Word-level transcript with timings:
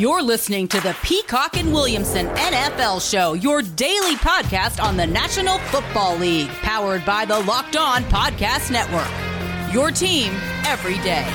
You're 0.00 0.22
listening 0.22 0.66
to 0.68 0.80
the 0.80 0.96
Peacock 1.02 1.58
and 1.58 1.74
Williamson 1.74 2.28
NFL 2.28 3.06
Show, 3.06 3.34
your 3.34 3.60
daily 3.60 4.14
podcast 4.14 4.82
on 4.82 4.96
the 4.96 5.06
National 5.06 5.58
Football 5.58 6.16
League, 6.16 6.48
powered 6.48 7.04
by 7.04 7.26
the 7.26 7.38
Locked 7.40 7.76
On 7.76 8.02
Podcast 8.04 8.70
Network. 8.70 9.74
Your 9.74 9.90
team 9.90 10.32
every 10.64 10.94
day. 11.00 11.26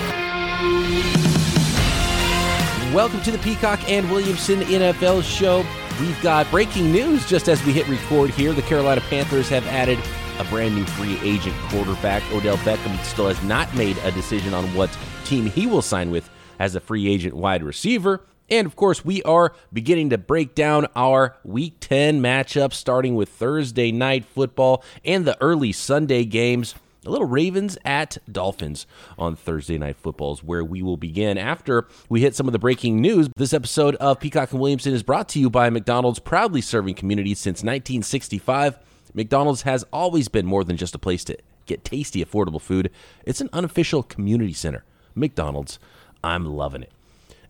Welcome 2.92 3.22
to 3.22 3.30
the 3.30 3.38
Peacock 3.38 3.88
and 3.88 4.10
Williamson 4.10 4.62
NFL 4.62 5.22
Show. 5.22 5.64
We've 6.02 6.20
got 6.24 6.50
breaking 6.50 6.92
news 6.92 7.24
just 7.30 7.48
as 7.48 7.64
we 7.68 7.72
hit 7.72 7.88
record 7.88 8.32
here. 8.32 8.52
The 8.52 8.64
Carolina 8.64 9.02
Panthers 9.02 9.48
have 9.50 9.68
added 9.68 10.00
a 10.40 10.44
brand 10.46 10.74
new 10.74 10.86
free 10.86 11.20
agent 11.22 11.56
quarterback. 11.70 12.24
Odell 12.32 12.58
Beckham 12.58 13.00
still 13.04 13.28
has 13.28 13.44
not 13.44 13.72
made 13.76 14.00
a 14.00 14.12
decision 14.14 14.56
on 14.56 14.66
what 14.74 14.90
team 15.24 15.46
he 15.46 15.68
will 15.68 15.84
sign 15.84 16.10
with 16.10 16.28
as 16.58 16.74
a 16.74 16.80
free 16.80 17.08
agent 17.08 17.36
wide 17.36 17.62
receiver. 17.62 18.26
And 18.50 18.68
of 18.68 18.76
course, 18.76 19.04
we 19.04 19.24
are 19.24 19.54
beginning 19.74 20.12
to 20.12 20.18
break 20.18 20.54
down 20.54 20.88
our 20.96 21.36
week 21.44 21.78
10 21.80 22.22
matchups, 22.22 22.74
starting 22.74 23.16
with 23.16 23.30
Thursday 23.30 23.92
night 23.92 24.26
football 24.26 24.84
and 25.04 25.26
the 25.26 25.40
early 25.42 25.72
Sunday 25.72 26.26
games. 26.26 26.76
A 27.06 27.10
little 27.10 27.28
Ravens 27.28 27.78
at 27.86 28.18
Dolphins 28.32 28.88
on 29.20 29.36
Thursday 29.36 29.78
Night 29.78 29.96
Football 29.96 30.34
is 30.34 30.44
where 30.44 30.64
we 30.64 30.82
will 30.82 30.98
begin 30.98 31.38
after 31.38 31.88
we 32.10 32.22
hit 32.22 32.36
some 32.36 32.48
of 32.48 32.52
the 32.52 32.58
breaking 32.58 33.00
news. 33.00 33.30
This 33.38 33.54
episode 33.54 33.96
of 33.98 34.20
Peacock 34.20 34.52
and 34.52 34.60
Williamson 34.60 34.92
is 34.92 35.04
brought 35.04 35.30
to 35.30 35.40
you 35.40 35.52
by 35.52 35.70
McDonald's, 35.70 36.18
proudly 36.18 36.62
serving 36.62 36.96
communities 36.96 37.38
since 37.38 37.58
1965. 37.58 38.80
McDonald's 39.14 39.62
has 39.62 39.86
always 39.94 40.30
been 40.30 40.48
more 40.48 40.64
than 40.64 40.78
just 40.78 40.96
a 40.96 41.00
place 41.00 41.24
to 41.26 41.38
get 41.68 41.84
tasty, 41.84 42.26
affordable 42.26 42.62
food, 42.62 42.90
it's 43.24 43.42
an 43.42 43.50
unofficial 43.54 44.02
community 44.02 44.54
center. 44.54 44.84
McDonald's, 45.14 45.78
I'm 46.24 46.46
loving 46.46 46.82
it 46.82 46.92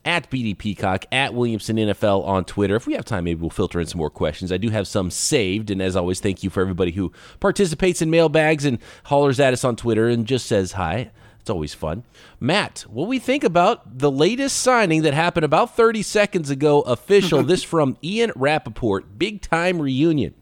at 0.05 0.29
BD 0.29 0.57
Peacock, 0.57 1.05
at 1.11 1.33
Williamson 1.33 1.77
NFL 1.77 2.23
on 2.25 2.45
Twitter. 2.45 2.75
If 2.75 2.87
we 2.87 2.93
have 2.93 3.03
time, 3.05 3.23
maybe 3.23 3.41
we'll 3.41 3.49
filter 3.49 3.79
in 3.79 3.87
some 3.87 3.97
more 3.97 4.09
questions. 4.09 4.51
I 4.51 4.57
do 4.57 4.69
have 4.69 4.87
some 4.87 5.09
saved. 5.09 5.71
And 5.71 5.81
as 5.81 5.95
always, 5.95 6.19
thank 6.19 6.43
you 6.43 6.49
for 6.49 6.61
everybody 6.61 6.91
who 6.91 7.11
participates 7.39 8.01
in 8.01 8.09
mailbags 8.09 8.63
and 8.63 8.77
hollers 9.05 9.39
at 9.39 9.53
us 9.53 9.63
on 9.63 9.75
Twitter 9.75 10.07
and 10.07 10.25
just 10.25 10.45
says 10.45 10.73
hi. 10.73 11.11
It's 11.39 11.49
always 11.49 11.73
fun. 11.73 12.03
Matt, 12.39 12.85
what 12.89 13.07
we 13.07 13.19
think 13.19 13.43
about 13.43 13.99
the 13.99 14.09
latest 14.09 14.57
signing 14.57 15.03
that 15.03 15.13
happened 15.13 15.43
about 15.43 15.75
30 15.75 16.01
seconds 16.01 16.49
ago, 16.49 16.81
official. 16.81 17.43
this 17.43 17.63
from 17.63 17.97
Ian 18.03 18.31
Rapoport, 18.35 19.19
big 19.19 19.41
time 19.41 19.81
reunion. 19.81 20.33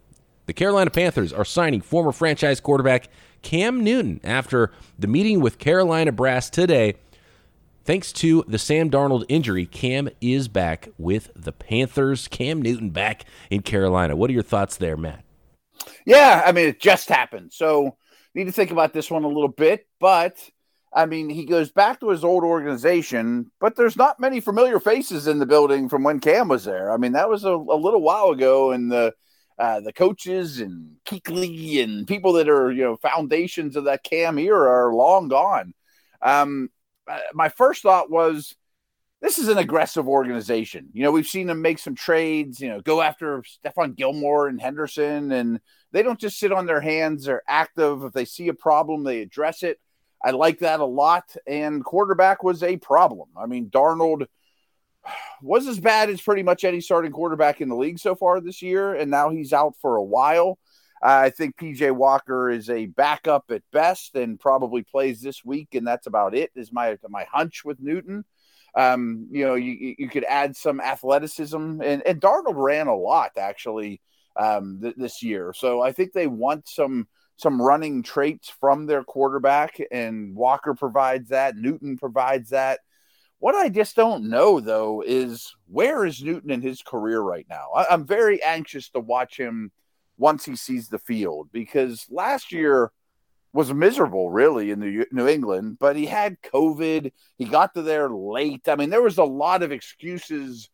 The 0.46 0.54
Carolina 0.54 0.92
Panthers 0.92 1.32
are 1.34 1.46
signing 1.46 1.82
former 1.82 2.12
franchise 2.12 2.60
quarterback 2.60 3.10
Cam 3.42 3.84
Newton 3.84 4.20
after 4.24 4.72
the 4.98 5.08
meeting 5.08 5.42
with 5.42 5.60
Carolina 5.60 6.12
Brass 6.12 6.50
today. 6.50 6.96
Thanks 7.86 8.14
to 8.14 8.46
the 8.48 8.58
Sam 8.58 8.90
Darnold 8.90 9.26
injury, 9.28 9.66
Cam 9.66 10.08
is 10.22 10.48
back 10.48 10.88
with 10.98 11.30
the 11.36 11.52
Panthers. 11.52 12.30
Cam 12.30 12.62
Newton 12.62 12.92
back 12.92 13.26
in 13.50 13.62
Carolina. 13.62 14.16
What 14.16 14.30
are 14.30 14.34
your 14.34 14.42
thoughts 14.42 14.78
there, 14.78 14.96
Matt? 14.96 15.26
Yeah, 16.06 16.44
I 16.46 16.54
mean, 16.54 16.70
it 16.70 16.80
just 16.80 17.10
happened. 17.10 17.52
So, 17.52 17.98
need 18.34 18.46
to 18.46 18.54
think 18.54 18.72
about 18.72 18.94
this 18.94 19.12
one 19.12 19.26
a 19.26 19.28
little 19.28 19.50
bit. 19.50 19.86
But, 20.00 20.38
I 20.94 21.06
mean, 21.08 21.30
he 21.30 21.44
goes 21.44 21.74
back 21.74 22.00
to 22.00 22.10
his 22.10 22.24
old 22.24 22.46
organization, 22.46 23.52
but 23.60 23.76
there's 23.76 23.98
not 23.98 24.18
many 24.18 24.40
familiar 24.40 24.80
faces 24.80 25.28
in 25.28 25.40
the 25.40 25.46
building 25.46 25.90
from 25.90 26.04
when 26.04 26.22
Cam 26.22 26.48
was 26.48 26.64
there. 26.64 26.90
I 26.90 26.96
mean, 26.96 27.12
that 27.12 27.30
was 27.30 27.44
a, 27.44 27.52
a 27.52 27.76
little 27.76 28.02
while 28.02 28.30
ago, 28.30 28.72
and 28.72 28.90
the 28.90 29.14
uh, 29.60 29.82
the 29.82 29.92
coaches 29.92 30.62
and 30.62 30.96
Kuechly 31.06 31.84
and 31.84 32.08
people 32.08 32.32
that 32.34 32.48
are, 32.48 32.72
you 32.72 32.84
know, 32.84 32.96
foundations 32.96 33.76
of 33.76 33.84
that 33.84 34.04
Cam 34.04 34.40
era 34.40 34.88
are 34.88 34.94
long 34.94 35.28
gone. 35.28 35.74
Um, 36.22 36.70
Uh, 37.08 37.20
my 37.34 37.50
first 37.50 37.82
thought 37.82 38.10
was 38.10 38.56
this 39.22 39.40
is 39.40 39.48
an 39.48 39.58
aggressive 39.58 40.08
organization. 40.08 40.90
You 40.92 41.04
know, 41.04 41.12
we've 41.12 41.28
seen 41.28 41.48
them 41.48 41.62
make 41.62 41.80
some 41.80 41.96
trades, 41.96 42.60
you 42.60 42.68
know, 42.70 42.82
go 42.82 43.02
after 43.02 43.42
Stephon 43.42 43.96
Gilmore 43.96 44.48
and 44.48 44.62
Henderson, 44.62 45.32
and 45.32 45.62
they 45.94 46.04
don't 46.04 46.20
just 46.20 46.40
sit 46.40 46.52
on 46.52 46.66
their 46.66 46.82
hands. 46.82 47.26
They're 47.26 47.42
active. 47.48 48.04
If 48.04 48.12
they 48.12 48.26
see 48.26 48.50
a 48.50 48.54
problem, 48.54 49.04
they 49.04 49.22
address 49.22 49.64
it. 49.64 49.80
I 50.22 50.32
like 50.32 50.60
that 50.60 50.82
a 50.82 50.86
lot. 50.86 51.36
And 51.48 51.84
quarterback 51.86 52.44
was 52.44 52.64
a 52.64 52.76
problem. 52.78 53.30
I 53.38 53.46
mean, 53.46 53.70
Darnold 53.70 54.28
was 55.42 55.68
as 55.68 55.80
bad 55.80 56.10
as 56.10 56.22
pretty 56.22 56.44
much 56.44 56.64
any 56.64 56.82
starting 56.82 57.12
quarterback 57.12 57.62
in 57.62 57.70
the 57.70 57.76
league 57.76 58.00
so 58.00 58.16
far 58.16 58.42
this 58.42 58.62
year, 58.62 58.94
and 58.94 59.10
now 59.10 59.30
he's 59.30 59.54
out 59.54 59.76
for 59.82 59.96
a 59.96 60.04
while. 60.04 60.60
I 61.04 61.32
think 61.32 61.58
PJ 61.58 61.92
Walker 61.92 62.50
is 62.50 62.70
a 62.70 62.86
backup 62.86 63.46
at 63.50 63.62
best 63.74 64.16
and 64.16 64.40
probably 64.40 64.84
plays 64.84 65.22
this 65.22 65.44
week, 65.44 65.76
and 65.76 65.86
that's 65.86 66.08
about 66.08 66.34
it. 66.34 66.52
Is 66.56 66.72
my 66.72 66.98
my 67.10 67.26
hunch 67.32 67.66
with 67.66 67.80
Newton. 67.82 68.24
Um, 68.76 69.28
you 69.30 69.46
know, 69.46 69.56
you 69.56 69.96
you 69.98 70.08
could 70.08 70.24
add 70.24 70.56
some 70.56 70.80
athleticism, 70.80 71.82
and 71.82 72.02
and 72.02 72.22
Darnold 72.22 72.56
ran 72.56 72.88
a 72.88 72.96
lot 72.96 73.32
actually 73.38 74.02
um, 74.38 74.80
th- 74.82 74.96
this 74.96 75.22
year, 75.22 75.54
so 75.54 75.82
I 75.82 75.92
think 75.92 76.14
they 76.14 76.28
want 76.28 76.70
some 76.70 77.08
some 77.36 77.62
running 77.62 78.04
traits 78.04 78.50
from 78.50 78.86
their 78.86 79.04
quarterback, 79.04 79.82
and 79.92 80.34
Walker 80.36 80.74
provides 80.74 81.30
that. 81.30 81.58
Newton 81.58 81.98
provides 81.98 82.52
that. 82.52 82.80
What 83.40 83.56
I 83.56 83.68
just 83.68 83.98
don't 83.98 84.30
know 84.30 84.62
though 84.62 85.04
is 85.06 85.54
where 85.68 86.06
is 86.06 86.24
Newton 86.24 86.50
in 86.50 86.62
his 86.62 86.82
career 86.82 87.20
right 87.20 87.46
now? 87.50 87.72
I, 87.76 87.88
I'm 87.90 88.06
very 88.06 88.42
anxious 88.42 88.90
to 88.92 89.02
watch 89.02 89.36
him 89.36 89.74
once 90.18 90.46
he 90.46 90.56
sees 90.56 90.90
the 90.90 91.00
field 91.00 91.50
because 91.52 92.06
last 92.10 92.52
year 92.52 92.92
was 93.54 93.74
miserable 93.74 94.32
really 94.32 94.72
in 94.72 94.80
New, 94.80 95.06
New 95.12 95.28
England, 95.28 95.78
but 95.80 95.96
he 95.96 96.06
had 96.06 96.42
COVID. 96.42 97.12
He 97.38 97.46
got 97.46 97.74
to 97.76 97.82
there 97.84 98.10
late. 98.10 98.68
I 98.68 98.76
mean, 98.76 98.90
there 98.90 99.02
was 99.02 99.20
a 99.20 99.24
lot 99.24 99.62
of 99.62 99.72
excuses 99.72 100.70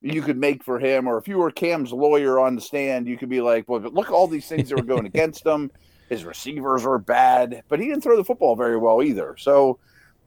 you 0.00 0.20
could 0.20 0.36
make 0.36 0.62
for 0.62 0.78
him, 0.78 1.06
or 1.06 1.16
if 1.16 1.28
you 1.28 1.38
were 1.38 1.50
Cam's 1.50 1.92
lawyer 1.92 2.38
on 2.38 2.56
the 2.56 2.60
stand, 2.60 3.06
you 3.06 3.16
could 3.16 3.28
be 3.28 3.40
like, 3.40 3.68
well, 3.68 3.80
look 3.80 4.10
all 4.10 4.26
these 4.26 4.48
things 4.48 4.68
that 4.68 4.76
were 4.76 4.82
going 4.82 5.06
against 5.14 5.46
him. 5.46 5.70
His 6.08 6.24
receivers 6.24 6.84
were 6.84 6.98
bad, 6.98 7.62
but 7.68 7.80
he 7.80 7.86
didn't 7.86 8.02
throw 8.02 8.16
the 8.16 8.24
football 8.24 8.56
very 8.56 8.76
well 8.76 9.02
either. 9.02 9.36
So 9.38 9.78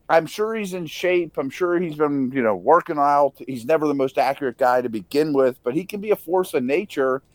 I'm 0.10 0.26
sure 0.26 0.56
he's 0.56 0.74
in 0.74 0.88
shape. 0.88 1.38
I'm 1.38 1.52
sure 1.52 1.80
he's 1.80 1.96
been, 1.96 2.32
you 2.32 2.42
know, 2.42 2.56
working 2.56 2.98
out. 2.98 3.36
He's 3.46 3.66
never 3.66 3.86
the 3.86 3.94
most 3.94 4.18
accurate 4.18 4.58
guy 4.58 4.82
to 4.82 4.90
begin 4.90 5.34
with, 5.34 5.60
but 5.62 5.76
he 5.76 5.86
can 5.86 6.00
be 6.00 6.12
a 6.12 6.16
force 6.16 6.54
of 6.54 6.64
nature– 6.64 7.22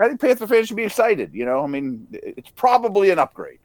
I 0.00 0.08
think 0.08 0.20
Panther 0.20 0.46
fans 0.46 0.68
should 0.68 0.76
be 0.76 0.84
excited. 0.84 1.34
You 1.34 1.44
know, 1.44 1.62
I 1.62 1.66
mean, 1.66 2.06
it's 2.12 2.50
probably 2.56 3.10
an 3.10 3.18
upgrade. 3.18 3.58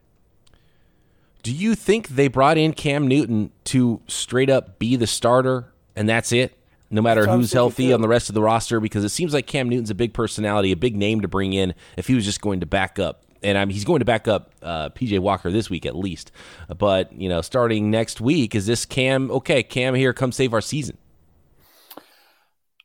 Do 1.42 1.52
you 1.52 1.74
think 1.74 2.08
they 2.08 2.28
brought 2.28 2.58
in 2.58 2.72
Cam 2.72 3.06
Newton 3.08 3.52
to 3.64 4.00
straight 4.06 4.50
up 4.50 4.78
be 4.78 4.96
the 4.96 5.06
starter 5.06 5.72
and 5.94 6.08
that's 6.08 6.32
it? 6.32 6.58
No 6.90 7.02
matter 7.02 7.26
who's 7.26 7.52
healthy 7.52 7.92
on 7.92 8.00
the 8.00 8.08
rest 8.08 8.28
of 8.28 8.34
the 8.34 8.42
roster, 8.42 8.78
because 8.78 9.02
it 9.02 9.08
seems 9.08 9.34
like 9.34 9.46
Cam 9.46 9.68
Newton's 9.68 9.90
a 9.90 9.94
big 9.94 10.12
personality, 10.12 10.70
a 10.70 10.76
big 10.76 10.94
name 10.94 11.20
to 11.22 11.28
bring 11.28 11.52
in 11.52 11.74
if 11.96 12.06
he 12.06 12.14
was 12.14 12.24
just 12.24 12.40
going 12.40 12.60
to 12.60 12.66
back 12.66 12.98
up. 12.98 13.24
And 13.42 13.58
I 13.58 13.64
mean, 13.64 13.74
he's 13.74 13.84
going 13.84 13.98
to 14.00 14.04
back 14.04 14.28
up 14.28 14.52
uh, 14.62 14.90
PJ 14.90 15.18
Walker 15.18 15.50
this 15.50 15.68
week 15.68 15.84
at 15.84 15.96
least. 15.96 16.30
But, 16.78 17.12
you 17.12 17.28
know, 17.28 17.42
starting 17.42 17.90
next 17.90 18.20
week, 18.20 18.54
is 18.54 18.66
this 18.66 18.84
Cam, 18.84 19.30
okay, 19.30 19.62
Cam 19.62 19.94
here, 19.94 20.12
come 20.12 20.32
save 20.32 20.54
our 20.54 20.60
season? 20.60 20.96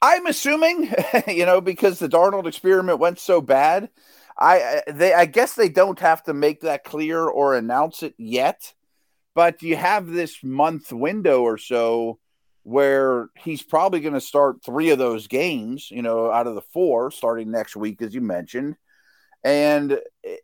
I'm 0.02 0.26
assuming, 0.26 0.94
you 1.28 1.46
know, 1.46 1.62
because 1.62 2.00
the 2.00 2.10
Darnold 2.10 2.48
experiment 2.48 3.00
went 3.00 3.20
so 3.20 3.42
bad, 3.42 3.90
I 4.38 4.82
they 4.88 5.14
I 5.14 5.26
guess 5.26 5.54
they 5.54 5.70
don't 5.70 6.00
have 6.00 6.24
to 6.24 6.34
make 6.34 6.62
that 6.62 6.84
clear 6.84 7.24
or 7.24 7.56
announce 7.56 8.02
it 8.02 8.16
yet, 8.18 8.74
but 9.36 9.62
you 9.62 9.76
have 9.76 10.08
this 10.08 10.44
month 10.44 10.92
window 10.92 11.42
or 11.44 11.58
so 11.58 12.20
where 12.64 13.30
he's 13.38 13.64
probably 13.64 14.00
going 14.00 14.14
to 14.14 14.22
start 14.22 14.64
three 14.64 14.92
of 14.92 15.00
those 15.00 15.28
games, 15.28 15.90
you 15.90 16.02
know, 16.02 16.32
out 16.32 16.48
of 16.48 16.56
the 16.56 16.62
four 16.62 17.10
starting 17.12 17.50
next 17.52 17.76
week, 17.76 18.02
as 18.02 18.14
you 18.14 18.22
mentioned. 18.22 18.78
And 19.44 20.00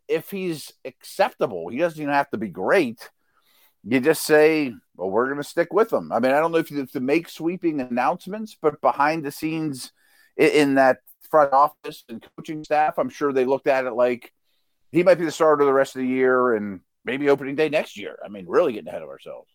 if 0.08 0.30
he's 0.30 0.72
acceptable, 0.84 1.68
he 1.68 1.78
doesn't 1.78 2.00
even 2.00 2.12
have 2.12 2.30
to 2.30 2.38
be 2.38 2.48
great 2.48 3.08
you 3.84 4.00
just 4.00 4.24
say, 4.24 4.74
well, 4.96 5.10
we're 5.10 5.26
going 5.26 5.38
to 5.38 5.48
stick 5.48 5.72
with 5.72 5.90
them. 5.90 6.12
I 6.12 6.20
mean, 6.20 6.32
I 6.32 6.40
don't 6.40 6.52
know 6.52 6.58
if 6.58 6.70
you 6.70 6.78
have 6.78 6.90
to 6.92 7.00
make 7.00 7.28
sweeping 7.28 7.80
announcements, 7.80 8.56
but 8.60 8.80
behind 8.80 9.24
the 9.24 9.30
scenes 9.30 9.92
in, 10.36 10.48
in 10.48 10.74
that 10.74 10.98
front 11.30 11.52
office 11.52 12.04
and 12.08 12.26
coaching 12.36 12.64
staff, 12.64 12.98
I'm 12.98 13.10
sure 13.10 13.32
they 13.32 13.44
looked 13.44 13.66
at 13.66 13.86
it 13.86 13.92
like 13.92 14.32
he 14.90 15.02
might 15.02 15.18
be 15.18 15.24
the 15.24 15.30
starter 15.30 15.64
the 15.64 15.72
rest 15.72 15.96
of 15.96 16.00
the 16.02 16.08
year 16.08 16.54
and 16.54 16.80
maybe 17.04 17.28
opening 17.28 17.54
day 17.54 17.68
next 17.68 17.96
year. 17.96 18.18
I 18.24 18.28
mean, 18.28 18.46
really 18.48 18.72
getting 18.72 18.88
ahead 18.88 19.02
of 19.02 19.08
ourselves. 19.08 19.50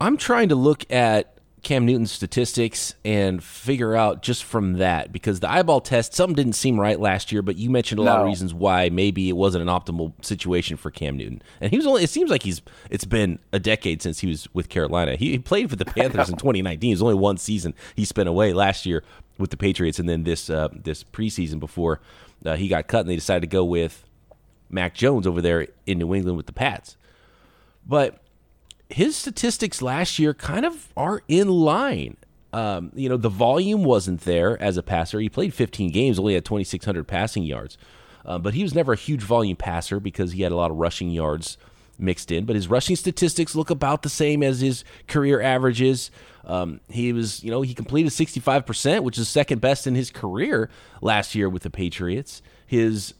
I'm 0.00 0.16
trying 0.16 0.48
to 0.48 0.56
look 0.56 0.90
at 0.90 1.38
Cam 1.62 1.86
Newton's 1.86 2.10
statistics 2.10 2.94
and 3.04 3.42
figure 3.42 3.94
out 3.94 4.20
just 4.20 4.42
from 4.42 4.74
that 4.74 5.12
because 5.12 5.38
the 5.38 5.50
eyeball 5.50 5.80
test, 5.80 6.12
something 6.12 6.34
didn't 6.34 6.54
seem 6.54 6.78
right 6.78 6.98
last 6.98 7.30
year, 7.30 7.40
but 7.40 7.56
you 7.56 7.70
mentioned 7.70 8.00
a 8.00 8.04
no. 8.04 8.10
lot 8.10 8.20
of 8.20 8.26
reasons 8.26 8.52
why 8.52 8.88
maybe 8.88 9.28
it 9.28 9.36
wasn't 9.36 9.62
an 9.62 9.68
optimal 9.68 10.12
situation 10.24 10.76
for 10.76 10.90
Cam 10.90 11.16
Newton. 11.16 11.40
And 11.60 11.70
he 11.70 11.76
was 11.76 11.86
only, 11.86 12.02
it 12.02 12.10
seems 12.10 12.30
like 12.30 12.42
he's, 12.42 12.62
it's 12.90 13.04
been 13.04 13.38
a 13.52 13.60
decade 13.60 14.02
since 14.02 14.18
he 14.18 14.26
was 14.26 14.52
with 14.52 14.68
Carolina. 14.68 15.14
He, 15.14 15.30
he 15.30 15.38
played 15.38 15.70
for 15.70 15.76
the 15.76 15.84
Panthers 15.86 16.28
in 16.28 16.36
2019. 16.36 16.90
It 16.90 16.94
was 16.94 17.02
only 17.02 17.14
one 17.14 17.36
season 17.36 17.74
he 17.94 18.04
spent 18.04 18.28
away 18.28 18.52
last 18.52 18.84
year 18.84 19.04
with 19.38 19.50
the 19.50 19.56
Patriots 19.56 20.00
and 20.00 20.08
then 20.08 20.24
this, 20.24 20.50
uh, 20.50 20.68
this 20.72 21.04
preseason 21.04 21.60
before 21.60 22.00
uh, 22.44 22.56
he 22.56 22.66
got 22.66 22.88
cut 22.88 23.02
and 23.02 23.08
they 23.08 23.14
decided 23.14 23.42
to 23.42 23.46
go 23.46 23.64
with 23.64 24.04
Mac 24.68 24.94
Jones 24.94 25.28
over 25.28 25.40
there 25.40 25.68
in 25.86 25.98
New 25.98 26.12
England 26.12 26.36
with 26.36 26.46
the 26.46 26.52
Pats. 26.52 26.96
But 27.86 28.21
his 28.92 29.16
statistics 29.16 29.82
last 29.82 30.18
year 30.18 30.34
kind 30.34 30.64
of 30.66 30.92
are 30.96 31.22
in 31.28 31.48
line 31.48 32.16
Um, 32.52 32.92
you 32.94 33.08
know, 33.08 33.16
the 33.16 33.30
volume 33.30 33.84
wasn't 33.84 34.22
there 34.22 34.60
as 34.62 34.76
a 34.76 34.82
passer. 34.82 35.20
He 35.20 35.28
played 35.30 35.54
15 35.54 35.90
games, 35.90 36.18
only 36.18 36.34
had 36.34 36.44
2,600 36.44 37.04
passing 37.08 37.44
yards. 37.44 37.78
Uh, 38.26 38.38
but 38.38 38.54
he 38.54 38.62
was 38.62 38.74
never 38.74 38.92
a 38.92 38.96
huge 38.96 39.22
volume 39.22 39.56
passer 39.56 39.98
because 40.00 40.32
he 40.32 40.42
had 40.42 40.52
a 40.52 40.56
lot 40.56 40.70
of 40.70 40.76
rushing 40.76 41.10
yards 41.10 41.56
mixed 41.98 42.30
in. 42.30 42.44
But 42.44 42.56
his 42.56 42.68
rushing 42.68 42.96
statistics 42.96 43.54
look 43.54 43.70
about 43.70 44.02
the 44.02 44.10
same 44.10 44.42
as 44.42 44.60
his 44.60 44.84
career 45.08 45.40
averages. 45.40 46.10
Um, 46.44 46.80
he 46.90 47.12
was, 47.12 47.42
you 47.42 47.50
know, 47.50 47.62
he 47.62 47.74
completed 47.74 48.12
65%, 48.12 49.02
which 49.02 49.18
is 49.18 49.28
second 49.28 49.60
best 49.60 49.86
in 49.86 49.94
his 49.94 50.10
career 50.10 50.70
last 51.00 51.34
year 51.34 51.48
with 51.48 51.62
the 51.62 51.70
Patriots. 51.70 52.42
His 52.66 53.14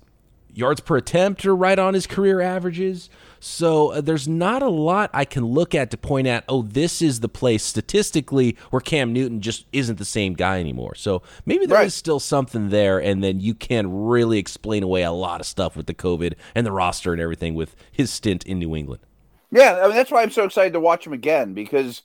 yards 0.54 0.80
per 0.80 0.98
attempt 0.98 1.46
are 1.46 1.56
right 1.56 1.78
on 1.78 1.94
his 1.94 2.06
career 2.06 2.40
averages. 2.40 3.08
So 3.44 3.88
uh, 3.88 4.00
there's 4.00 4.28
not 4.28 4.62
a 4.62 4.68
lot 4.68 5.10
I 5.12 5.24
can 5.24 5.44
look 5.44 5.74
at 5.74 5.90
to 5.90 5.96
point 5.96 6.28
at, 6.28 6.44
oh, 6.48 6.62
this 6.62 7.02
is 7.02 7.18
the 7.18 7.28
place 7.28 7.64
statistically 7.64 8.56
where 8.70 8.78
Cam 8.78 9.12
Newton 9.12 9.40
just 9.40 9.66
isn't 9.72 9.98
the 9.98 10.04
same 10.04 10.34
guy 10.34 10.60
anymore. 10.60 10.94
So 10.94 11.22
maybe 11.44 11.66
there 11.66 11.78
right. 11.78 11.88
is 11.88 11.94
still 11.94 12.20
something 12.20 12.68
there, 12.68 13.02
and 13.02 13.20
then 13.22 13.40
you 13.40 13.56
can 13.56 14.06
really 14.06 14.38
explain 14.38 14.84
away 14.84 15.02
a 15.02 15.10
lot 15.10 15.40
of 15.40 15.46
stuff 15.46 15.76
with 15.76 15.86
the 15.86 15.94
COVID 15.94 16.34
and 16.54 16.64
the 16.64 16.70
roster 16.70 17.12
and 17.12 17.20
everything 17.20 17.56
with 17.56 17.74
his 17.90 18.12
stint 18.12 18.46
in 18.46 18.60
New 18.60 18.76
England. 18.76 19.02
Yeah, 19.50 19.80
I 19.82 19.88
mean, 19.88 19.96
that's 19.96 20.12
why 20.12 20.22
I'm 20.22 20.30
so 20.30 20.44
excited 20.44 20.74
to 20.74 20.80
watch 20.80 21.04
him 21.04 21.12
again 21.12 21.52
because 21.52 22.02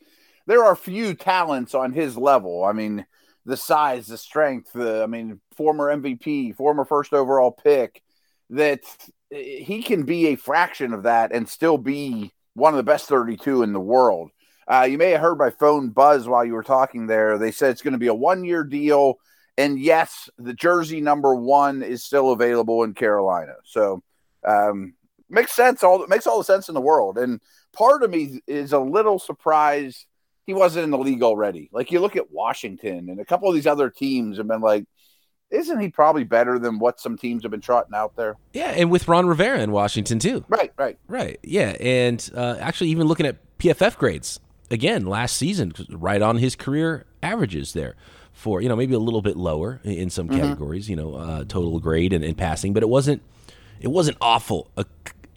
there 0.48 0.66
are 0.66 0.75
few 0.75 1.13
talents 1.13 1.75
on 1.75 1.94
his 1.94 2.18
level. 2.18 2.66
I 2.66 2.72
mean, 2.72 3.06
the 3.45 3.57
size, 3.57 4.07
the 4.07 4.18
strength, 4.18 4.74
the, 4.74 5.04
I 5.04 5.06
mean, 5.06 5.39
former 5.56 5.95
MVP, 5.95 6.56
former 6.56 6.84
first 6.84 7.13
overall 7.13 7.51
pick 7.51 8.01
that 8.50 8.81
he 9.29 9.83
can 9.83 10.03
be 10.03 10.27
a 10.27 10.35
fraction 10.35 10.94
of 10.94 11.03
that 11.03 11.31
and 11.31 11.47
still 11.47 11.77
be 11.77 12.33
one 12.53 12.74
of 12.74 12.77
the 12.77 12.83
best 12.83 13.07
32 13.07 13.63
in 13.63 13.74
the 13.74 13.79
world. 13.79 14.31
Uh, 14.68 14.88
you 14.89 14.97
may 14.97 15.12
have 15.12 15.21
heard 15.21 15.38
my 15.38 15.50
phone 15.50 15.89
buzz 15.89 16.27
while 16.27 16.44
you 16.44 16.53
were 16.53 16.63
talking 16.63 17.07
there. 17.07 17.38
They 17.38 17.51
said 17.51 17.71
it's 17.71 17.81
going 17.81 17.94
to 17.94 18.00
be 18.00 18.07
a 18.07 18.13
one 18.13 18.44
year 18.44 18.63
deal. 18.63 19.15
And 19.57 19.79
yes, 19.79 20.29
the 20.38 20.53
jersey 20.53 21.01
number 21.01 21.33
one 21.33 21.81
is 21.83 22.03
still 22.03 22.31
available 22.31 22.83
in 22.83 22.94
Carolina. 22.94 23.53
So, 23.63 24.03
um, 24.45 24.94
makes 25.29 25.53
sense. 25.53 25.83
All 25.83 26.06
makes 26.07 26.27
all 26.27 26.38
the 26.38 26.44
sense 26.44 26.68
in 26.68 26.75
the 26.75 26.81
world. 26.81 27.18
And 27.18 27.41
part 27.74 28.03
of 28.03 28.12
me 28.12 28.41
is 28.45 28.74
a 28.74 28.79
little 28.79 29.19
surprised 29.19 30.06
he 30.45 30.53
wasn't 30.53 30.85
in 30.85 30.91
the 30.91 30.97
league 30.97 31.24
already. 31.24 31.69
Like 31.71 31.91
you 31.91 32.00
look 32.00 32.15
at 32.15 32.31
Washington 32.31 33.09
and 33.09 33.19
a 33.19 33.25
couple 33.25 33.50
of 33.50 33.56
these 33.56 33.68
other 33.68 33.89
teams 33.89 34.38
have 34.38 34.47
been 34.47 34.62
like, 34.62 34.85
isn't 35.49 35.79
he 35.79 35.89
probably 35.89 36.23
better 36.23 36.59
than 36.59 36.79
what 36.79 36.99
some 36.99 37.17
teams 37.17 37.44
have 37.44 37.51
been 37.51 37.61
trotting 37.61 37.94
out 37.94 38.15
there? 38.15 38.35
Yeah, 38.53 38.71
and 38.71 38.91
with 38.91 39.07
Ron 39.07 39.27
Rivera 39.27 39.59
in 39.59 39.71
Washington 39.71 40.19
too. 40.19 40.44
Right, 40.47 40.73
right, 40.77 40.97
right. 41.07 41.39
Yeah, 41.44 41.75
and 41.79 42.29
uh, 42.35 42.57
actually, 42.59 42.89
even 42.89 43.07
looking 43.07 43.25
at 43.25 43.38
PFF 43.59 43.97
grades 43.97 44.39
again 44.69 45.05
last 45.05 45.38
season, 45.38 45.73
right 45.89 46.21
on 46.21 46.38
his 46.38 46.55
career 46.55 47.05
averages 47.23 47.73
there. 47.73 47.95
For 48.33 48.61
you 48.61 48.69
know 48.69 48.75
maybe 48.75 48.94
a 48.94 48.99
little 48.99 49.23
bit 49.23 49.35
lower 49.35 49.81
in 49.83 50.11
some 50.11 50.27
mm-hmm. 50.27 50.39
categories, 50.39 50.88
you 50.88 50.95
know, 50.95 51.15
uh, 51.15 51.44
total 51.45 51.79
grade 51.79 52.13
and, 52.13 52.23
and 52.23 52.38
passing, 52.38 52.71
but 52.71 52.83
it 52.83 52.89
wasn't 52.89 53.23
it 53.79 53.88
wasn't 53.88 54.17
awful. 54.21 54.69
Uh, 54.77 54.83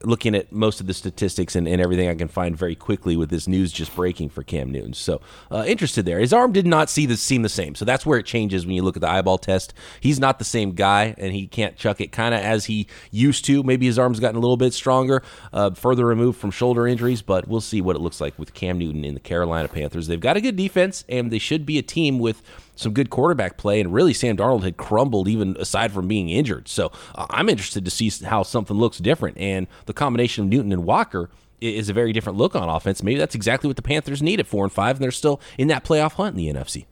looking 0.02 0.34
at 0.34 0.50
most 0.52 0.80
of 0.80 0.86
the 0.86 0.94
statistics 0.94 1.54
and, 1.54 1.68
and, 1.68 1.80
everything 1.80 2.08
I 2.08 2.14
can 2.14 2.28
find 2.28 2.56
very 2.56 2.74
quickly 2.74 3.16
with 3.16 3.30
this 3.30 3.48
news 3.48 3.72
just 3.72 3.94
breaking 3.94 4.28
for 4.28 4.42
Cam 4.42 4.70
Newton. 4.70 4.92
So 4.92 5.20
uh, 5.50 5.64
interested 5.66 6.04
there. 6.04 6.18
His 6.18 6.32
arm 6.32 6.52
did 6.52 6.66
not 6.66 6.90
see 6.90 7.06
the 7.06 7.16
seem 7.16 7.42
the 7.42 7.48
same. 7.48 7.74
So 7.74 7.84
that's 7.84 8.04
where 8.04 8.18
it 8.18 8.26
changes 8.26 8.66
when 8.66 8.74
you 8.74 8.82
look 8.82 8.96
at 8.96 9.00
the 9.00 9.10
eyeball 9.10 9.38
test. 9.38 9.74
He's 10.00 10.20
not 10.20 10.38
the 10.38 10.44
same 10.44 10.72
guy, 10.72 11.14
and 11.18 11.32
he 11.32 11.46
can't 11.46 11.76
chuck 11.76 12.00
it 12.00 12.12
kind 12.12 12.34
of 12.34 12.40
as 12.40 12.66
he 12.66 12.86
used 13.10 13.44
to. 13.46 13.62
Maybe 13.62 13.86
his 13.86 13.98
arm's 13.98 14.20
gotten 14.20 14.36
a 14.36 14.40
little 14.40 14.56
bit 14.56 14.72
stronger, 14.72 15.22
uh, 15.52 15.70
further 15.70 16.06
removed 16.06 16.38
from 16.38 16.50
shoulder 16.50 16.86
injuries, 16.86 17.22
but 17.22 17.48
we'll 17.48 17.60
see 17.60 17.80
what 17.80 17.96
it 17.96 18.00
looks 18.00 18.20
like 18.20 18.38
with 18.38 18.54
Cam 18.54 18.78
Newton 18.78 19.04
in 19.04 19.14
the 19.14 19.20
Carolina 19.20 19.68
Panthers. 19.68 20.06
They've 20.06 20.20
got 20.20 20.36
a 20.36 20.40
good 20.40 20.56
defense, 20.56 21.04
and 21.08 21.30
they 21.30 21.38
should 21.38 21.66
be 21.66 21.78
a 21.78 21.82
team 21.82 22.18
with 22.18 22.42
some 22.80 22.92
good 22.92 23.10
quarterback 23.10 23.56
play, 23.56 23.80
and 23.80 23.92
really 23.92 24.14
Sam 24.14 24.36
Darnold 24.36 24.62
had 24.62 24.76
crumbled 24.76 25.28
even 25.28 25.56
aside 25.58 25.92
from 25.92 26.08
being 26.08 26.28
injured. 26.28 26.68
So 26.68 26.90
uh, 27.14 27.26
I'm 27.30 27.48
interested 27.48 27.84
to 27.84 27.90
see 27.90 28.10
how 28.24 28.42
something 28.42 28.76
looks 28.76 28.98
different, 28.98 29.38
and 29.38 29.66
the 29.86 29.92
combination 29.92 30.44
of 30.44 30.50
Newton 30.50 30.72
and 30.72 30.84
Walker 30.84 31.30
is 31.60 31.90
a 31.90 31.92
very 31.92 32.12
different 32.12 32.38
look 32.38 32.56
on 32.56 32.68
offense. 32.68 33.02
Maybe 33.02 33.18
that's 33.18 33.34
exactly 33.34 33.68
what 33.68 33.76
the 33.76 33.82
Panthers 33.82 34.22
need 34.22 34.40
at 34.40 34.46
four 34.46 34.64
and 34.64 34.72
five, 34.72 34.96
and 34.96 35.04
they're 35.04 35.10
still 35.10 35.40
in 35.58 35.68
that 35.68 35.84
playoff 35.84 36.12
hunt 36.12 36.36
in 36.36 36.44
the 36.44 36.58
NFC. 36.58 36.86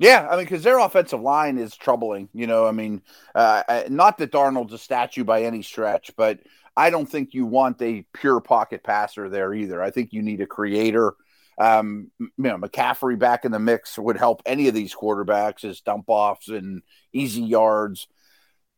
Yeah, 0.00 0.28
I 0.30 0.36
mean, 0.36 0.44
because 0.44 0.62
their 0.62 0.78
offensive 0.78 1.20
line 1.20 1.58
is 1.58 1.76
troubling. 1.76 2.28
You 2.32 2.46
know, 2.46 2.66
I 2.66 2.72
mean, 2.72 3.02
uh, 3.34 3.82
not 3.88 4.18
that 4.18 4.30
Darnold's 4.30 4.72
a 4.72 4.78
statue 4.78 5.24
by 5.24 5.42
any 5.42 5.62
stretch, 5.62 6.12
but 6.16 6.38
I 6.76 6.90
don't 6.90 7.06
think 7.06 7.34
you 7.34 7.46
want 7.46 7.82
a 7.82 8.04
pure 8.12 8.40
pocket 8.40 8.84
passer 8.84 9.28
there 9.28 9.52
either. 9.54 9.82
I 9.82 9.90
think 9.90 10.12
you 10.12 10.22
need 10.22 10.40
a 10.40 10.46
creator 10.46 11.14
um, 11.58 12.10
you 12.18 12.30
know, 12.36 12.58
McCaffrey 12.58 13.18
back 13.18 13.44
in 13.44 13.52
the 13.52 13.58
mix 13.58 13.98
would 13.98 14.16
help 14.16 14.42
any 14.46 14.68
of 14.68 14.74
these 14.74 14.94
quarterbacks 14.94 15.64
as 15.64 15.80
dump 15.80 16.04
offs 16.08 16.48
and 16.48 16.82
easy 17.12 17.42
yards. 17.42 18.06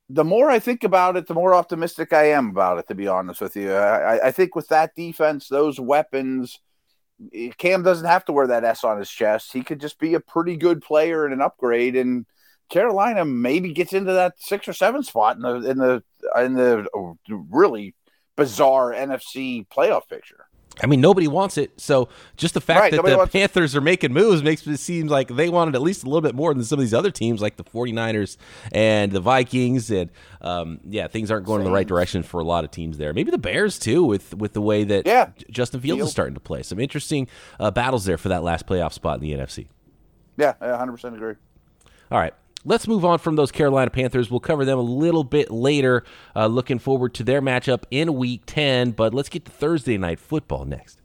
The 0.09 0.25
more 0.25 0.51
I 0.51 0.59
think 0.59 0.83
about 0.83 1.17
it, 1.17 1.27
the 1.27 1.35
more 1.35 1.55
optimistic 1.55 2.13
I 2.13 2.31
am 2.31 2.51
about 2.51 2.79
it, 2.79 2.89
to 2.89 2.95
be 2.95 3.07
honest 3.07 3.41
with 3.41 3.55
you. 3.55 3.73
I, 3.73 4.29
I 4.29 4.33
think 4.33 4.57
with 4.57 4.69
that 4.69 4.95
defense, 4.97 5.47
those 5.49 5.79
weapons, 5.79 6.59
eh, 7.33 7.51
Cam 7.59 7.83
doesn't 7.83 8.09
have 8.09 8.25
to 8.25 8.33
wear 8.33 8.49
that 8.49 8.65
S 8.65 8.83
on 8.83 8.99
his 8.99 9.11
chest. 9.11 9.53
He 9.53 9.63
could 9.63 9.81
just 9.81 9.99
be 10.01 10.15
a 10.15 10.21
pretty 10.21 10.57
good 10.57 10.81
player 10.81 11.25
and 11.25 11.35
an 11.35 11.43
upgrade. 11.43 11.95
And 11.95 12.27
Carolina 12.71 13.25
maybe 13.25 13.73
gets 13.73 13.93
into 13.93 14.13
that 14.15 14.35
six 14.39 14.67
or 14.67 14.73
seven 14.73 15.03
spot 15.03 15.37
in 15.37 15.43
the 15.43 15.71
in 15.71 15.79
the 15.79 16.03
in 16.39 16.55
the 16.55 16.87
really 17.29 17.95
bizarre 18.37 18.93
NFC 18.93 19.67
playoff 19.69 20.09
picture. 20.09 20.47
I 20.83 20.87
mean, 20.87 21.01
nobody 21.01 21.29
wants 21.29 21.59
it. 21.59 21.81
So 21.81 22.09
just 22.37 22.55
the 22.55 22.61
fact 22.61 22.81
right, 22.81 22.93
that 22.93 23.05
the 23.05 23.27
Panthers 23.27 23.75
it. 23.75 23.79
are 23.79 23.81
making 23.81 24.13
moves 24.13 24.43
makes 24.43 24.67
it 24.67 24.79
seem 24.79 25.07
like 25.07 25.29
they 25.29 25.49
wanted 25.49 25.75
at 25.75 25.83
least 25.83 26.03
a 26.03 26.07
little 26.07 26.21
bit 26.21 26.35
more 26.35 26.53
than 26.55 26.65
some 26.65 26.79
of 26.79 26.83
these 26.83 26.95
other 26.95 27.11
teams, 27.11 27.41
like 27.41 27.57
the 27.57 27.65
49ers 27.65 28.37
and 28.73 29.13
the 29.13 29.21
Vikings. 29.21 29.91
And 29.91 30.11
um, 30.41 30.81
yeah, 30.89 31.09
things 31.09 31.31
aren't 31.31 31.47
going 31.47 31.61
in 31.61 31.65
the 31.65 31.73
right 31.73 31.87
direction 31.87 32.23
for 32.23 32.41
a 32.41 32.45
lot 32.45 32.65
of 32.65 32.71
teams 32.71 32.99
there. 32.99 33.13
Maybe 33.13 33.31
the 33.31 33.39
Bears 33.39 33.79
too, 33.79 34.05
with 34.05 34.35
with 34.35 34.53
the 34.53 34.63
way 34.63 34.85
that 34.85 35.07
yeah. 35.07 35.31
Justin 35.51 35.81
Fields 35.81 35.99
Field. 35.99 36.07
is 36.09 36.13
starting 36.13 36.35
to 36.35 36.41
play. 36.41 36.63
Some 36.63 36.79
interesting 36.79 37.29
uh, 37.59 37.71
battles 37.71 38.05
there 38.05 38.19
for 38.19 38.29
that 38.29 38.43
last 38.43 38.67
playoff 38.67 38.93
spot 38.93 39.21
in 39.21 39.23
the 39.23 39.33
NFC. 39.33 39.69
Yeah, 40.37 40.55
I 40.61 40.69
100% 40.69 41.15
agree. 41.15 41.35
All 42.11 42.19
right. 42.19 42.35
Let's 42.63 42.87
move 42.87 43.07
on 43.07 43.19
from 43.19 43.37
those 43.37 43.51
Carolina 43.51 43.91
Panthers. 43.91 44.31
We'll 44.31 44.41
cover 44.41 44.67
them 44.67 44.79
a 44.79 44.83
little 44.83 45.25
bit 45.25 45.51
later. 45.51 46.05
Uh, 46.37 46.47
looking 46.47 46.79
forward 46.79 47.15
to 47.15 47.25
their 47.25 47.41
matchup 47.41 47.85
in 47.91 48.15
Week 48.15 48.43
10, 48.45 48.91
but 48.91 49.15
let's 49.15 49.31
get 49.31 49.47
to 49.47 49.51
Thursday 49.51 49.97
night 49.97 50.21
football 50.21 50.67
next. 50.67 51.01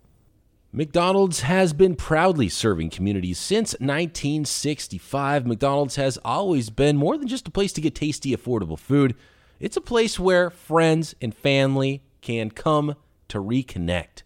McDonald's 0.73 1.39
has 1.39 1.71
been 1.71 1.95
proudly 1.95 2.49
serving 2.49 2.89
communities 2.89 3.39
since 3.39 3.71
1965. 3.79 5.47
McDonald's 5.47 5.95
has 5.95 6.19
always 6.25 6.69
been 6.69 6.97
more 6.97 7.17
than 7.17 7.29
just 7.29 7.47
a 7.47 7.51
place 7.51 7.71
to 7.71 7.79
get 7.79 7.95
tasty, 7.95 8.35
affordable 8.35 8.77
food. 8.77 9.15
It's 9.61 9.77
a 9.77 9.81
place 9.81 10.19
where 10.19 10.49
friends 10.49 11.15
and 11.21 11.33
family 11.33 12.03
can 12.19 12.51
come 12.51 12.95
to 13.29 13.41
reconnect. 13.41 14.23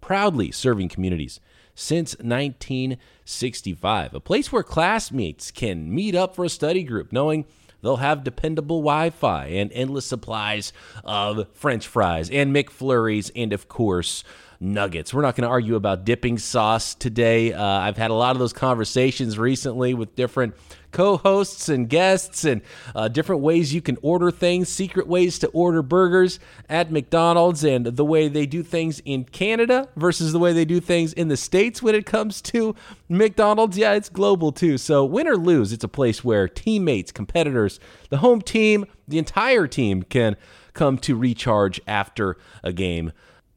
Proudly 0.00 0.52
serving 0.52 0.90
communities 0.90 1.40
since 1.78 2.16
1965. 2.18 4.12
A 4.14 4.20
place 4.20 4.50
where 4.50 4.64
classmates 4.64 5.52
can 5.52 5.94
meet 5.94 6.16
up 6.16 6.34
for 6.34 6.44
a 6.44 6.48
study 6.48 6.82
group, 6.82 7.12
knowing 7.12 7.44
they'll 7.82 7.98
have 7.98 8.24
dependable 8.24 8.80
Wi 8.80 9.10
Fi 9.10 9.46
and 9.46 9.70
endless 9.72 10.04
supplies 10.04 10.72
of 11.04 11.46
French 11.54 11.86
fries 11.86 12.28
and 12.30 12.52
McFlurries, 12.54 13.30
and 13.36 13.52
of 13.52 13.68
course, 13.68 14.24
nuggets. 14.60 15.14
We're 15.14 15.22
not 15.22 15.36
going 15.36 15.42
to 15.46 15.50
argue 15.50 15.76
about 15.76 16.04
dipping 16.04 16.38
sauce 16.38 16.94
today. 16.94 17.52
Uh, 17.52 17.64
I've 17.64 17.96
had 17.96 18.10
a 18.10 18.14
lot 18.14 18.34
of 18.34 18.40
those 18.40 18.52
conversations 18.52 19.38
recently 19.38 19.94
with 19.94 20.16
different 20.16 20.54
co-hosts 20.90 21.68
and 21.68 21.88
guests 21.88 22.44
and 22.44 22.62
uh, 22.94 23.08
different 23.08 23.42
ways 23.42 23.74
you 23.74 23.82
can 23.82 23.98
order 24.02 24.30
things 24.30 24.68
secret 24.68 25.06
ways 25.06 25.38
to 25.38 25.46
order 25.48 25.82
burgers 25.82 26.40
at 26.68 26.90
mcdonald's 26.90 27.62
and 27.62 27.84
the 27.84 28.04
way 28.04 28.26
they 28.26 28.46
do 28.46 28.62
things 28.62 29.00
in 29.04 29.24
canada 29.24 29.86
versus 29.96 30.32
the 30.32 30.38
way 30.38 30.52
they 30.52 30.64
do 30.64 30.80
things 30.80 31.12
in 31.12 31.28
the 31.28 31.36
states 31.36 31.82
when 31.82 31.94
it 31.94 32.06
comes 32.06 32.40
to 32.40 32.74
mcdonald's 33.08 33.76
yeah 33.76 33.92
it's 33.92 34.08
global 34.08 34.50
too 34.50 34.78
so 34.78 35.04
win 35.04 35.28
or 35.28 35.36
lose 35.36 35.72
it's 35.72 35.84
a 35.84 35.88
place 35.88 36.24
where 36.24 36.48
teammates 36.48 37.12
competitors 37.12 37.78
the 38.08 38.18
home 38.18 38.40
team 38.40 38.86
the 39.06 39.18
entire 39.18 39.66
team 39.66 40.02
can 40.02 40.36
come 40.72 40.96
to 40.96 41.14
recharge 41.14 41.80
after 41.86 42.38
a 42.62 42.72
game 42.72 43.12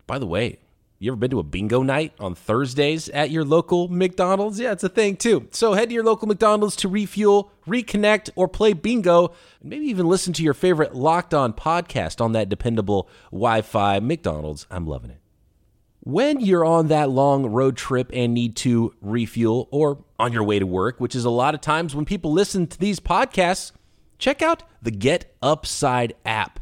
by 0.05 0.19
the 0.19 0.27
way 0.27 0.59
you 1.01 1.11
ever 1.11 1.17
been 1.17 1.31
to 1.31 1.39
a 1.39 1.43
bingo 1.43 1.81
night 1.81 2.13
on 2.19 2.35
Thursdays 2.35 3.09
at 3.09 3.31
your 3.31 3.43
local 3.43 3.87
McDonald's? 3.87 4.59
Yeah, 4.59 4.71
it's 4.71 4.83
a 4.83 4.89
thing 4.89 5.15
too. 5.15 5.47
So 5.49 5.73
head 5.73 5.89
to 5.89 5.95
your 5.95 6.03
local 6.03 6.27
McDonald's 6.27 6.75
to 6.75 6.87
refuel, 6.87 7.51
reconnect, 7.67 8.29
or 8.35 8.47
play 8.47 8.73
bingo, 8.73 9.29
and 9.61 9.69
maybe 9.71 9.87
even 9.87 10.05
listen 10.05 10.31
to 10.33 10.43
your 10.43 10.53
favorite 10.53 10.93
Locked 10.93 11.33
On 11.33 11.53
podcast 11.53 12.21
on 12.21 12.33
that 12.33 12.49
dependable 12.49 13.09
Wi 13.31 13.63
Fi 13.63 13.99
McDonald's. 13.99 14.67
I'm 14.69 14.85
loving 14.85 15.09
it. 15.09 15.17
When 16.01 16.39
you're 16.39 16.65
on 16.65 16.89
that 16.89 17.09
long 17.09 17.47
road 17.47 17.77
trip 17.77 18.11
and 18.13 18.35
need 18.35 18.55
to 18.57 18.93
refuel, 19.01 19.69
or 19.71 20.03
on 20.19 20.33
your 20.33 20.43
way 20.43 20.59
to 20.59 20.67
work, 20.67 20.99
which 20.99 21.15
is 21.15 21.25
a 21.25 21.31
lot 21.31 21.55
of 21.55 21.61
times 21.61 21.95
when 21.95 22.05
people 22.05 22.31
listen 22.31 22.67
to 22.67 22.77
these 22.77 22.99
podcasts, 22.99 23.71
check 24.19 24.43
out 24.43 24.61
the 24.83 24.91
Get 24.91 25.35
Upside 25.41 26.13
app. 26.25 26.59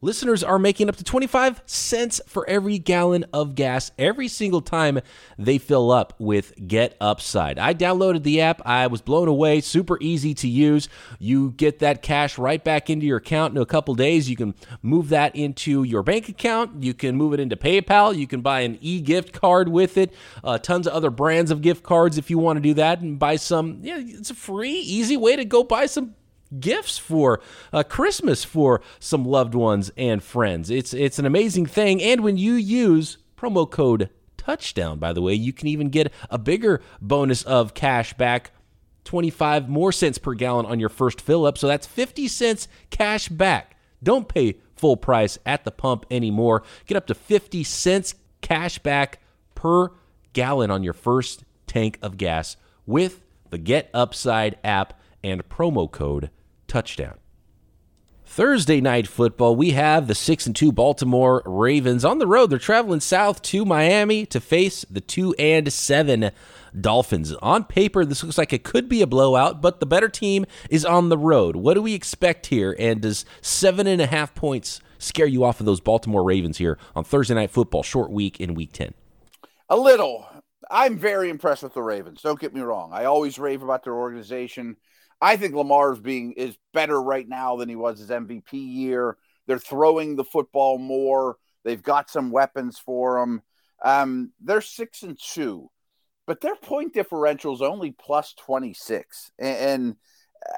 Listeners 0.00 0.44
are 0.44 0.58
making 0.58 0.88
up 0.88 0.96
to 0.96 1.04
25 1.04 1.62
cents 1.66 2.20
for 2.26 2.48
every 2.48 2.78
gallon 2.78 3.24
of 3.32 3.54
gas 3.54 3.90
every 3.98 4.28
single 4.28 4.60
time 4.60 5.00
they 5.36 5.58
fill 5.58 5.90
up 5.90 6.14
with 6.18 6.52
Get 6.66 6.96
Upside. 7.00 7.58
I 7.58 7.74
downloaded 7.74 8.22
the 8.22 8.40
app, 8.40 8.62
I 8.64 8.86
was 8.86 9.00
blown 9.00 9.28
away, 9.28 9.60
super 9.60 9.98
easy 10.00 10.34
to 10.34 10.48
use. 10.48 10.88
You 11.18 11.50
get 11.50 11.80
that 11.80 12.02
cash 12.02 12.38
right 12.38 12.62
back 12.62 12.90
into 12.90 13.06
your 13.06 13.18
account 13.18 13.56
in 13.56 13.62
a 13.62 13.66
couple 13.66 13.94
days. 13.94 14.30
You 14.30 14.36
can 14.36 14.54
move 14.82 15.08
that 15.08 15.34
into 15.34 15.82
your 15.82 16.02
bank 16.02 16.28
account, 16.28 16.82
you 16.82 16.94
can 16.94 17.16
move 17.16 17.32
it 17.32 17.40
into 17.40 17.56
PayPal, 17.56 18.16
you 18.16 18.26
can 18.26 18.40
buy 18.40 18.60
an 18.60 18.78
e 18.80 19.00
gift 19.00 19.32
card 19.32 19.68
with 19.68 19.96
it, 19.96 20.14
uh, 20.44 20.58
tons 20.58 20.86
of 20.86 20.92
other 20.92 21.10
brands 21.10 21.50
of 21.50 21.62
gift 21.62 21.82
cards 21.82 22.18
if 22.18 22.30
you 22.30 22.38
want 22.38 22.56
to 22.56 22.60
do 22.60 22.74
that, 22.74 23.00
and 23.00 23.18
buy 23.18 23.36
some. 23.36 23.78
Yeah, 23.82 23.98
it's 23.98 24.30
a 24.30 24.34
free, 24.34 24.78
easy 24.78 25.16
way 25.16 25.36
to 25.36 25.44
go 25.44 25.64
buy 25.64 25.86
some 25.86 26.14
gifts 26.58 26.98
for 26.98 27.40
uh, 27.72 27.82
Christmas 27.82 28.44
for 28.44 28.80
some 28.98 29.24
loved 29.24 29.54
ones 29.54 29.90
and 29.96 30.22
friends. 30.22 30.70
It's 30.70 30.94
it's 30.94 31.18
an 31.18 31.26
amazing 31.26 31.66
thing, 31.66 32.02
and 32.02 32.22
when 32.22 32.36
you 32.36 32.54
use 32.54 33.18
promo 33.36 33.70
code 33.70 34.10
touchdown, 34.36 34.98
by 34.98 35.12
the 35.12 35.22
way, 35.22 35.34
you 35.34 35.52
can 35.52 35.68
even 35.68 35.90
get 35.90 36.12
a 36.30 36.38
bigger 36.38 36.80
bonus 37.00 37.42
of 37.42 37.74
cash 37.74 38.14
back. 38.14 38.52
25 39.04 39.70
more 39.70 39.90
cents 39.90 40.18
per 40.18 40.34
gallon 40.34 40.66
on 40.66 40.78
your 40.78 40.90
first 40.90 41.22
fill 41.22 41.46
up. 41.46 41.56
So 41.56 41.66
that's 41.66 41.86
50 41.86 42.28
cents 42.28 42.68
cash 42.90 43.30
back. 43.30 43.78
Don't 44.02 44.28
pay 44.28 44.58
full 44.76 44.98
price 44.98 45.38
at 45.46 45.64
the 45.64 45.70
pump 45.70 46.04
anymore. 46.10 46.62
Get 46.86 46.96
up 46.96 47.06
to 47.06 47.14
50 47.14 47.64
cents 47.64 48.14
cash 48.42 48.78
back 48.78 49.20
per 49.54 49.92
gallon 50.34 50.70
on 50.70 50.82
your 50.82 50.92
first 50.92 51.44
tank 51.66 51.98
of 52.02 52.18
gas 52.18 52.56
with 52.86 53.22
the 53.50 53.58
Get 53.58 53.90
Upside 53.94 54.58
app 54.62 55.00
and 55.22 55.48
promo 55.48 55.90
code 55.90 56.30
touchdown. 56.68 57.18
Thursday 58.24 58.80
night 58.80 59.08
football, 59.08 59.56
we 59.56 59.70
have 59.70 60.06
the 60.06 60.14
6 60.14 60.46
and 60.46 60.54
2 60.54 60.70
Baltimore 60.70 61.42
Ravens 61.44 62.04
on 62.04 62.18
the 62.18 62.26
road. 62.26 62.50
They're 62.50 62.58
traveling 62.58 63.00
south 63.00 63.42
to 63.42 63.64
Miami 63.64 64.26
to 64.26 64.38
face 64.38 64.84
the 64.88 65.00
2 65.00 65.34
and 65.38 65.72
7 65.72 66.30
Dolphins. 66.78 67.32
On 67.34 67.64
paper, 67.64 68.04
this 68.04 68.22
looks 68.22 68.38
like 68.38 68.52
it 68.52 68.62
could 68.62 68.88
be 68.88 69.02
a 69.02 69.06
blowout, 69.06 69.60
but 69.60 69.80
the 69.80 69.86
better 69.86 70.08
team 70.08 70.44
is 70.70 70.84
on 70.84 71.08
the 71.08 71.18
road. 71.18 71.56
What 71.56 71.74
do 71.74 71.82
we 71.82 71.94
expect 71.94 72.46
here? 72.46 72.76
And 72.78 73.00
does 73.00 73.24
seven 73.40 73.86
and 73.86 74.00
a 74.00 74.06
half 74.06 74.34
points 74.34 74.80
scare 74.98 75.26
you 75.26 75.42
off 75.42 75.58
of 75.58 75.66
those 75.66 75.80
Baltimore 75.80 76.22
Ravens 76.22 76.58
here 76.58 76.78
on 76.94 77.04
Thursday 77.04 77.34
night 77.34 77.50
football, 77.50 77.82
short 77.82 78.10
week 78.10 78.38
in 78.40 78.54
week 78.54 78.72
10? 78.72 78.94
A 79.70 79.76
little. 79.76 80.28
I'm 80.70 80.98
very 80.98 81.30
impressed 81.30 81.62
with 81.62 81.74
the 81.74 81.82
Ravens. 81.82 82.20
Don't 82.22 82.38
get 82.38 82.54
me 82.54 82.60
wrong. 82.60 82.92
I 82.92 83.06
always 83.06 83.38
rave 83.38 83.62
about 83.62 83.84
their 83.84 83.94
organization. 83.94 84.76
I 85.20 85.36
think 85.36 85.54
Lamar's 85.54 85.98
being 85.98 86.32
is 86.32 86.56
better 86.72 87.00
right 87.00 87.28
now 87.28 87.56
than 87.56 87.68
he 87.68 87.76
was 87.76 87.98
his 87.98 88.10
MVP 88.10 88.52
year. 88.52 89.16
They're 89.46 89.58
throwing 89.58 90.16
the 90.16 90.24
football 90.24 90.78
more. 90.78 91.38
They've 91.64 91.82
got 91.82 92.10
some 92.10 92.30
weapons 92.30 92.78
for 92.78 93.18
him. 93.18 93.42
Um, 93.84 94.32
they're 94.40 94.60
six 94.60 95.02
and 95.02 95.18
two, 95.18 95.70
but 96.26 96.40
their 96.40 96.56
point 96.56 96.94
differential 96.94 97.54
is 97.54 97.62
only 97.62 97.92
plus 97.92 98.34
twenty 98.34 98.74
six. 98.74 99.30
And, 99.38 99.56
and 99.56 99.96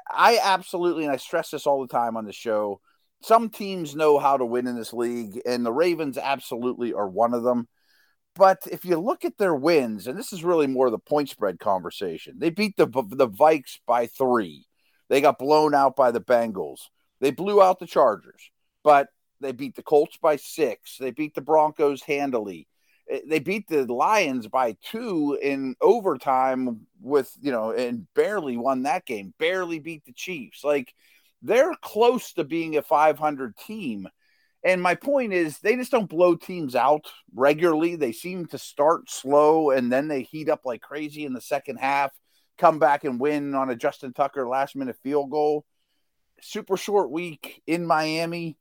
I 0.09 0.39
absolutely, 0.43 1.05
and 1.05 1.13
I 1.13 1.17
stress 1.17 1.51
this 1.51 1.67
all 1.67 1.81
the 1.81 1.87
time 1.87 2.17
on 2.17 2.25
the 2.25 2.33
show. 2.33 2.81
Some 3.23 3.49
teams 3.49 3.95
know 3.95 4.17
how 4.17 4.37
to 4.37 4.45
win 4.45 4.67
in 4.67 4.75
this 4.75 4.93
league, 4.93 5.41
and 5.45 5.65
the 5.65 5.71
Ravens 5.71 6.17
absolutely 6.17 6.93
are 6.93 7.07
one 7.07 7.33
of 7.33 7.43
them. 7.43 7.67
But 8.35 8.59
if 8.71 8.85
you 8.85 8.97
look 8.97 9.25
at 9.25 9.37
their 9.37 9.55
wins, 9.55 10.07
and 10.07 10.17
this 10.17 10.31
is 10.31 10.43
really 10.43 10.67
more 10.67 10.89
the 10.89 10.99
point 10.99 11.29
spread 11.29 11.59
conversation, 11.59 12.35
they 12.37 12.49
beat 12.49 12.77
the 12.77 12.87
the 12.87 13.27
Vikes 13.27 13.79
by 13.85 14.07
three. 14.07 14.65
They 15.09 15.19
got 15.19 15.37
blown 15.37 15.75
out 15.75 15.95
by 15.95 16.11
the 16.11 16.21
Bengals. 16.21 16.79
They 17.19 17.31
blew 17.31 17.61
out 17.61 17.79
the 17.79 17.87
Chargers, 17.87 18.49
but 18.83 19.09
they 19.41 19.51
beat 19.51 19.75
the 19.75 19.83
Colts 19.83 20.17
by 20.17 20.37
six. 20.37 20.97
They 20.97 21.11
beat 21.11 21.35
the 21.35 21.41
Broncos 21.41 22.01
handily. 22.01 22.67
Eh, 23.09 23.19
they 23.27 23.39
beat 23.39 23.67
the 23.67 23.91
Lions 23.91 24.47
by 24.47 24.77
two 24.81 25.37
in 25.41 25.75
overtime 25.81 26.87
with, 27.01 27.31
you 27.41 27.51
know, 27.51 27.71
and 27.71 28.07
barely 28.13 28.55
won 28.55 28.83
that 28.83 29.05
game, 29.05 29.33
barely 29.37 29.79
beat 29.79 30.05
the 30.05 30.13
Chiefs. 30.13 30.63
Like 30.63 30.93
they're 31.41 31.73
close 31.81 32.33
to 32.33 32.43
being 32.43 32.77
a 32.77 32.81
500 32.81 33.57
team. 33.57 34.07
And 34.63 34.81
my 34.81 34.95
point 34.95 35.33
is, 35.33 35.57
they 35.59 35.75
just 35.75 35.91
don't 35.91 36.09
blow 36.09 36.35
teams 36.35 36.75
out 36.75 37.07
regularly. 37.33 37.95
They 37.95 38.11
seem 38.11 38.45
to 38.47 38.57
start 38.57 39.09
slow 39.09 39.71
and 39.71 39.91
then 39.91 40.07
they 40.07 40.21
heat 40.21 40.49
up 40.49 40.61
like 40.65 40.81
crazy 40.81 41.25
in 41.25 41.33
the 41.33 41.41
second 41.41 41.77
half, 41.77 42.11
come 42.57 42.77
back 42.77 43.03
and 43.03 43.19
win 43.19 43.55
on 43.55 43.69
a 43.71 43.75
Justin 43.75 44.13
Tucker 44.13 44.47
last 44.47 44.75
minute 44.75 44.97
field 45.01 45.31
goal. 45.31 45.65
Super 46.41 46.77
short 46.77 47.11
week 47.11 47.61
in 47.65 47.85
Miami. 47.85 48.57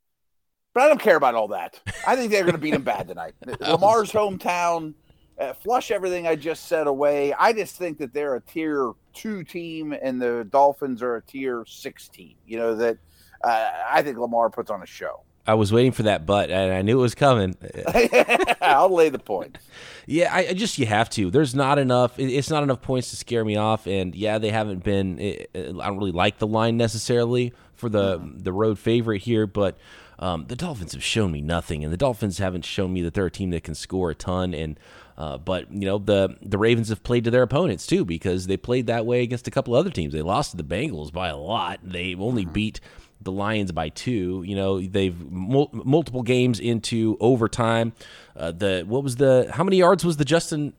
But 0.72 0.84
I 0.84 0.88
don't 0.88 1.00
care 1.00 1.16
about 1.16 1.34
all 1.34 1.48
that. 1.48 1.80
I 2.06 2.16
think 2.16 2.30
they're 2.30 2.42
going 2.42 2.54
to 2.54 2.60
beat 2.60 2.72
them 2.72 2.82
bad 2.82 3.08
tonight. 3.08 3.34
Lamar's 3.60 4.12
hometown, 4.12 4.94
uh, 5.38 5.52
flush 5.54 5.90
everything 5.90 6.26
I 6.26 6.36
just 6.36 6.66
said 6.66 6.86
away. 6.86 7.32
I 7.32 7.52
just 7.52 7.76
think 7.76 7.98
that 7.98 8.14
they're 8.14 8.36
a 8.36 8.40
tier 8.40 8.92
two 9.12 9.42
team 9.42 9.92
and 10.00 10.22
the 10.22 10.46
Dolphins 10.50 11.02
are 11.02 11.16
a 11.16 11.22
tier 11.22 11.64
six 11.66 12.08
team. 12.08 12.36
You 12.46 12.58
know, 12.58 12.76
that 12.76 12.98
uh, 13.42 13.70
I 13.88 14.02
think 14.02 14.18
Lamar 14.18 14.48
puts 14.48 14.70
on 14.70 14.82
a 14.82 14.86
show. 14.86 15.24
I 15.46 15.54
was 15.54 15.72
waiting 15.72 15.92
for 15.92 16.04
that 16.04 16.26
but, 16.26 16.50
and 16.50 16.72
I 16.72 16.82
knew 16.82 16.98
it 16.98 17.02
was 17.02 17.14
coming. 17.14 17.56
I'll 18.60 18.94
lay 18.94 19.08
the 19.08 19.18
point. 19.18 19.58
Yeah, 20.06 20.34
I, 20.34 20.48
I, 20.48 20.52
just 20.54 20.78
you 20.78 20.86
have 20.86 21.08
to. 21.10 21.30
There's 21.30 21.54
not 21.54 21.78
enough. 21.78 22.18
It's 22.18 22.50
not 22.50 22.62
enough 22.62 22.82
points 22.82 23.10
to 23.10 23.16
scare 23.16 23.44
me 23.44 23.56
off. 23.56 23.86
And 23.86 24.14
yeah, 24.14 24.38
they 24.38 24.50
haven't 24.50 24.82
been. 24.82 25.18
I 25.20 25.58
don't 25.62 25.98
really 25.98 26.12
like 26.12 26.38
the 26.38 26.46
line 26.46 26.76
necessarily 26.76 27.52
for 27.74 27.88
the 27.88 28.18
mm-hmm. 28.18 28.38
the 28.38 28.52
road 28.52 28.78
favorite 28.78 29.22
here, 29.22 29.46
but 29.46 29.78
um, 30.18 30.46
the 30.48 30.56
Dolphins 30.56 30.92
have 30.92 31.02
shown 31.02 31.32
me 31.32 31.40
nothing, 31.40 31.82
and 31.82 31.92
the 31.92 31.96
Dolphins 31.96 32.38
haven't 32.38 32.64
shown 32.64 32.92
me 32.92 33.02
that 33.02 33.14
they're 33.14 33.26
a 33.26 33.30
team 33.30 33.50
that 33.50 33.64
can 33.64 33.74
score 33.74 34.10
a 34.10 34.14
ton. 34.14 34.52
And 34.52 34.78
uh, 35.16 35.38
but 35.38 35.72
you 35.72 35.86
know 35.86 35.98
the 35.98 36.36
the 36.42 36.58
Ravens 36.58 36.88
have 36.90 37.02
played 37.02 37.24
to 37.24 37.30
their 37.30 37.42
opponents 37.42 37.86
too 37.86 38.04
because 38.04 38.46
they 38.46 38.56
played 38.56 38.86
that 38.86 39.06
way 39.06 39.22
against 39.22 39.48
a 39.48 39.50
couple 39.50 39.74
other 39.74 39.90
teams. 39.90 40.12
They 40.12 40.22
lost 40.22 40.50
to 40.52 40.56
the 40.56 40.64
Bengals 40.64 41.12
by 41.12 41.28
a 41.28 41.36
lot. 41.36 41.80
They 41.82 42.14
only 42.14 42.44
mm-hmm. 42.44 42.52
beat 42.52 42.80
the 43.20 43.32
Lions 43.32 43.72
by 43.72 43.88
two. 43.90 44.42
You 44.46 44.56
know, 44.56 44.80
they've 44.80 45.30
mul- 45.30 45.70
multiple 45.72 46.22
games 46.22 46.60
into 46.60 47.16
overtime. 47.20 47.92
Uh, 48.36 48.52
the 48.52 48.84
what 48.86 49.02
was 49.02 49.16
the 49.16 49.50
how 49.52 49.64
many 49.64 49.78
yards 49.78 50.04
was 50.04 50.16
the 50.16 50.24
Justin 50.24 50.72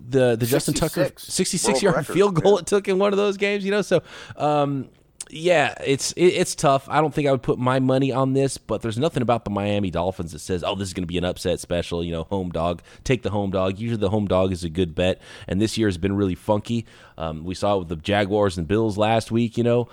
the 0.00 0.36
the 0.36 0.46
Justin 0.46 0.74
Tucker 0.74 1.10
66 1.16 1.82
yard 1.82 1.96
record, 1.96 2.12
field 2.12 2.42
goal 2.42 2.54
yeah. 2.54 2.60
it 2.60 2.66
took 2.66 2.88
in 2.88 2.98
one 2.98 3.12
of 3.12 3.16
those 3.16 3.36
games, 3.36 3.64
you 3.64 3.70
know? 3.70 3.82
So 3.82 4.02
um, 4.36 4.88
yeah, 5.32 5.74
it's 5.84 6.12
it, 6.12 6.26
it's 6.26 6.54
tough. 6.54 6.88
I 6.88 7.00
don't 7.00 7.14
think 7.14 7.28
I 7.28 7.32
would 7.32 7.42
put 7.42 7.58
my 7.58 7.78
money 7.78 8.12
on 8.12 8.32
this, 8.32 8.58
but 8.58 8.82
there's 8.82 8.98
nothing 8.98 9.22
about 9.22 9.44
the 9.44 9.50
Miami 9.50 9.90
Dolphins 9.90 10.32
that 10.32 10.40
says, 10.40 10.64
"Oh, 10.64 10.74
this 10.74 10.88
is 10.88 10.94
going 10.94 11.04
to 11.04 11.08
be 11.08 11.18
an 11.18 11.24
upset 11.24 11.60
special." 11.60 12.02
You 12.02 12.12
know, 12.12 12.24
home 12.24 12.50
dog, 12.50 12.82
take 13.04 13.22
the 13.22 13.30
home 13.30 13.50
dog. 13.50 13.78
Usually, 13.78 14.00
the 14.00 14.10
home 14.10 14.26
dog 14.26 14.52
is 14.52 14.64
a 14.64 14.68
good 14.68 14.94
bet, 14.94 15.20
and 15.46 15.60
this 15.60 15.78
year 15.78 15.88
has 15.88 15.98
been 15.98 16.16
really 16.16 16.34
funky. 16.34 16.86
Um, 17.16 17.44
we 17.44 17.54
saw 17.54 17.76
it 17.76 17.78
with 17.80 17.88
the 17.88 17.96
Jaguars 17.96 18.58
and 18.58 18.66
Bills 18.66 18.98
last 18.98 19.30
week. 19.30 19.56
You 19.56 19.64
know, 19.64 19.88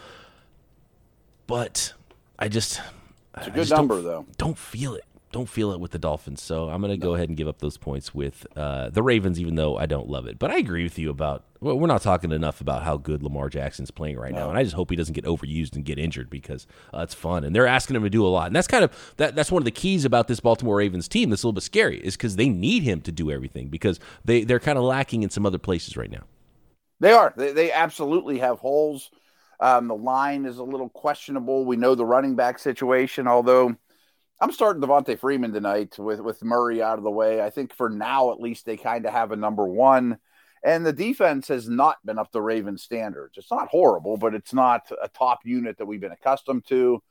but 1.48 1.94
I 2.38 2.50
just 2.50 2.82
it's 3.38 3.48
a 3.48 3.52
good 3.52 3.70
number 3.70 3.96
don't, 3.96 4.04
though. 4.04 4.26
Don't 4.38 4.58
feel 4.58 4.94
it. 4.96 5.04
Don't 5.32 5.50
feel 5.50 5.72
it 5.74 5.80
with 5.80 5.92
the 5.92 6.00
Dolphins. 6.00 6.42
So 6.42 6.70
I'm 6.70 6.80
going 6.82 6.92
to 6.92 6.98
go 6.98 7.14
ahead 7.14 7.28
and 7.28 7.38
give 7.38 7.50
up 7.50 7.60
those 7.60 7.78
points 7.78 8.16
with 8.16 8.48
uh, 8.56 8.90
the 8.90 9.04
Ravens, 9.04 9.40
even 9.40 9.56
though 9.56 9.78
I 9.78 9.86
don't 9.86 10.08
love 10.08 10.26
it. 10.26 10.40
But 10.40 10.52
I 10.52 10.58
agree 10.58 10.84
with 10.84 10.98
you 10.98 11.10
about. 11.10 11.44
Well, 11.60 11.78
we're 11.78 11.88
not 11.88 12.02
talking 12.02 12.32
enough 12.32 12.62
about 12.62 12.84
how 12.84 12.98
good 12.98 13.24
Lamar 13.24 13.50
Jackson's 13.50 13.90
playing 13.90 14.18
right 14.18 14.32
no. 14.32 14.42
now, 14.42 14.50
and 14.50 14.58
I 14.58 14.64
just 14.64 14.76
hope 14.76 14.90
he 14.92 14.96
doesn't 14.96 15.14
get 15.14 15.26
overused 15.26 15.76
and 15.76 15.84
get 15.84 15.98
injured 15.98 16.30
because 16.30 16.68
uh, 16.94 17.00
it's 17.00 17.16
fun, 17.16 17.44
and 17.44 17.56
they're 17.56 17.66
asking 17.66 17.96
him 17.96 18.04
to 18.04 18.12
do 18.12 18.26
a 18.26 18.30
lot, 18.30 18.48
and 18.48 18.56
that's 18.56 18.68
kind 18.68 18.84
of 18.84 19.14
that. 19.18 19.36
That's 19.36 19.52
one 19.52 19.62
of 19.62 19.66
the 19.66 19.72
keys 19.72 20.06
about 20.06 20.28
this 20.28 20.40
Baltimore 20.40 20.78
Ravens 20.78 21.08
team. 21.08 21.30
That's 21.32 21.44
a 21.44 21.48
little 21.48 21.54
bit 21.54 21.64
scary, 21.64 21.98
is 21.98 22.16
because 22.16 22.36
they 22.36 22.48
need 22.48 22.84
him 22.84 23.02
to 23.02 23.12
do 23.12 23.32
everything 23.32 23.70
because 23.70 24.00
they 24.24 24.44
they're 24.44 24.60
kind 24.60 24.78
of 24.78 24.84
lacking 24.84 25.24
in 25.24 25.30
some 25.30 25.46
other 25.46 25.58
places 25.58 25.98
right 25.98 26.12
now. 26.12 26.24
They 27.00 27.12
are. 27.12 27.34
They, 27.36 27.52
they 27.52 27.72
absolutely 27.72 28.38
have 28.40 28.60
holes. 28.60 29.10
Um, 29.60 29.88
the 29.88 29.96
line 29.96 30.46
is 30.46 30.58
a 30.58 30.64
little 30.64 30.90
questionable. 30.90 31.66
We 31.66 31.78
know 31.78 31.96
the 31.96 32.06
running 32.06 32.36
back 32.36 32.60
situation, 32.60 33.28
although 33.28 33.76
I'm 34.40 34.52
starting 34.52 34.82
Devonta 34.84 35.18
Freeman 35.18 35.52
tonight 35.52 35.98
with, 35.98 36.20
with 36.20 36.44
Murray 36.44 36.82
out 36.82 37.00
of 37.00 37.04
the 37.04 37.12
way. 37.12 37.42
I 37.42 37.50
think 37.50 37.74
for 37.74 37.90
now, 37.90 38.32
at 38.32 38.40
least, 38.40 38.66
they 38.66 38.78
kind 38.78 39.06
of 39.06 39.14
have 39.14 39.32
a 39.32 39.36
number 39.36 39.68
one. 39.68 40.20
And 40.64 40.86
the 40.86 40.94
defense 40.94 41.48
has 41.48 41.68
not 41.68 41.98
been 42.06 42.20
up 42.20 42.32
to 42.32 42.42
Ravens 42.42 42.84
standards. 42.84 43.38
It's 43.38 43.52
not 43.52 43.70
horrible, 43.70 44.18
but 44.18 44.36
it's 44.36 44.54
not 44.54 44.92
a 45.02 45.08
top 45.08 45.40
unit 45.44 45.78
that 45.78 45.86
we've 45.86 46.02
been 46.02 46.12
accustomed 46.12 46.68
to. 46.68 47.02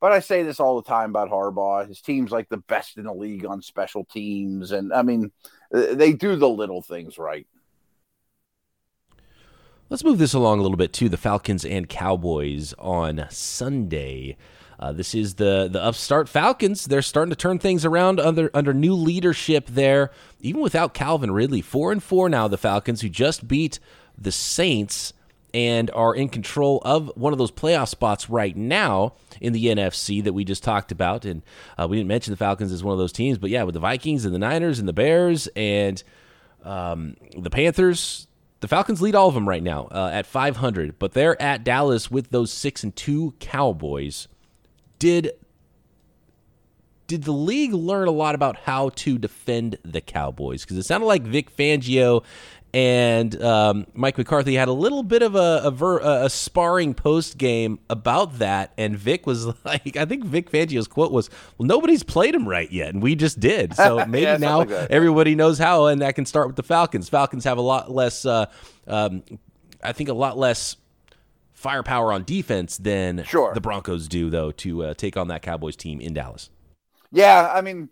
But 0.00 0.12
I 0.12 0.20
say 0.20 0.42
this 0.42 0.60
all 0.60 0.80
the 0.80 0.88
time 0.88 1.10
about 1.10 1.30
Harbaugh. 1.30 1.86
His 1.86 2.00
team's 2.00 2.30
like 2.30 2.48
the 2.48 2.58
best 2.58 2.98
in 2.98 3.04
the 3.04 3.14
league 3.14 3.46
on 3.46 3.62
special 3.62 4.04
teams. 4.04 4.72
And 4.72 4.92
I 4.92 5.02
mean, 5.02 5.30
they 5.70 6.12
do 6.12 6.36
the 6.36 6.48
little 6.48 6.82
things 6.82 7.18
right. 7.18 7.46
Let's 9.94 10.02
move 10.02 10.18
this 10.18 10.34
along 10.34 10.58
a 10.58 10.62
little 10.62 10.76
bit 10.76 10.92
to 10.94 11.08
the 11.08 11.16
Falcons 11.16 11.64
and 11.64 11.88
Cowboys 11.88 12.74
on 12.80 13.26
Sunday. 13.30 14.36
Uh, 14.76 14.90
this 14.90 15.14
is 15.14 15.34
the 15.34 15.68
the 15.70 15.80
upstart 15.80 16.28
Falcons. 16.28 16.86
They're 16.86 17.00
starting 17.00 17.30
to 17.30 17.36
turn 17.36 17.60
things 17.60 17.84
around 17.84 18.18
under 18.18 18.50
under 18.52 18.74
new 18.74 18.92
leadership 18.92 19.68
there, 19.68 20.10
even 20.40 20.60
without 20.60 20.94
Calvin 20.94 21.30
Ridley. 21.30 21.60
Four 21.60 21.92
and 21.92 22.02
four 22.02 22.28
now. 22.28 22.48
The 22.48 22.58
Falcons, 22.58 23.02
who 23.02 23.08
just 23.08 23.46
beat 23.46 23.78
the 24.18 24.32
Saints 24.32 25.12
and 25.54 25.92
are 25.92 26.12
in 26.12 26.28
control 26.28 26.82
of 26.84 27.12
one 27.14 27.32
of 27.32 27.38
those 27.38 27.52
playoff 27.52 27.86
spots 27.86 28.28
right 28.28 28.56
now 28.56 29.12
in 29.40 29.52
the 29.52 29.66
NFC 29.66 30.24
that 30.24 30.32
we 30.32 30.44
just 30.44 30.64
talked 30.64 30.90
about. 30.90 31.24
And 31.24 31.42
uh, 31.78 31.86
we 31.88 31.98
didn't 31.98 32.08
mention 32.08 32.32
the 32.32 32.36
Falcons 32.36 32.72
as 32.72 32.82
one 32.82 32.94
of 32.94 32.98
those 32.98 33.12
teams, 33.12 33.38
but 33.38 33.50
yeah, 33.50 33.62
with 33.62 33.74
the 33.74 33.80
Vikings 33.80 34.24
and 34.24 34.34
the 34.34 34.40
Niners 34.40 34.80
and 34.80 34.88
the 34.88 34.92
Bears 34.92 35.46
and 35.54 36.02
um, 36.64 37.14
the 37.38 37.50
Panthers, 37.50 38.26
the 38.64 38.68
Falcons 38.68 39.02
lead 39.02 39.14
all 39.14 39.28
of 39.28 39.34
them 39.34 39.46
right 39.46 39.62
now 39.62 39.88
uh, 39.90 40.08
at 40.10 40.24
500, 40.24 40.98
but 40.98 41.12
they're 41.12 41.40
at 41.40 41.64
Dallas 41.64 42.10
with 42.10 42.30
those 42.30 42.50
six 42.50 42.82
and 42.82 42.96
two 42.96 43.34
Cowboys. 43.38 44.26
Did 44.98 45.32
did 47.06 47.24
the 47.24 47.32
league 47.32 47.74
learn 47.74 48.08
a 48.08 48.10
lot 48.10 48.34
about 48.34 48.56
how 48.60 48.88
to 48.88 49.18
defend 49.18 49.76
the 49.84 50.00
Cowboys? 50.00 50.62
Because 50.62 50.78
it 50.78 50.84
sounded 50.84 51.04
like 51.04 51.24
Vic 51.24 51.54
Fangio 51.54 52.24
and 52.74 53.40
um, 53.40 53.86
Mike 53.94 54.18
McCarthy 54.18 54.56
had 54.56 54.66
a 54.66 54.72
little 54.72 55.04
bit 55.04 55.22
of 55.22 55.36
a, 55.36 55.60
a, 55.62 55.70
ver, 55.70 56.00
a 56.00 56.28
sparring 56.28 56.92
post 56.92 57.38
game 57.38 57.78
about 57.88 58.40
that, 58.40 58.72
and 58.76 58.98
Vic 58.98 59.28
was 59.28 59.46
like, 59.64 59.96
I 59.96 60.04
think 60.04 60.24
Vic 60.24 60.50
Fangio's 60.50 60.88
quote 60.88 61.12
was, 61.12 61.30
"Well, 61.56 61.68
nobody's 61.68 62.02
played 62.02 62.34
him 62.34 62.48
right 62.48 62.70
yet, 62.70 62.92
and 62.92 63.00
we 63.00 63.14
just 63.14 63.38
did. 63.38 63.74
So 63.76 64.04
maybe 64.08 64.22
yeah, 64.22 64.38
now 64.38 64.58
like 64.58 64.70
everybody 64.90 65.36
knows 65.36 65.56
how, 65.56 65.86
and 65.86 66.02
that 66.02 66.16
can 66.16 66.26
start 66.26 66.48
with 66.48 66.56
the 66.56 66.64
Falcons. 66.64 67.08
Falcons 67.08 67.44
have 67.44 67.58
a 67.58 67.62
lot 67.62 67.92
less, 67.92 68.26
uh, 68.26 68.46
um, 68.88 69.22
I 69.82 69.92
think, 69.92 70.08
a 70.08 70.14
lot 70.14 70.36
less." 70.36 70.76
Firepower 71.52 72.12
on 72.12 72.24
defense 72.24 72.76
than 72.76 73.24
sure. 73.24 73.54
the 73.54 73.60
Broncos 73.60 74.06
do, 74.06 74.28
though, 74.28 74.50
to 74.50 74.84
uh, 74.84 74.94
take 74.94 75.16
on 75.16 75.28
that 75.28 75.40
Cowboys 75.40 75.76
team 75.76 75.98
in 75.98 76.12
Dallas. 76.12 76.50
Yeah, 77.10 77.50
I 77.50 77.62
mean, 77.62 77.88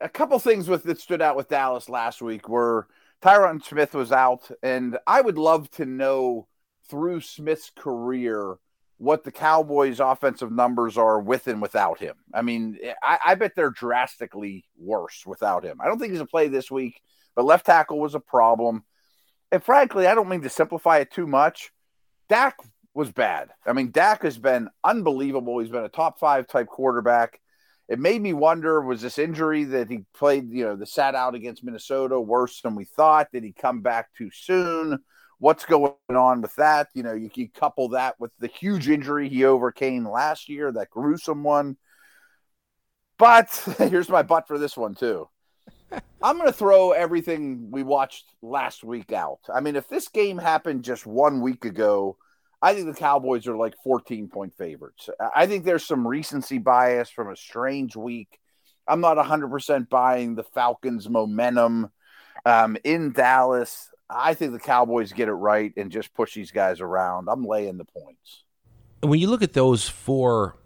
a 0.00 0.08
couple 0.08 0.36
things 0.40 0.66
with 0.66 0.82
that 0.84 0.98
stood 0.98 1.22
out 1.22 1.36
with 1.36 1.48
Dallas 1.48 1.88
last 1.88 2.20
week 2.20 2.48
were 2.48 2.88
Tyron 3.26 3.60
Smith 3.60 3.92
was 3.92 4.12
out, 4.12 4.48
and 4.62 4.98
I 5.04 5.20
would 5.20 5.36
love 5.36 5.68
to 5.72 5.84
know 5.84 6.46
through 6.88 7.22
Smith's 7.22 7.72
career 7.76 8.58
what 8.98 9.24
the 9.24 9.32
Cowboys' 9.32 9.98
offensive 9.98 10.52
numbers 10.52 10.96
are 10.96 11.20
with 11.20 11.48
and 11.48 11.60
without 11.60 11.98
him. 11.98 12.14
I 12.32 12.42
mean, 12.42 12.78
I, 13.02 13.18
I, 13.26 13.34
bet 13.34 13.56
they're 13.56 13.70
drastically 13.70 14.64
worse 14.78 15.24
without 15.26 15.64
him. 15.64 15.80
I 15.80 15.86
don't 15.86 15.98
think 15.98 16.12
he's 16.12 16.20
a 16.20 16.26
play 16.26 16.46
this 16.46 16.70
week, 16.70 17.00
but 17.34 17.44
left 17.44 17.66
tackle 17.66 17.98
was 17.98 18.14
a 18.14 18.20
problem. 18.20 18.84
And 19.50 19.60
frankly, 19.60 20.06
I 20.06 20.14
don't 20.14 20.28
mean 20.28 20.42
to 20.42 20.48
simplify 20.48 20.98
it 20.98 21.10
too 21.10 21.26
much. 21.26 21.72
Dak 22.28 22.56
was 22.94 23.10
bad. 23.10 23.48
I 23.66 23.72
mean, 23.72 23.90
Dak 23.90 24.22
has 24.22 24.38
been 24.38 24.68
unbelievable. 24.84 25.58
He's 25.58 25.68
been 25.68 25.82
a 25.82 25.88
top 25.88 26.20
five 26.20 26.46
type 26.46 26.68
quarterback 26.68 27.40
it 27.88 27.98
made 27.98 28.20
me 28.20 28.32
wonder 28.32 28.80
was 28.80 29.00
this 29.00 29.18
injury 29.18 29.64
that 29.64 29.88
he 29.88 30.04
played, 30.12 30.50
you 30.50 30.64
know, 30.64 30.76
the 30.76 30.86
sat 30.86 31.14
out 31.14 31.34
against 31.34 31.62
Minnesota 31.62 32.20
worse 32.20 32.60
than 32.60 32.74
we 32.74 32.84
thought? 32.84 33.28
Did 33.32 33.44
he 33.44 33.52
come 33.52 33.80
back 33.80 34.08
too 34.16 34.30
soon? 34.32 34.98
What's 35.38 35.64
going 35.66 35.92
on 36.08 36.40
with 36.40 36.54
that? 36.56 36.88
You 36.94 37.02
know, 37.02 37.12
you, 37.12 37.30
you 37.34 37.48
couple 37.48 37.90
that 37.90 38.18
with 38.18 38.32
the 38.38 38.48
huge 38.48 38.88
injury 38.88 39.28
he 39.28 39.44
overcame 39.44 40.08
last 40.08 40.48
year, 40.48 40.72
that 40.72 40.90
gruesome 40.90 41.44
one. 41.44 41.76
But 43.18 43.50
here's 43.78 44.08
my 44.08 44.22
butt 44.22 44.48
for 44.48 44.58
this 44.58 44.76
one, 44.76 44.94
too. 44.94 45.28
I'm 46.22 46.38
going 46.38 46.50
to 46.50 46.56
throw 46.56 46.90
everything 46.90 47.70
we 47.70 47.84
watched 47.84 48.24
last 48.42 48.82
week 48.82 49.12
out. 49.12 49.40
I 49.52 49.60
mean, 49.60 49.76
if 49.76 49.88
this 49.88 50.08
game 50.08 50.38
happened 50.38 50.82
just 50.82 51.06
one 51.06 51.40
week 51.40 51.64
ago, 51.64 52.16
I 52.62 52.74
think 52.74 52.86
the 52.86 52.98
Cowboys 52.98 53.46
are 53.46 53.56
like 53.56 53.74
14 53.84 54.28
point 54.28 54.54
favorites. 54.56 55.08
I 55.34 55.46
think 55.46 55.64
there's 55.64 55.84
some 55.84 56.06
recency 56.06 56.58
bias 56.58 57.10
from 57.10 57.30
a 57.30 57.36
strange 57.36 57.96
week. 57.96 58.38
I'm 58.88 59.00
not 59.00 59.16
100% 59.16 59.88
buying 59.88 60.34
the 60.36 60.44
Falcons' 60.44 61.08
momentum 61.08 61.90
um, 62.44 62.76
in 62.84 63.12
Dallas. 63.12 63.90
I 64.08 64.34
think 64.34 64.52
the 64.52 64.60
Cowboys 64.60 65.12
get 65.12 65.28
it 65.28 65.32
right 65.32 65.72
and 65.76 65.90
just 65.90 66.14
push 66.14 66.34
these 66.34 66.52
guys 66.52 66.80
around. 66.80 67.28
I'm 67.28 67.44
laying 67.44 67.76
the 67.78 67.84
points. 67.84 68.44
When 69.02 69.18
you 69.18 69.28
look 69.28 69.42
at 69.42 69.52
those 69.52 69.88
four 69.88 70.56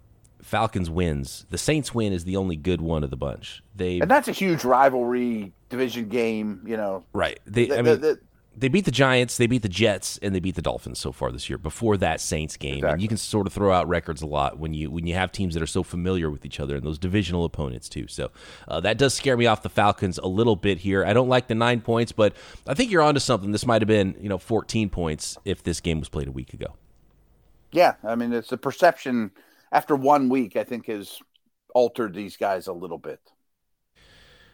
Falcons 0.43 0.91
wins, 0.91 1.47
the 1.51 1.59
Saints 1.59 1.95
win 1.95 2.13
is 2.13 2.25
the 2.25 2.37
only 2.37 2.57
good 2.57 2.81
one 2.81 3.03
of 3.03 3.11
the 3.11 3.17
bunch. 3.17 3.63
They 3.75 4.01
and 4.01 4.11
that's 4.11 4.29
a 4.29 4.33
huge 4.33 4.65
rivalry 4.65 5.53
division 5.69 6.09
game. 6.09 6.63
You 6.67 6.77
know, 6.77 7.05
right? 7.13 7.41
They, 7.47 7.67
the, 7.67 7.79
I 7.79 7.83
mean, 7.83 8.01
the, 8.01 8.21
they 8.61 8.69
beat 8.69 8.85
the 8.85 8.91
Giants, 8.91 9.39
they 9.39 9.47
beat 9.47 9.63
the 9.63 9.69
Jets, 9.69 10.19
and 10.23 10.35
they 10.35 10.41
beat 10.41 10.55
the 10.55 10.63
Dolphins 10.63 10.99
so 10.99 11.13
far 11.13 11.33
this 11.33 11.49
year. 11.49 11.57
Before 11.57 11.97
that 11.97 12.21
Saints 12.21 12.59
game, 12.59 12.77
exactly. 12.77 12.93
and 12.93 13.03
you 13.03 13.09
can 13.09 13.17
sort 13.17 13.47
of 13.47 13.53
throw 13.53 13.73
out 13.73 13.89
records 13.89 14.21
a 14.21 14.27
lot 14.27 14.59
when 14.59 14.75
you 14.75 14.91
when 14.91 15.07
you 15.07 15.15
have 15.15 15.33
teams 15.33 15.55
that 15.55 15.63
are 15.63 15.67
so 15.67 15.83
familiar 15.83 16.31
with 16.31 16.45
each 16.45 16.61
other 16.61 16.77
and 16.77 16.85
those 16.85 16.99
divisional 16.99 17.45
opponents 17.45 17.89
too. 17.89 18.07
So 18.07 18.31
uh, 18.69 18.81
that 18.81 18.99
does 18.99 19.15
scare 19.15 19.37
me 19.37 19.47
off 19.47 19.63
the 19.63 19.71
Falcons 19.71 20.19
a 20.19 20.27
little 20.27 20.57
bit 20.57 20.79
here. 20.79 21.05
I 21.05 21.15
don't 21.15 21.29
like 21.29 21.49
the 21.49 21.55
nine 21.55 21.81
points, 21.81 22.13
but 22.13 22.35
I 22.67 22.75
think 22.75 22.91
you're 22.91 23.03
onto 23.03 23.21
something. 23.21 23.51
This 23.51 23.67
might 23.67 23.81
have 23.81 23.89
been 23.89 24.15
you 24.21 24.29
know 24.29 24.39
14 24.39 24.91
points 24.91 25.39
if 25.45 25.63
this 25.63 25.81
game 25.81 25.99
was 25.99 26.11
played 26.11 26.29
a 26.29 26.33
week 26.33 26.53
ago. 26.53 26.77
Yeah, 27.73 27.95
I 28.05 28.15
mean 28.15 28.33
it's 28.33 28.53
a 28.53 28.59
perception 28.59 29.31
after 29.73 29.97
one 29.97 30.29
week. 30.29 30.57
I 30.57 30.65
think 30.65 30.87
has 30.87 31.19
altered 31.75 32.15
these 32.15 32.37
guys 32.37 32.67
a 32.67 32.73
little 32.75 32.99
bit. 32.99 33.21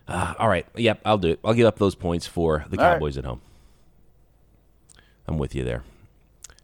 Uh, 0.06 0.34
all 0.38 0.48
right, 0.48 0.64
yep, 0.76 1.00
I'll 1.04 1.18
do 1.18 1.30
it. 1.30 1.40
I'll 1.44 1.54
give 1.54 1.66
up 1.66 1.78
those 1.78 1.96
points 1.96 2.28
for 2.28 2.64
the 2.70 2.76
Cowboys 2.76 3.16
right. 3.16 3.24
at 3.24 3.28
home. 3.28 3.40
I'm 5.26 5.38
with 5.38 5.54
you 5.54 5.64
there. 5.64 5.82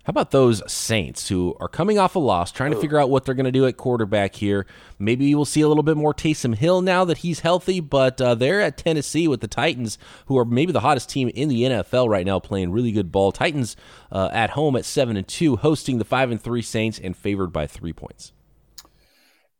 How 0.04 0.10
about 0.10 0.32
those 0.32 0.68
Saints 0.70 1.28
who 1.28 1.56
are 1.60 1.68
coming 1.68 1.96
off 1.96 2.16
a 2.16 2.18
loss, 2.18 2.50
trying 2.50 2.72
to 2.72 2.80
figure 2.80 2.98
out 2.98 3.08
what 3.08 3.24
they're 3.24 3.36
going 3.36 3.44
to 3.44 3.52
do 3.52 3.66
at 3.66 3.76
quarterback 3.76 4.34
here? 4.34 4.66
Maybe 4.98 5.32
we'll 5.32 5.44
see 5.44 5.60
a 5.60 5.68
little 5.68 5.84
bit 5.84 5.96
more 5.96 6.12
Taysom 6.12 6.56
Hill 6.56 6.82
now 6.82 7.04
that 7.04 7.18
he's 7.18 7.40
healthy, 7.40 7.78
but 7.78 8.20
uh, 8.20 8.34
they're 8.34 8.60
at 8.60 8.76
Tennessee 8.76 9.28
with 9.28 9.40
the 9.40 9.46
Titans, 9.46 9.98
who 10.26 10.36
are 10.36 10.44
maybe 10.44 10.72
the 10.72 10.80
hottest 10.80 11.08
team 11.08 11.28
in 11.28 11.48
the 11.48 11.62
NFL 11.62 12.08
right 12.08 12.26
now, 12.26 12.40
playing 12.40 12.72
really 12.72 12.90
good 12.90 13.12
ball. 13.12 13.30
Titans 13.30 13.76
uh, 14.10 14.28
at 14.32 14.50
home 14.50 14.74
at 14.74 14.84
seven 14.84 15.16
and 15.16 15.28
two, 15.28 15.54
hosting 15.54 15.98
the 15.98 16.04
five 16.04 16.32
and 16.32 16.42
three 16.42 16.62
Saints, 16.62 16.98
and 16.98 17.16
favored 17.16 17.52
by 17.52 17.68
three 17.68 17.92
points. 17.92 18.32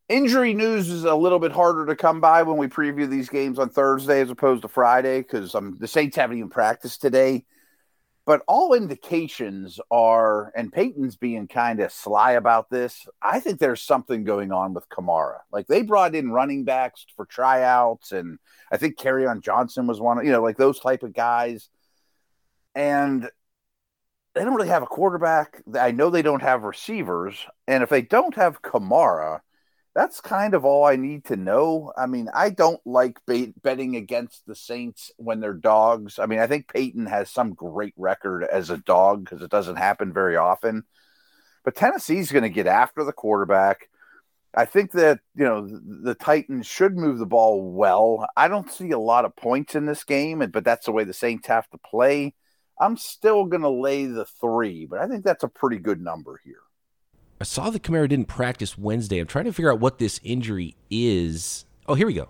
Injury 0.09 0.53
news 0.53 0.89
is 0.89 1.05
a 1.05 1.15
little 1.15 1.39
bit 1.39 1.53
harder 1.53 1.85
to 1.85 1.95
come 1.95 2.19
by 2.19 2.43
when 2.43 2.57
we 2.57 2.67
preview 2.67 3.09
these 3.09 3.29
games 3.29 3.57
on 3.57 3.69
Thursday 3.69 4.19
as 4.19 4.29
opposed 4.29 4.63
to 4.63 4.67
Friday 4.67 5.21
because 5.21 5.55
um, 5.55 5.77
the 5.79 5.87
Saints 5.87 6.17
haven't 6.17 6.37
even 6.37 6.49
practiced 6.49 6.99
today. 6.99 7.45
But 8.25 8.41
all 8.47 8.73
indications 8.73 9.81
are, 9.91 10.53
and 10.55 10.71
Payton's 10.71 11.17
being 11.17 11.47
kind 11.47 11.81
of 11.81 11.91
sly 11.91 12.31
about 12.31 12.69
this. 12.69 13.05
I 13.21 13.41
think 13.41 13.59
there's 13.59 13.81
something 13.81 14.23
going 14.23 14.53
on 14.53 14.73
with 14.73 14.87
Kamara. 14.87 15.39
Like 15.51 15.67
they 15.67 15.81
brought 15.81 16.15
in 16.15 16.31
running 16.31 16.63
backs 16.63 17.05
for 17.17 17.25
tryouts, 17.25 18.13
and 18.13 18.39
I 18.71 18.77
think 18.77 18.97
Kerryon 18.97 19.41
Johnson 19.41 19.87
was 19.87 19.99
one. 19.99 20.25
You 20.25 20.31
know, 20.31 20.41
like 20.41 20.55
those 20.55 20.79
type 20.79 21.03
of 21.03 21.13
guys, 21.13 21.69
and 22.75 23.29
they 24.33 24.43
don't 24.43 24.55
really 24.55 24.69
have 24.69 24.83
a 24.83 24.87
quarterback. 24.87 25.61
I 25.77 25.91
know 25.91 26.09
they 26.09 26.21
don't 26.21 26.41
have 26.41 26.63
receivers, 26.63 27.35
and 27.67 27.83
if 27.83 27.89
they 27.89 28.01
don't 28.01 28.35
have 28.35 28.61
Kamara, 28.61 29.41
that's 29.95 30.21
kind 30.21 30.55
of 30.55 30.65
all 30.65 30.85
I 30.85 30.95
need 30.95 31.25
to 31.25 31.35
know. 31.35 31.93
I 31.95 32.07
mean, 32.07 32.27
I 32.33 32.49
don't 32.49 32.81
like 32.85 33.19
betting 33.27 33.95
against 33.95 34.45
the 34.47 34.55
Saints 34.55 35.11
when 35.17 35.39
they're 35.39 35.53
dogs. 35.53 36.17
I 36.17 36.25
mean, 36.25 36.39
I 36.39 36.47
think 36.47 36.73
Payton 36.73 37.05
has 37.05 37.29
some 37.29 37.53
great 37.53 37.93
record 37.95 38.43
as 38.43 38.69
a 38.69 38.77
dog 38.77 39.23
because 39.23 39.43
it 39.43 39.51
doesn't 39.51 39.75
happen 39.75 40.11
very 40.11 40.35
often. 40.35 40.83
But 41.63 41.75
Tennessee's 41.75 42.31
going 42.31 42.43
to 42.43 42.49
get 42.49 42.67
after 42.67 43.03
the 43.03 43.13
quarterback. 43.13 43.89
I 44.55 44.65
think 44.65 44.91
that, 44.91 45.19
you 45.35 45.45
know, 45.45 45.67
the 46.03 46.15
Titans 46.15 46.67
should 46.67 46.95
move 46.95 47.19
the 47.19 47.25
ball 47.25 47.71
well. 47.71 48.27
I 48.35 48.47
don't 48.47 48.71
see 48.71 48.91
a 48.91 48.99
lot 48.99 49.25
of 49.25 49.35
points 49.35 49.75
in 49.75 49.85
this 49.85 50.03
game, 50.03 50.39
but 50.51 50.63
that's 50.63 50.85
the 50.87 50.91
way 50.91 51.03
the 51.03 51.13
Saints 51.13 51.47
have 51.47 51.69
to 51.69 51.77
play. 51.77 52.35
I'm 52.79 52.97
still 52.97 53.45
going 53.45 53.61
to 53.61 53.69
lay 53.69 54.05
the 54.05 54.25
three, 54.25 54.85
but 54.87 54.99
I 54.99 55.07
think 55.07 55.23
that's 55.23 55.43
a 55.43 55.47
pretty 55.47 55.77
good 55.77 56.01
number 56.01 56.39
here. 56.43 56.61
I 57.43 57.45
saw 57.45 57.69
that 57.71 57.83
Kamara 57.83 58.07
didn't 58.07 58.29
practice 58.29 58.77
Wednesday. 58.77 59.19
I'm 59.19 59.27
trying 59.27 59.43
to 59.43 59.51
figure 59.51 59.69
out 59.69 59.81
what 59.81 59.99
this 59.99 60.17
injury 60.23 60.77
is. 60.89 61.65
Oh, 61.87 61.93
here 61.93 62.07
we 62.07 62.13
go. 62.13 62.29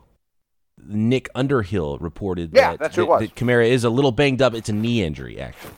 Nick 0.83 1.29
Underhill 1.35 1.99
reported 1.99 2.49
yeah, 2.51 2.71
that, 2.71 2.79
that's 2.79 2.95
that, 2.95 3.19
that 3.19 3.35
Kamara 3.35 3.69
is 3.69 3.83
a 3.83 3.91
little 3.91 4.11
banged 4.11 4.41
up. 4.41 4.55
It's 4.55 4.69
a 4.69 4.73
knee 4.73 5.03
injury, 5.03 5.39
actually. 5.39 5.75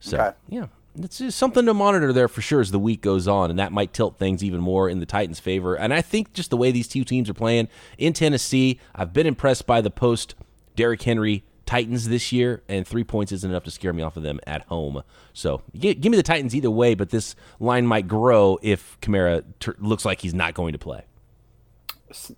So, 0.00 0.18
okay. 0.18 0.36
yeah, 0.48 0.66
it's 0.98 1.18
just 1.18 1.38
something 1.38 1.64
to 1.64 1.72
monitor 1.72 2.12
there 2.12 2.26
for 2.26 2.40
sure 2.40 2.60
as 2.60 2.72
the 2.72 2.78
week 2.80 3.02
goes 3.02 3.28
on, 3.28 3.50
and 3.50 3.58
that 3.60 3.70
might 3.70 3.92
tilt 3.92 4.18
things 4.18 4.42
even 4.42 4.60
more 4.60 4.88
in 4.88 4.98
the 4.98 5.06
Titans' 5.06 5.38
favor. 5.38 5.76
And 5.76 5.94
I 5.94 6.02
think 6.02 6.32
just 6.32 6.50
the 6.50 6.56
way 6.56 6.72
these 6.72 6.88
two 6.88 7.04
teams 7.04 7.30
are 7.30 7.34
playing 7.34 7.68
in 7.98 8.12
Tennessee, 8.14 8.80
I've 8.96 9.12
been 9.12 9.28
impressed 9.28 9.64
by 9.64 9.80
the 9.80 9.90
post 9.90 10.34
Derrick 10.74 11.02
Henry 11.02 11.44
Titans 11.72 12.06
this 12.06 12.32
year, 12.32 12.62
and 12.68 12.86
three 12.86 13.02
points 13.02 13.32
isn't 13.32 13.50
enough 13.50 13.64
to 13.64 13.70
scare 13.70 13.94
me 13.94 14.02
off 14.02 14.18
of 14.18 14.22
them 14.22 14.38
at 14.46 14.60
home. 14.66 15.02
So 15.32 15.62
give, 15.74 15.98
give 16.02 16.10
me 16.10 16.18
the 16.18 16.22
Titans 16.22 16.54
either 16.54 16.70
way, 16.70 16.94
but 16.94 17.08
this 17.08 17.34
line 17.60 17.86
might 17.86 18.06
grow 18.06 18.58
if 18.60 19.00
Kamara 19.00 19.42
ter- 19.58 19.76
looks 19.78 20.04
like 20.04 20.20
he's 20.20 20.34
not 20.34 20.52
going 20.52 20.74
to 20.74 20.78
play. 20.78 21.06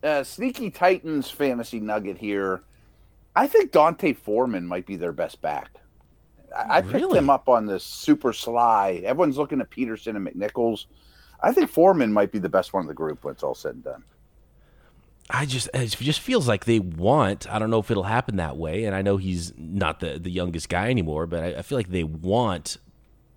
Uh, 0.05 0.23
sneaky 0.23 0.71
Titans 0.71 1.33
fantasy 1.33 1.81
nugget 1.81 2.17
here. 2.17 2.63
I 3.35 3.49
think 3.49 3.73
D'Onta 3.73 4.17
Foreman 4.17 4.69
might 4.69 4.87
be 4.87 4.95
their 4.95 5.11
best 5.11 5.43
back. 5.43 5.81
I, 6.57 6.77
I 6.79 6.83
picked 6.83 7.13
him 7.13 7.29
up 7.29 7.49
on 7.49 7.67
this 7.67 7.83
super 7.83 8.33
sly. 8.33 9.03
Everyone's 9.05 9.37
looking 9.37 9.61
at 9.61 9.69
Peterson 9.69 10.15
and 10.15 10.25
McNichols. 10.25 10.87
I 11.43 11.53
think 11.53 11.71
Foreman 11.71 12.13
might 12.13 12.31
be 12.31 12.39
the 12.39 12.49
best 12.49 12.73
one 12.73 12.85
of 12.85 12.89
the 12.89 12.95
group 12.95 13.25
when 13.25 13.33
it's 13.33 13.43
all 13.43 13.57
said 13.57 13.75
and 13.75 13.83
done. 13.83 14.05
I 15.31 15.47
just 15.47 15.69
it 15.73 15.87
just 15.89 16.21
feels 16.21 16.47
like 16.47 16.65
they 16.65 16.81
want. 16.81 17.51
I 17.51 17.59
don't 17.59 17.71
know 17.71 17.79
if 17.79 17.91
it'll 17.91 18.03
happen 18.03 18.37
that 18.37 18.57
way, 18.57 18.85
and 18.85 18.95
I 18.95 19.03
know 19.03 19.17
he's 19.17 19.53
not 19.57 20.01
the 20.01 20.19
the 20.19 20.31
youngest 20.31 20.69
guy 20.69 20.91
anymore, 20.91 21.27
but 21.27 21.43
I, 21.43 21.47
I 21.59 21.63
feel 21.63 21.79
like 21.79 21.89
they 21.89 22.05
want 22.05 22.77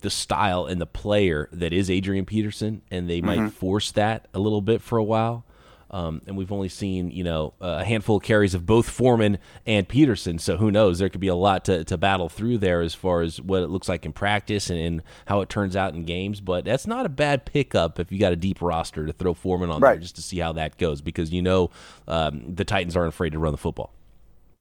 the 0.01 0.09
style 0.09 0.65
and 0.65 0.79
the 0.79 0.85
player 0.85 1.49
that 1.51 1.73
is 1.73 1.89
Adrian 1.89 2.25
Peterson, 2.25 2.81
and 2.91 3.09
they 3.09 3.21
mm-hmm. 3.21 3.43
might 3.43 3.51
force 3.51 3.91
that 3.93 4.27
a 4.33 4.39
little 4.39 4.61
bit 4.61 4.81
for 4.81 4.97
a 4.97 5.03
while. 5.03 5.45
Um, 5.89 6.21
and 6.27 6.35
we've 6.35 6.51
only 6.51 6.69
seen, 6.69 7.11
you 7.11 7.23
know, 7.23 7.53
a 7.61 7.83
handful 7.83 8.17
of 8.17 8.23
carries 8.23 8.53
of 8.53 8.65
both 8.65 8.89
Foreman 8.89 9.37
and 9.65 9.87
Peterson. 9.87 10.39
So 10.39 10.57
who 10.57 10.71
knows? 10.71 10.99
There 10.99 11.09
could 11.09 11.21
be 11.21 11.27
a 11.27 11.35
lot 11.35 11.65
to, 11.65 11.83
to 11.85 11.97
battle 11.97 12.29
through 12.29 12.57
there 12.57 12.81
as 12.81 12.93
far 12.93 13.21
as 13.21 13.39
what 13.39 13.63
it 13.63 13.67
looks 13.67 13.87
like 13.87 14.05
in 14.05 14.13
practice 14.13 14.69
and, 14.69 14.79
and 14.79 15.03
how 15.27 15.41
it 15.41 15.49
turns 15.49 15.75
out 15.75 15.93
in 15.93 16.03
games. 16.03 16.41
But 16.41 16.65
that's 16.65 16.87
not 16.87 17.05
a 17.05 17.09
bad 17.09 17.45
pickup 17.45 17.99
if 17.99 18.11
you 18.11 18.19
got 18.19 18.33
a 18.33 18.37
deep 18.37 18.61
roster 18.61 19.05
to 19.05 19.13
throw 19.13 19.33
Foreman 19.33 19.69
on 19.69 19.81
right. 19.81 19.93
there 19.93 20.01
just 20.01 20.15
to 20.17 20.21
see 20.21 20.39
how 20.39 20.53
that 20.53 20.77
goes 20.77 21.01
because 21.01 21.31
you 21.31 21.41
know 21.41 21.71
um, 22.07 22.55
the 22.55 22.65
Titans 22.65 22.97
aren't 22.97 23.13
afraid 23.13 23.31
to 23.31 23.39
run 23.39 23.51
the 23.51 23.57
football. 23.57 23.93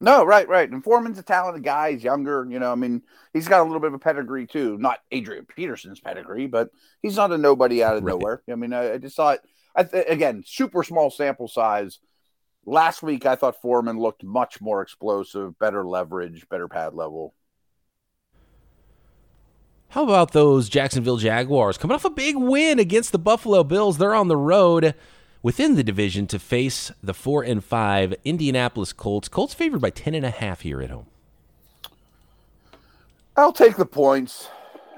No, 0.00 0.24
right, 0.24 0.46
right. 0.46 0.70
And 0.70 0.84
Foreman's 0.84 1.18
a 1.18 1.22
talented 1.22 1.64
guy. 1.64 1.92
He's 1.92 2.04
younger. 2.04 2.46
You 2.48 2.58
know, 2.58 2.70
I 2.70 2.74
mean, 2.74 3.02
he's 3.32 3.48
got 3.48 3.62
a 3.62 3.64
little 3.64 3.80
bit 3.80 3.88
of 3.88 3.94
a 3.94 3.98
pedigree 3.98 4.46
too. 4.46 4.76
Not 4.78 5.00
Adrian 5.10 5.46
Peterson's 5.46 6.00
pedigree, 6.00 6.46
but 6.46 6.70
he's 7.00 7.16
not 7.16 7.32
a 7.32 7.38
nobody 7.38 7.82
out 7.82 7.96
of 7.96 8.04
right. 8.04 8.12
nowhere. 8.12 8.42
I 8.50 8.56
mean, 8.56 8.72
I, 8.74 8.94
I 8.94 8.98
just 8.98 9.16
thought, 9.16 9.38
th- 9.82 10.06
again, 10.08 10.42
super 10.46 10.82
small 10.82 11.10
sample 11.10 11.48
size. 11.48 11.98
Last 12.64 13.02
week, 13.02 13.26
I 13.26 13.36
thought 13.36 13.60
Foreman 13.60 13.98
looked 13.98 14.24
much 14.24 14.60
more 14.60 14.82
explosive, 14.82 15.58
better 15.58 15.86
leverage, 15.86 16.48
better 16.48 16.68
pad 16.68 16.94
level. 16.94 17.34
How 19.90 20.02
about 20.04 20.32
those 20.32 20.68
Jacksonville 20.68 21.16
Jaguars 21.16 21.78
coming 21.78 21.94
off 21.94 22.04
a 22.04 22.10
big 22.10 22.36
win 22.36 22.78
against 22.78 23.12
the 23.12 23.18
Buffalo 23.18 23.62
Bills? 23.62 23.98
They're 23.98 24.14
on 24.14 24.28
the 24.28 24.36
road 24.36 24.94
within 25.42 25.76
the 25.76 25.84
division 25.84 26.26
to 26.26 26.38
face 26.38 26.90
the 27.02 27.14
four 27.14 27.44
and 27.44 27.64
five 27.64 28.12
Indianapolis 28.24 28.92
Colts. 28.92 29.28
Colts 29.28 29.54
favored 29.54 29.80
by 29.80 29.90
ten 29.90 30.14
and 30.14 30.26
a 30.26 30.30
half 30.30 30.62
here 30.62 30.82
at 30.82 30.90
home. 30.90 31.06
I'll 33.36 33.52
take 33.52 33.76
the 33.76 33.86
points. 33.86 34.48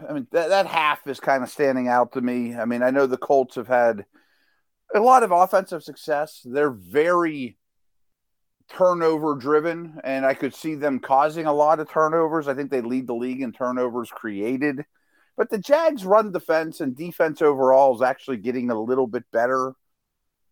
I 0.08 0.12
mean 0.14 0.26
that, 0.30 0.48
that 0.48 0.66
half 0.66 1.06
is 1.06 1.20
kind 1.20 1.42
of 1.42 1.50
standing 1.50 1.88
out 1.88 2.12
to 2.12 2.20
me. 2.20 2.56
I 2.56 2.64
mean 2.64 2.82
I 2.82 2.90
know 2.90 3.06
the 3.06 3.18
Colts 3.18 3.56
have 3.56 3.68
had 3.68 4.06
a 4.94 5.00
lot 5.00 5.22
of 5.22 5.30
offensive 5.30 5.82
success. 5.82 6.40
They're 6.44 6.70
very 6.70 7.56
turnover 8.70 9.34
driven, 9.34 10.00
and 10.04 10.26
I 10.26 10.34
could 10.34 10.54
see 10.54 10.74
them 10.74 11.00
causing 11.00 11.46
a 11.46 11.52
lot 11.52 11.80
of 11.80 11.90
turnovers. 11.90 12.48
I 12.48 12.54
think 12.54 12.70
they 12.70 12.80
lead 12.80 13.06
the 13.06 13.14
league 13.14 13.42
in 13.42 13.52
turnovers 13.52 14.10
created. 14.10 14.84
But 15.36 15.50
the 15.50 15.58
Jags 15.58 16.04
run 16.04 16.32
defense 16.32 16.80
and 16.80 16.96
defense 16.96 17.40
overall 17.42 17.94
is 17.94 18.02
actually 18.02 18.38
getting 18.38 18.70
a 18.70 18.80
little 18.80 19.06
bit 19.06 19.24
better 19.32 19.74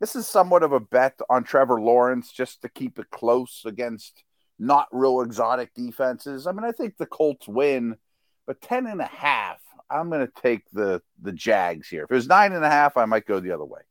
this 0.00 0.14
is 0.14 0.26
somewhat 0.26 0.62
of 0.62 0.72
a 0.72 0.80
bet 0.80 1.18
on 1.30 1.44
Trevor 1.44 1.80
Lawrence 1.80 2.30
just 2.30 2.62
to 2.62 2.68
keep 2.68 2.98
it 2.98 3.10
close 3.10 3.62
against 3.64 4.24
not 4.58 4.88
real 4.92 5.20
exotic 5.22 5.74
defenses. 5.74 6.46
I 6.46 6.52
mean, 6.52 6.64
I 6.64 6.72
think 6.72 6.96
the 6.96 7.06
Colts 7.06 7.48
win, 7.48 7.96
but 8.46 8.60
10 8.60 8.86
and 8.86 9.00
a 9.00 9.06
half, 9.06 9.58
I'm 9.88 10.10
going 10.10 10.26
to 10.26 10.42
take 10.42 10.62
the 10.72 11.00
the 11.22 11.32
Jags 11.32 11.88
here. 11.88 12.04
If 12.04 12.10
it 12.10 12.14
was 12.14 12.26
nine 12.26 12.52
and 12.52 12.64
a 12.64 12.70
half, 12.70 12.96
I 12.96 13.04
might 13.04 13.26
go 13.26 13.40
the 13.40 13.52
other 13.52 13.64
way. 13.64 13.82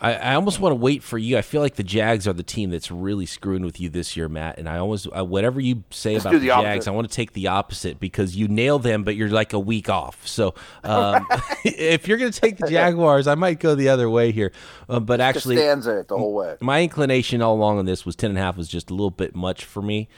I, 0.00 0.14
I 0.14 0.34
almost 0.34 0.60
want 0.60 0.72
to 0.72 0.76
wait 0.76 1.02
for 1.02 1.18
you. 1.18 1.36
I 1.36 1.42
feel 1.42 1.60
like 1.60 1.74
the 1.74 1.82
Jags 1.82 2.28
are 2.28 2.32
the 2.32 2.44
team 2.44 2.70
that's 2.70 2.90
really 2.90 3.26
screwing 3.26 3.64
with 3.64 3.80
you 3.80 3.88
this 3.88 4.16
year, 4.16 4.28
Matt. 4.28 4.58
And 4.58 4.68
I 4.68 4.78
always, 4.78 5.08
uh, 5.08 5.24
whatever 5.24 5.60
you 5.60 5.82
say 5.90 6.12
Let's 6.12 6.24
about 6.24 6.34
the, 6.34 6.38
the 6.40 6.46
Jags, 6.46 6.86
I 6.86 6.92
want 6.92 7.10
to 7.10 7.14
take 7.14 7.32
the 7.32 7.48
opposite 7.48 7.98
because 7.98 8.36
you 8.36 8.46
nail 8.46 8.78
them, 8.78 9.02
but 9.02 9.16
you're 9.16 9.28
like 9.28 9.52
a 9.52 9.58
week 9.58 9.88
off. 9.88 10.24
So 10.26 10.54
um, 10.84 11.26
if 11.64 12.06
you're 12.06 12.18
going 12.18 12.30
to 12.30 12.40
take 12.40 12.58
the 12.58 12.68
Jaguars, 12.68 13.26
I 13.26 13.34
might 13.34 13.58
go 13.58 13.74
the 13.74 13.88
other 13.88 14.08
way 14.08 14.30
here. 14.30 14.52
Uh, 14.88 15.00
but 15.00 15.20
actually, 15.20 15.56
stands 15.56 15.86
it 15.86 16.06
the 16.08 16.16
whole 16.16 16.32
way. 16.32 16.56
My 16.60 16.82
inclination 16.82 17.42
all 17.42 17.54
along 17.54 17.78
on 17.78 17.84
this 17.84 18.06
was 18.06 18.14
ten 18.14 18.30
and 18.30 18.38
a 18.38 18.42
half 18.42 18.56
was 18.56 18.68
just 18.68 18.90
a 18.90 18.94
little 18.94 19.10
bit 19.10 19.34
much 19.34 19.64
for 19.64 19.82
me. 19.82 20.08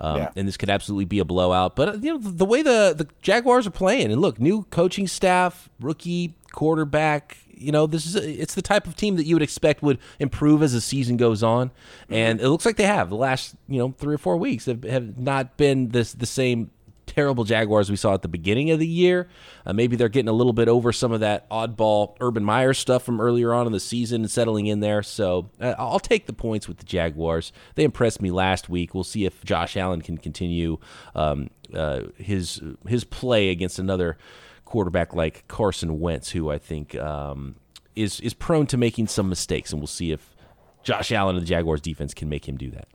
Um, 0.00 0.16
yeah. 0.16 0.30
And 0.34 0.48
this 0.48 0.56
could 0.56 0.70
absolutely 0.70 1.04
be 1.04 1.18
a 1.18 1.24
blowout. 1.24 1.76
But 1.76 1.88
uh, 1.88 1.92
you 2.00 2.12
know 2.12 2.18
the, 2.18 2.46
way 2.46 2.62
the 2.62 2.94
the 2.96 3.06
Jaguars 3.20 3.66
are 3.66 3.70
playing, 3.70 4.10
and 4.10 4.20
look, 4.20 4.40
new 4.40 4.64
coaching 4.70 5.06
staff, 5.06 5.68
rookie 5.78 6.34
quarterback, 6.52 7.36
you 7.54 7.70
know, 7.70 7.86
this 7.86 8.06
is 8.06 8.16
a, 8.16 8.28
it's 8.40 8.54
the 8.54 8.62
type 8.62 8.86
of 8.86 8.96
team 8.96 9.16
that 9.16 9.26
you 9.26 9.34
would 9.34 9.42
expect 9.42 9.82
would 9.82 9.98
improve 10.18 10.62
as 10.62 10.72
the 10.72 10.80
season 10.80 11.18
goes 11.18 11.42
on, 11.42 11.70
and 12.08 12.40
it 12.40 12.48
looks 12.48 12.64
like 12.64 12.76
they 12.76 12.86
have. 12.86 13.10
The 13.10 13.16
last 13.16 13.54
you 13.68 13.78
know 13.78 13.94
three 13.98 14.14
or 14.14 14.18
four 14.18 14.38
weeks 14.38 14.64
have, 14.66 14.82
have 14.84 15.18
not 15.18 15.58
been 15.58 15.90
this 15.90 16.14
the 16.14 16.26
same 16.26 16.70
terrible 17.10 17.44
Jaguars 17.44 17.90
we 17.90 17.96
saw 17.96 18.14
at 18.14 18.22
the 18.22 18.28
beginning 18.28 18.70
of 18.70 18.78
the 18.78 18.86
year. 18.86 19.28
Uh, 19.66 19.72
maybe 19.72 19.96
they're 19.96 20.08
getting 20.08 20.28
a 20.28 20.32
little 20.32 20.52
bit 20.52 20.68
over 20.68 20.92
some 20.92 21.12
of 21.12 21.20
that 21.20 21.48
oddball 21.50 22.16
Urban 22.20 22.44
Meyer 22.44 22.72
stuff 22.72 23.02
from 23.02 23.20
earlier 23.20 23.52
on 23.52 23.66
in 23.66 23.72
the 23.72 23.80
season 23.80 24.22
and 24.22 24.30
settling 24.30 24.66
in 24.66 24.80
there. 24.80 25.02
So 25.02 25.50
uh, 25.60 25.74
I'll 25.78 26.00
take 26.00 26.26
the 26.26 26.32
points 26.32 26.68
with 26.68 26.78
the 26.78 26.84
Jaguars. 26.84 27.52
They 27.74 27.84
impressed 27.84 28.22
me 28.22 28.30
last 28.30 28.68
week. 28.68 28.94
We'll 28.94 29.04
see 29.04 29.24
if 29.24 29.44
Josh 29.44 29.76
Allen 29.76 30.02
can 30.02 30.18
continue 30.18 30.78
um, 31.14 31.50
uh, 31.74 32.02
his 32.16 32.62
his 32.86 33.04
play 33.04 33.50
against 33.50 33.78
another 33.78 34.16
quarterback 34.64 35.14
like 35.14 35.46
Carson 35.48 35.98
Wentz, 35.98 36.30
who 36.30 36.50
I 36.50 36.58
think 36.58 36.94
um, 36.96 37.56
is 37.96 38.20
is 38.20 38.34
prone 38.34 38.66
to 38.68 38.76
making 38.76 39.08
some 39.08 39.28
mistakes, 39.28 39.72
and 39.72 39.80
we'll 39.80 39.88
see 39.88 40.12
if 40.12 40.34
Josh 40.82 41.12
Allen 41.12 41.36
and 41.36 41.42
the 41.42 41.48
Jaguars 41.48 41.80
defense 41.80 42.14
can 42.14 42.28
make 42.28 42.48
him 42.48 42.56
do 42.56 42.70
that. 42.70 42.88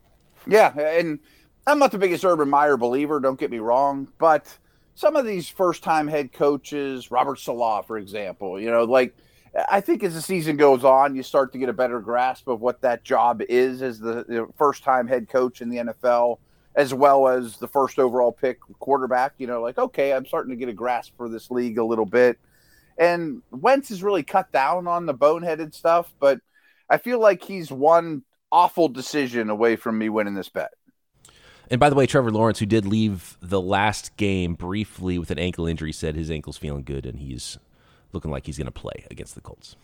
Yeah, 0.47 0.77
and 0.79 1.19
I'm 1.67 1.79
not 1.79 1.91
the 1.91 1.97
biggest 1.97 2.23
Urban 2.23 2.49
Meyer 2.49 2.77
believer. 2.77 3.19
Don't 3.19 3.39
get 3.39 3.51
me 3.51 3.59
wrong, 3.59 4.07
but 4.19 4.57
some 4.93 5.15
of 5.15 5.25
these 5.25 5.49
first 5.49 5.83
time 5.83 6.07
head 6.07 6.31
coaches, 6.31 7.11
Robert 7.11 7.39
Saleh, 7.39 7.85
for 7.85 7.97
example, 7.97 8.59
you 8.59 8.69
know, 8.69 8.83
like 8.83 9.15
I 9.69 9.81
think 9.81 10.03
as 10.03 10.13
the 10.13 10.21
season 10.21 10.57
goes 10.57 10.83
on, 10.83 11.15
you 11.15 11.23
start 11.23 11.53
to 11.53 11.57
get 11.57 11.69
a 11.69 11.73
better 11.73 11.99
grasp 11.99 12.47
of 12.47 12.61
what 12.61 12.81
that 12.81 13.03
job 13.03 13.41
is 13.41 13.81
as 13.81 13.99
the 13.99 14.47
first 14.57 14.83
time 14.83 15.07
head 15.07 15.29
coach 15.29 15.61
in 15.61 15.69
the 15.69 15.77
NFL 15.77 16.39
as 16.75 16.93
well 16.93 17.27
as 17.27 17.57
the 17.57 17.67
first 17.67 17.99
overall 17.99 18.31
pick 18.31 18.59
quarterback. 18.79 19.33
You 19.37 19.47
know, 19.47 19.61
like, 19.61 19.77
okay, 19.77 20.13
I'm 20.13 20.25
starting 20.25 20.51
to 20.51 20.57
get 20.57 20.69
a 20.69 20.73
grasp 20.73 21.13
for 21.17 21.29
this 21.29 21.49
league 21.49 21.77
a 21.77 21.83
little 21.83 22.05
bit. 22.05 22.37
And 22.97 23.41
Wentz 23.51 23.89
has 23.89 24.03
really 24.03 24.23
cut 24.23 24.51
down 24.51 24.87
on 24.87 25.05
the 25.05 25.13
boneheaded 25.13 25.73
stuff, 25.73 26.13
but 26.19 26.39
I 26.89 26.97
feel 26.97 27.19
like 27.19 27.43
he's 27.43 27.71
one 27.71 28.23
awful 28.51 28.87
decision 28.87 29.49
away 29.49 29.75
from 29.75 29.97
me 29.97 30.09
winning 30.09 30.35
this 30.35 30.49
bet. 30.49 30.73
And 31.69 31.79
by 31.79 31.89
the 31.89 31.95
way, 31.95 32.05
Trevor 32.05 32.31
Lawrence, 32.31 32.59
who 32.59 32.65
did 32.65 32.85
leave 32.85 33.37
the 33.41 33.61
last 33.61 34.15
game 34.17 34.53
briefly 34.53 35.17
with 35.17 35.31
an 35.31 35.39
ankle 35.39 35.65
injury, 35.65 35.91
said 35.91 36.15
his 36.15 36.29
ankle's 36.29 36.57
feeling 36.57 36.83
good 36.83 37.05
and 37.05 37.19
he's 37.19 37.57
looking 38.13 38.31
like 38.31 38.45
he's 38.45 38.57
going 38.57 38.65
to 38.65 38.71
play 38.71 39.05
against 39.09 39.35
the 39.35 39.41
Colts. 39.41 39.75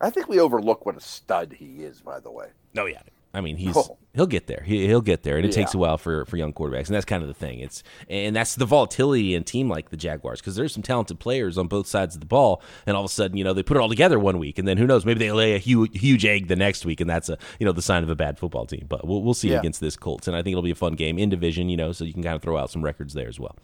I 0.00 0.10
think 0.10 0.28
we 0.28 0.40
overlook 0.40 0.86
what 0.86 0.96
a 0.96 1.00
stud 1.00 1.52
he 1.52 1.84
is, 1.84 2.00
by 2.00 2.20
the 2.20 2.30
way. 2.30 2.48
Oh, 2.76 2.86
yeah. 2.86 3.02
I 3.32 3.40
mean, 3.40 3.56
he's 3.56 3.76
oh. 3.76 3.96
he'll 4.12 4.26
get 4.26 4.48
there. 4.48 4.62
He, 4.66 4.88
will 4.88 5.00
get 5.00 5.22
there, 5.22 5.36
and 5.36 5.44
it 5.44 5.50
yeah. 5.50 5.62
takes 5.62 5.72
a 5.72 5.78
while 5.78 5.98
for, 5.98 6.24
for 6.24 6.36
young 6.36 6.52
quarterbacks, 6.52 6.86
and 6.86 6.96
that's 6.96 7.04
kind 7.04 7.22
of 7.22 7.28
the 7.28 7.34
thing. 7.34 7.60
It's 7.60 7.84
and 8.08 8.34
that's 8.34 8.56
the 8.56 8.64
volatility 8.64 9.34
in 9.34 9.42
a 9.42 9.44
team 9.44 9.68
like 9.68 9.90
the 9.90 9.96
Jaguars 9.96 10.40
because 10.40 10.56
there's 10.56 10.74
some 10.74 10.82
talented 10.82 11.20
players 11.20 11.56
on 11.56 11.68
both 11.68 11.86
sides 11.86 12.16
of 12.16 12.20
the 12.20 12.26
ball, 12.26 12.60
and 12.86 12.96
all 12.96 13.04
of 13.04 13.10
a 13.10 13.12
sudden, 13.12 13.36
you 13.36 13.44
know, 13.44 13.52
they 13.52 13.62
put 13.62 13.76
it 13.76 13.80
all 13.80 13.88
together 13.88 14.18
one 14.18 14.38
week, 14.38 14.58
and 14.58 14.66
then 14.66 14.78
who 14.78 14.86
knows, 14.86 15.04
maybe 15.04 15.20
they 15.20 15.30
lay 15.30 15.54
a 15.54 15.58
huge 15.58 15.98
huge 15.98 16.24
egg 16.24 16.48
the 16.48 16.56
next 16.56 16.84
week, 16.84 17.00
and 17.00 17.08
that's 17.08 17.28
a 17.28 17.38
you 17.60 17.66
know 17.66 17.72
the 17.72 17.82
sign 17.82 18.02
of 18.02 18.10
a 18.10 18.16
bad 18.16 18.38
football 18.38 18.66
team. 18.66 18.86
But 18.88 19.06
we'll 19.06 19.22
we'll 19.22 19.34
see 19.34 19.50
yeah. 19.50 19.60
against 19.60 19.80
this 19.80 19.96
Colts, 19.96 20.26
and 20.26 20.36
I 20.36 20.42
think 20.42 20.54
it'll 20.54 20.62
be 20.62 20.72
a 20.72 20.76
fun 20.76 20.94
game 20.94 21.16
in 21.16 21.28
division, 21.28 21.68
you 21.68 21.76
know, 21.76 21.92
so 21.92 22.04
you 22.04 22.12
can 22.12 22.24
kind 22.24 22.34
of 22.34 22.42
throw 22.42 22.56
out 22.56 22.70
some 22.70 22.82
records 22.82 23.14
there 23.14 23.28
as 23.28 23.38
well. 23.38 23.56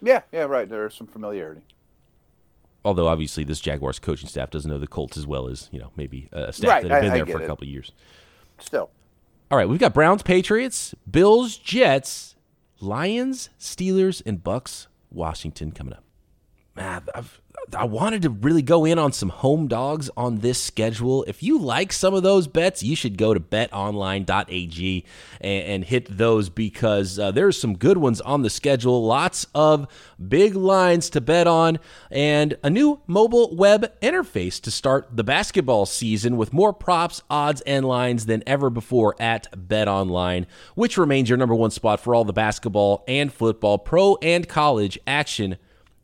Yeah, 0.00 0.22
yeah, 0.32 0.44
right. 0.44 0.68
There's 0.68 0.94
some 0.94 1.06
familiarity 1.06 1.62
although 2.84 3.06
obviously 3.06 3.44
this 3.44 3.60
Jaguars 3.60 3.98
coaching 3.98 4.28
staff 4.28 4.50
doesn't 4.50 4.70
know 4.70 4.78
the 4.78 4.88
Colts 4.88 5.16
as 5.16 5.26
well 5.26 5.48
as 5.48 5.68
you 5.72 5.78
know 5.78 5.90
maybe 5.96 6.28
a 6.32 6.52
staff 6.52 6.68
right, 6.68 6.82
that 6.82 6.90
have 6.90 7.02
been 7.02 7.12
I, 7.12 7.14
there 7.14 7.28
I 7.28 7.38
for 7.38 7.42
a 7.42 7.46
couple 7.46 7.66
years. 7.66 7.92
Still, 8.58 8.90
all 9.52 9.58
right, 9.58 9.68
we've 9.68 9.78
got 9.78 9.92
Browns, 9.92 10.22
Patriots, 10.22 10.94
Bills, 11.08 11.58
Jets, 11.58 12.36
Lions, 12.80 13.50
Steelers, 13.60 14.22
and 14.24 14.42
Bucks, 14.42 14.88
Washington 15.10 15.72
coming 15.72 15.92
up. 15.92 16.02
Man, 16.74 17.02
I've 17.14 17.41
I 17.76 17.84
wanted 17.84 18.22
to 18.22 18.30
really 18.30 18.60
go 18.60 18.84
in 18.84 18.98
on 18.98 19.12
some 19.12 19.28
home 19.28 19.68
dogs 19.68 20.10
on 20.16 20.38
this 20.38 20.62
schedule. 20.62 21.24
If 21.26 21.42
you 21.42 21.58
like 21.58 21.92
some 21.92 22.12
of 22.12 22.22
those 22.22 22.46
bets, 22.46 22.82
you 22.82 22.94
should 22.96 23.16
go 23.16 23.32
to 23.32 23.40
betonline.ag 23.40 25.04
and, 25.40 25.64
and 25.64 25.84
hit 25.84 26.18
those 26.18 26.48
because 26.48 27.18
uh, 27.18 27.30
there's 27.30 27.58
some 27.58 27.76
good 27.76 27.98
ones 27.98 28.20
on 28.20 28.42
the 28.42 28.50
schedule. 28.50 29.04
Lots 29.04 29.46
of 29.54 29.86
big 30.28 30.54
lines 30.54 31.08
to 31.10 31.20
bet 31.20 31.46
on 31.46 31.78
and 32.10 32.56
a 32.62 32.68
new 32.68 33.00
mobile 33.06 33.54
web 33.54 33.92
interface 34.00 34.60
to 34.62 34.70
start 34.70 35.08
the 35.16 35.24
basketball 35.24 35.86
season 35.86 36.36
with 36.36 36.52
more 36.52 36.72
props, 36.72 37.22
odds, 37.30 37.60
and 37.62 37.86
lines 37.86 38.26
than 38.26 38.42
ever 38.46 38.70
before 38.70 39.14
at 39.20 39.50
BetOnline, 39.68 40.46
which 40.74 40.98
remains 40.98 41.28
your 41.28 41.38
number 41.38 41.54
one 41.54 41.70
spot 41.70 42.00
for 42.00 42.14
all 42.14 42.24
the 42.24 42.32
basketball 42.32 43.04
and 43.08 43.32
football, 43.32 43.78
pro 43.78 44.16
and 44.20 44.48
college 44.48 44.98
action 45.06 45.56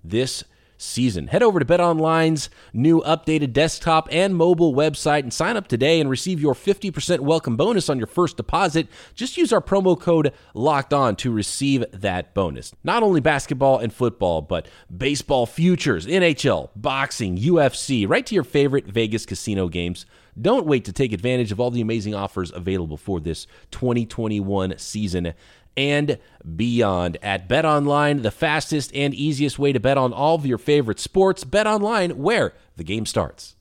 this 0.04 0.44
season. 0.78 1.26
Head 1.26 1.42
over 1.42 1.58
to 1.58 1.64
BetOnline's 1.64 2.48
new 2.72 3.02
updated 3.02 3.52
desktop 3.52 4.08
and 4.10 4.34
mobile 4.34 4.72
website 4.72 5.24
and 5.24 5.32
sign 5.32 5.56
up 5.56 5.68
today 5.68 6.00
and 6.00 6.08
receive 6.08 6.40
your 6.40 6.54
50% 6.54 7.20
welcome 7.20 7.56
bonus 7.56 7.90
on 7.90 7.98
your 7.98 8.06
first 8.06 8.36
deposit. 8.38 8.86
Just 9.14 9.36
use 9.36 9.52
our 9.52 9.60
promo 9.60 10.00
code 10.00 10.32
LOCKED 10.54 10.92
ON 10.94 11.16
to 11.16 11.30
receive 11.30 11.84
that 11.92 12.32
bonus. 12.32 12.72
Not 12.82 13.02
only 13.02 13.20
basketball 13.20 13.78
and 13.78 13.92
football, 13.92 14.40
but 14.40 14.68
baseball 14.96 15.44
futures, 15.44 16.06
NHL, 16.06 16.70
boxing, 16.76 17.36
UFC, 17.36 18.08
right 18.08 18.24
to 18.24 18.34
your 18.34 18.44
favorite 18.44 18.86
Vegas 18.86 19.26
casino 19.26 19.68
games. 19.68 20.06
Don't 20.40 20.66
wait 20.66 20.84
to 20.84 20.92
take 20.92 21.12
advantage 21.12 21.50
of 21.50 21.58
all 21.58 21.72
the 21.72 21.80
amazing 21.80 22.14
offers 22.14 22.52
available 22.52 22.96
for 22.96 23.18
this 23.18 23.48
2021 23.72 24.78
season 24.78 25.34
and 25.78 26.18
beyond. 26.56 27.16
At 27.22 27.48
Bet 27.48 27.64
Online, 27.64 28.22
the 28.22 28.32
fastest 28.32 28.90
and 28.94 29.14
easiest 29.14 29.60
way 29.60 29.72
to 29.72 29.78
bet 29.78 29.96
on 29.96 30.12
all 30.12 30.34
of 30.34 30.44
your 30.44 30.58
favorite 30.58 30.98
sports. 30.98 31.44
Bet 31.44 31.68
Online, 31.68 32.18
where 32.18 32.52
the 32.76 32.82
game 32.82 33.06
starts. 33.06 33.54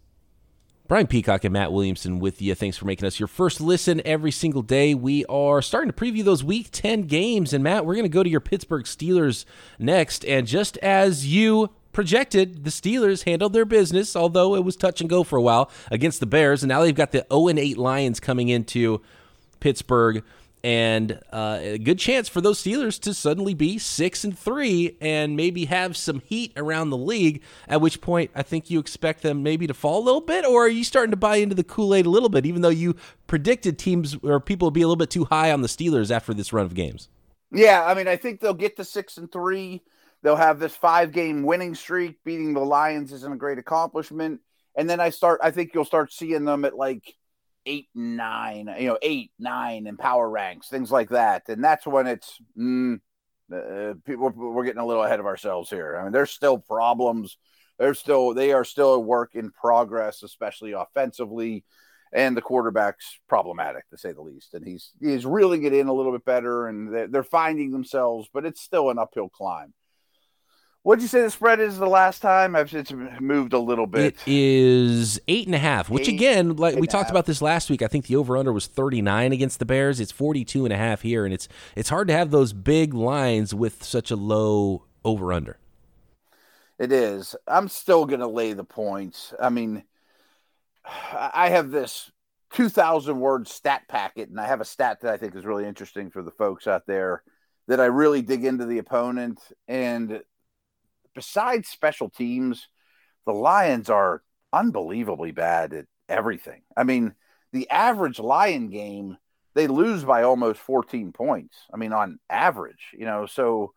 Brian 0.88 1.06
Peacock 1.06 1.44
and 1.44 1.54
Matt 1.54 1.72
Williamson 1.72 2.18
with 2.18 2.42
you. 2.42 2.56
Thanks 2.56 2.76
for 2.76 2.86
making 2.86 3.06
us 3.06 3.20
your 3.20 3.28
first 3.28 3.62
listen 3.62 4.02
every 4.04 4.32
single 4.32 4.64
day. 4.64 4.96
We 4.96 5.26
are 5.26 5.62
starting 5.62 5.92
to 5.92 5.96
preview 5.96 6.24
those 6.24 6.44
Week 6.44 6.70
10 6.72 7.04
games. 7.04 7.54
And 7.54 7.64
Matt, 7.64 7.86
we're 7.86 7.94
going 7.94 8.06
to 8.06 8.10
go 8.10 8.24
to 8.24 8.30
your 8.30 8.40
Pittsburgh 8.40 8.86
Steelers 8.86 9.46
next. 9.78 10.26
And 10.26 10.48
just 10.48 10.78
as 10.78 11.28
you 11.28 11.70
projected, 11.92 12.64
the 12.64 12.72
Steelers 12.72 13.26
handled 13.26 13.54
their 13.54 13.66
business, 13.66 14.16
although 14.16 14.56
it 14.56 14.64
was 14.64 14.76
touch 14.76 15.02
and 15.02 15.10
go 15.10 15.24
for 15.24 15.38
a 15.38 15.42
while 15.42 15.70
against 15.92 16.20
the 16.20 16.26
Bears. 16.26 16.64
And 16.64 16.70
now 16.70 16.82
they've 16.82 16.96
got 16.96 17.12
the 17.12 17.28
0 17.32 17.50
8 17.50 17.78
Lions 17.78 18.20
coming 18.20 18.48
into 18.48 19.02
Pittsburgh 19.60 20.24
and 20.64 21.20
uh, 21.32 21.60
a 21.62 21.78
good 21.78 22.00
chance 22.00 22.28
for 22.28 22.42
those 22.42 22.62
Steelers 22.62 23.00
to 23.02 23.14
suddenly 23.14 23.54
be 23.54 23.78
six 23.78 24.24
and 24.24 24.38
three 24.38 24.98
and 25.00 25.36
maybe 25.36 25.66
have 25.66 25.96
some 25.96 26.20
heat 26.20 26.52
around 26.58 26.90
the 26.90 26.98
league. 26.98 27.42
At 27.68 27.82
which 27.82 28.02
point, 28.02 28.32
I 28.36 28.44
think 28.44 28.70
you 28.70 28.80
expect 28.80 29.22
them 29.22 29.44
maybe 29.44 29.68
to 29.68 29.74
fall 29.74 30.02
a 30.02 30.06
little 30.06 30.22
bit, 30.22 30.46
or 30.46 30.66
are 30.66 30.70
you 30.70 30.84
starting 30.84 31.12
to 31.12 31.18
buy 31.18 31.38
into 31.38 31.56
the 31.56 31.64
Kool 31.64 31.94
Aid 31.94 32.06
a 32.06 32.10
little 32.10 32.30
bit, 32.30 32.46
even 32.46 32.62
though 32.62 32.70
you 32.70 32.96
predicted 33.28 33.78
teams 33.78 34.18
or 34.24 34.40
people 34.40 34.68
would 34.68 34.74
be 34.74 34.82
a 34.82 34.88
little 34.88 34.98
bit 34.98 35.10
too 35.10 35.26
high 35.26 35.52
on 35.52 35.62
the 35.62 35.68
Steelers 35.68 36.12
after 36.12 36.34
this 36.34 36.52
run 36.52 36.66
of 36.66 36.74
games? 36.74 37.10
Yeah, 37.52 37.86
I 37.86 37.94
mean, 37.94 38.08
I 38.08 38.18
think 38.18 38.40
they'll 38.40 38.54
get 38.54 38.76
to 38.78 38.84
six 38.84 39.18
and 39.18 39.32
three. 39.32 39.84
They'll 40.24 40.36
have 40.36 40.60
this 40.60 40.76
five 40.76 41.12
game 41.12 41.44
winning 41.44 41.76
streak. 41.76 42.24
Beating 42.24 42.54
the 42.54 42.60
Lions 42.60 43.14
isn't 43.14 43.34
a 43.34 43.38
great 43.38 43.58
accomplishment. 43.58 44.42
And 44.76 44.90
then 44.90 45.00
I 45.00 45.10
start, 45.12 45.40
I 45.42 45.52
think 45.52 45.72
you'll 45.74 45.86
start 45.86 46.12
seeing 46.12 46.46
them 46.46 46.66
at 46.66 46.76
like 46.76 47.16
eight 47.68 47.90
and 47.94 48.18
nine, 48.18 48.74
you 48.80 48.88
know, 48.88 48.98
eight, 49.02 49.32
nine 49.38 49.86
in 49.86 49.98
power 49.98 50.28
ranks, 50.28 50.70
things 50.70 50.92
like 50.92 51.10
that. 51.10 51.44
And 51.50 51.64
that's 51.64 51.86
when 51.86 52.08
it's 52.08 52.40
mm, 52.58 53.00
uh, 53.54 53.94
people 54.06 54.32
we're 54.36 54.66
getting 54.66 54.82
a 54.82 54.86
little 54.86 55.04
ahead 55.04 55.20
of 55.20 55.26
ourselves 55.26 55.70
here. 55.70 55.98
I 56.00 56.04
mean, 56.04 56.12
there's 56.12 56.32
still 56.32 56.58
problems. 56.58 57.38
There's 57.78 58.00
still 58.00 58.34
they 58.34 58.54
are 58.54 58.64
still 58.64 58.94
a 58.94 59.00
work 59.00 59.36
in 59.36 59.52
progress, 59.52 60.24
especially 60.24 60.72
offensively, 60.72 61.64
and 62.12 62.36
the 62.36 62.42
quarterback's 62.42 63.20
problematic 63.30 63.88
to 63.90 63.98
say 63.98 64.14
the 64.14 64.22
least. 64.22 64.54
And 64.54 64.66
he's 64.66 64.92
he's 65.00 65.26
reeling 65.26 65.64
it 65.64 65.74
in 65.74 65.88
a 65.88 65.94
little 65.94 66.12
bit 66.12 66.26
better, 66.26 66.68
and 66.68 66.94
they're, 66.94 67.08
they're 67.08 67.24
finding 67.24 67.72
themselves, 67.72 68.28
but 68.34 68.46
it's 68.46 68.62
still 68.62 68.90
an 68.90 68.98
uphill 68.98 69.30
climb. 69.30 69.74
What'd 70.88 71.02
you 71.02 71.10
say 71.10 71.22
the 71.22 71.30
spread 71.30 71.60
is 71.60 71.78
the 71.78 71.86
last 71.86 72.22
time? 72.22 72.56
I've 72.56 72.74
it's 72.74 72.94
moved 72.94 73.52
a 73.52 73.60
little 73.60 73.88
bit. 73.88 74.16
It 74.16 74.20
is 74.26 75.20
eight 75.28 75.46
and 75.46 75.54
a 75.54 75.58
half, 75.58 75.90
which 75.90 76.08
eight, 76.08 76.14
again, 76.14 76.56
like 76.56 76.78
we 76.78 76.88
talked 76.88 77.10
about 77.10 77.26
this 77.26 77.42
last 77.42 77.70
week. 77.70 77.82
I 77.82 77.88
think 77.88 78.06
the 78.06 78.16
over 78.16 78.38
under 78.38 78.54
was 78.54 78.68
39 78.68 79.34
against 79.34 79.60
the 79.60 79.66
Bears. 79.66 80.00
It's 80.00 80.14
42 80.14 80.64
and 80.64 80.72
a 80.72 80.78
half 80.78 81.02
here, 81.02 81.26
and 81.26 81.34
it's 81.34 81.50
it's 81.76 81.90
hard 81.90 82.08
to 82.08 82.14
have 82.14 82.32
those 82.32 82.54
big 82.54 82.94
lines 82.94 83.54
with 83.54 83.84
such 83.84 84.12
a 84.12 84.16
low 84.16 84.86
over 85.04 85.34
under. 85.34 85.60
It 86.80 86.94
is. 86.94 87.36
I'm 87.46 87.68
still 87.68 88.06
going 88.06 88.22
to 88.22 88.28
lay 88.28 88.54
the 88.54 88.64
points. 88.64 89.34
I 89.38 89.50
mean, 89.50 89.84
I 90.86 91.50
have 91.50 91.70
this 91.70 92.10
2,000 92.54 93.20
word 93.20 93.50
stat 93.50 93.90
packet, 93.90 94.30
and 94.30 94.40
I 94.40 94.48
have 94.48 94.62
a 94.62 94.66
stat 94.66 95.02
that 95.02 95.14
I 95.14 95.18
think 95.18 95.36
is 95.36 95.46
really 95.46 95.66
interesting 95.66 96.12
for 96.12 96.22
the 96.22 96.32
folks 96.32 96.66
out 96.66 96.88
there 96.88 97.24
that 97.68 97.82
I 97.82 97.88
really 97.88 98.22
dig 98.22 98.46
into 98.46 98.66
the 98.66 98.78
opponent. 98.78 99.42
And 99.68 100.22
besides 101.18 101.68
special 101.68 102.12
teams, 102.12 102.68
the 103.26 103.34
Lions 103.34 103.90
are 103.90 104.22
unbelievably 104.54 105.32
bad 105.32 105.74
at 105.74 105.86
everything. 106.08 106.62
I 106.78 106.84
mean, 106.84 107.16
the 107.52 107.68
average 107.72 108.20
Lion 108.20 108.70
game, 108.70 109.18
they 109.56 109.66
lose 109.66 110.04
by 110.04 110.22
almost 110.22 110.60
14 110.60 111.12
points. 111.14 111.58
I 111.74 111.78
mean, 111.78 111.92
on 111.92 112.20
average, 112.30 112.92
you 112.94 113.06
know, 113.06 113.26
so 113.26 113.74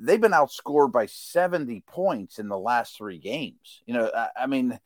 they've 0.00 0.20
been 0.20 0.30
outscored 0.30 0.92
by 0.92 1.06
70 1.06 1.82
points 1.88 2.38
in 2.38 2.46
the 2.46 2.56
last 2.56 2.96
three 2.96 3.18
games. 3.18 3.82
You 3.84 3.94
know, 3.94 4.10
I, 4.16 4.28
I 4.44 4.46
mean, 4.46 4.78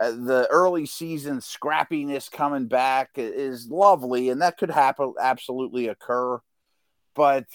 uh, 0.00 0.12
the 0.12 0.46
early 0.52 0.86
season 0.86 1.38
scrappiness 1.38 2.30
coming 2.30 2.68
back 2.68 3.10
is 3.16 3.68
lovely, 3.68 4.28
and 4.30 4.42
that 4.42 4.58
could 4.58 4.70
happen, 4.70 5.14
absolutely 5.20 5.88
occur. 5.88 6.38
But 7.16 7.46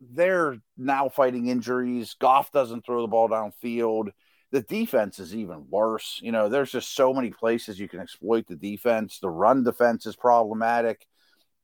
they're 0.00 0.58
now 0.76 1.08
fighting 1.08 1.48
injuries. 1.48 2.14
Goff 2.20 2.52
doesn't 2.52 2.84
throw 2.84 3.02
the 3.02 3.08
ball 3.08 3.28
downfield. 3.28 4.10
The 4.50 4.62
defense 4.62 5.18
is 5.18 5.34
even 5.34 5.66
worse. 5.68 6.20
You 6.22 6.32
know, 6.32 6.48
there's 6.48 6.72
just 6.72 6.94
so 6.94 7.12
many 7.12 7.30
places 7.30 7.78
you 7.78 7.88
can 7.88 8.00
exploit 8.00 8.46
the 8.46 8.56
defense. 8.56 9.18
The 9.18 9.28
run 9.28 9.64
defense 9.64 10.06
is 10.06 10.16
problematic. 10.16 11.06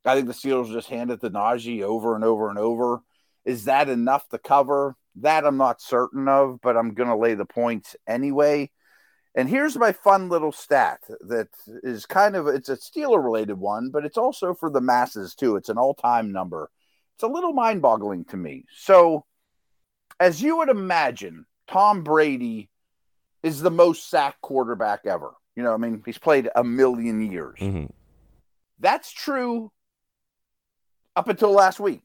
I 0.05 0.15
think 0.15 0.27
the 0.27 0.35
Steelers 0.35 0.73
just 0.73 0.89
hand 0.89 1.11
it 1.11 1.21
to 1.23 1.31
Najee 1.31 1.83
over 1.83 2.15
and 2.15 2.25
over 2.25 2.51
and 2.51 2.59
over. 2.59 3.01
Is 3.45 3.65
that 3.65 3.89
enough 3.89 4.29
to 4.29 4.39
cover? 4.39 4.97
That 5.17 5.47
I'm 5.47 5.57
not 5.57 5.81
certain 5.81 6.29
of, 6.29 6.61
but 6.61 6.77
I'm 6.77 6.95
going 6.95 7.09
to 7.09 7.17
lay 7.17 7.35
the 7.35 7.47
points 7.47 7.97
anyway. 8.07 8.71
And 9.35 9.49
here's 9.49 9.77
my 9.77 9.93
fun 9.93 10.29
little 10.29 10.53
stat 10.53 11.01
that 11.23 11.49
is 11.83 12.07
kind 12.07 12.37
of 12.37 12.47
it's 12.47 12.69
a 12.69 12.77
Steeler 12.77 13.23
related 13.23 13.59
one, 13.59 13.91
but 13.91 14.05
it's 14.05 14.19
also 14.19 14.55
for 14.55 14.71
the 14.71 14.81
masses 14.81 15.35
too. 15.35 15.57
It's 15.57 15.69
an 15.69 15.79
all-time 15.79 16.33
number. 16.33 16.71
It's 17.15 17.23
a 17.23 17.29
little 17.29 17.53
mind 17.53 17.83
boggling 17.83 18.25
to 18.27 18.37
me. 18.37 18.65
So, 18.77 19.25
as 20.19 20.43
you 20.43 20.59
would 20.59 20.69
imagine, 20.69 21.47
Tom 21.69 22.03
Brady 22.03 22.71
is 23.43 23.61
the 23.61 23.71
most 23.71 24.09
sacked 24.11 24.41
quarterback 24.41 25.07
ever. 25.07 25.33
You 25.55 25.63
know, 25.63 25.73
I 25.73 25.77
mean, 25.77 26.03
he's 26.05 26.19
played 26.19 26.49
a 26.57 26.65
million 26.65 27.31
years. 27.31 27.59
Mm-hmm. 27.61 27.87
That's 28.81 29.13
true 29.13 29.71
up 31.15 31.29
until 31.29 31.53
last 31.53 31.79
week. 31.79 32.03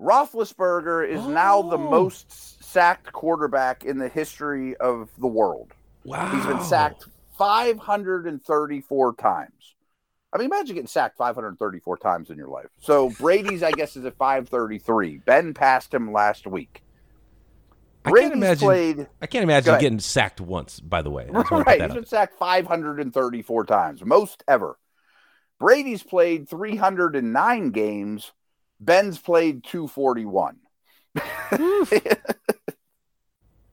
Roethlisberger 0.00 1.08
is 1.08 1.20
oh. 1.20 1.30
now 1.30 1.62
the 1.62 1.78
oh. 1.78 1.90
most 1.90 2.62
sacked 2.64 3.12
quarterback 3.12 3.84
in 3.84 3.98
the 3.98 4.08
history 4.08 4.76
of 4.76 5.10
the 5.18 5.26
world. 5.26 5.72
Wow. 6.04 6.28
He's 6.28 6.46
been 6.46 6.62
sacked 6.62 7.06
534 7.38 9.14
times. 9.14 9.74
I 10.32 10.38
mean, 10.38 10.46
imagine 10.46 10.74
getting 10.74 10.86
sacked 10.86 11.18
534 11.18 11.98
times 11.98 12.30
in 12.30 12.38
your 12.38 12.48
life. 12.48 12.68
So 12.80 13.10
Brady's, 13.10 13.62
I 13.62 13.70
guess, 13.70 13.96
is 13.96 14.04
at 14.06 14.16
533. 14.16 15.18
Ben 15.18 15.52
passed 15.52 15.92
him 15.92 16.10
last 16.12 16.46
week. 16.46 16.82
Brady's 18.02 18.18
I 18.18 18.22
can't 18.22 18.34
imagine. 18.34 18.66
Played, 18.66 19.08
I 19.20 19.26
can't 19.26 19.42
imagine 19.44 19.78
getting 19.78 20.00
sacked 20.00 20.40
once. 20.40 20.80
By 20.80 21.02
the 21.02 21.10
way, 21.10 21.28
right? 21.30 21.82
He's 21.82 21.92
been 21.92 22.06
sacked 22.06 22.38
534 22.38 23.66
times, 23.66 24.04
most 24.04 24.42
ever. 24.48 24.78
Brady's 25.60 26.02
played 26.02 26.48
309 26.48 27.70
games. 27.70 28.32
Ben's 28.80 29.18
played 29.18 29.62
241. 29.64 30.56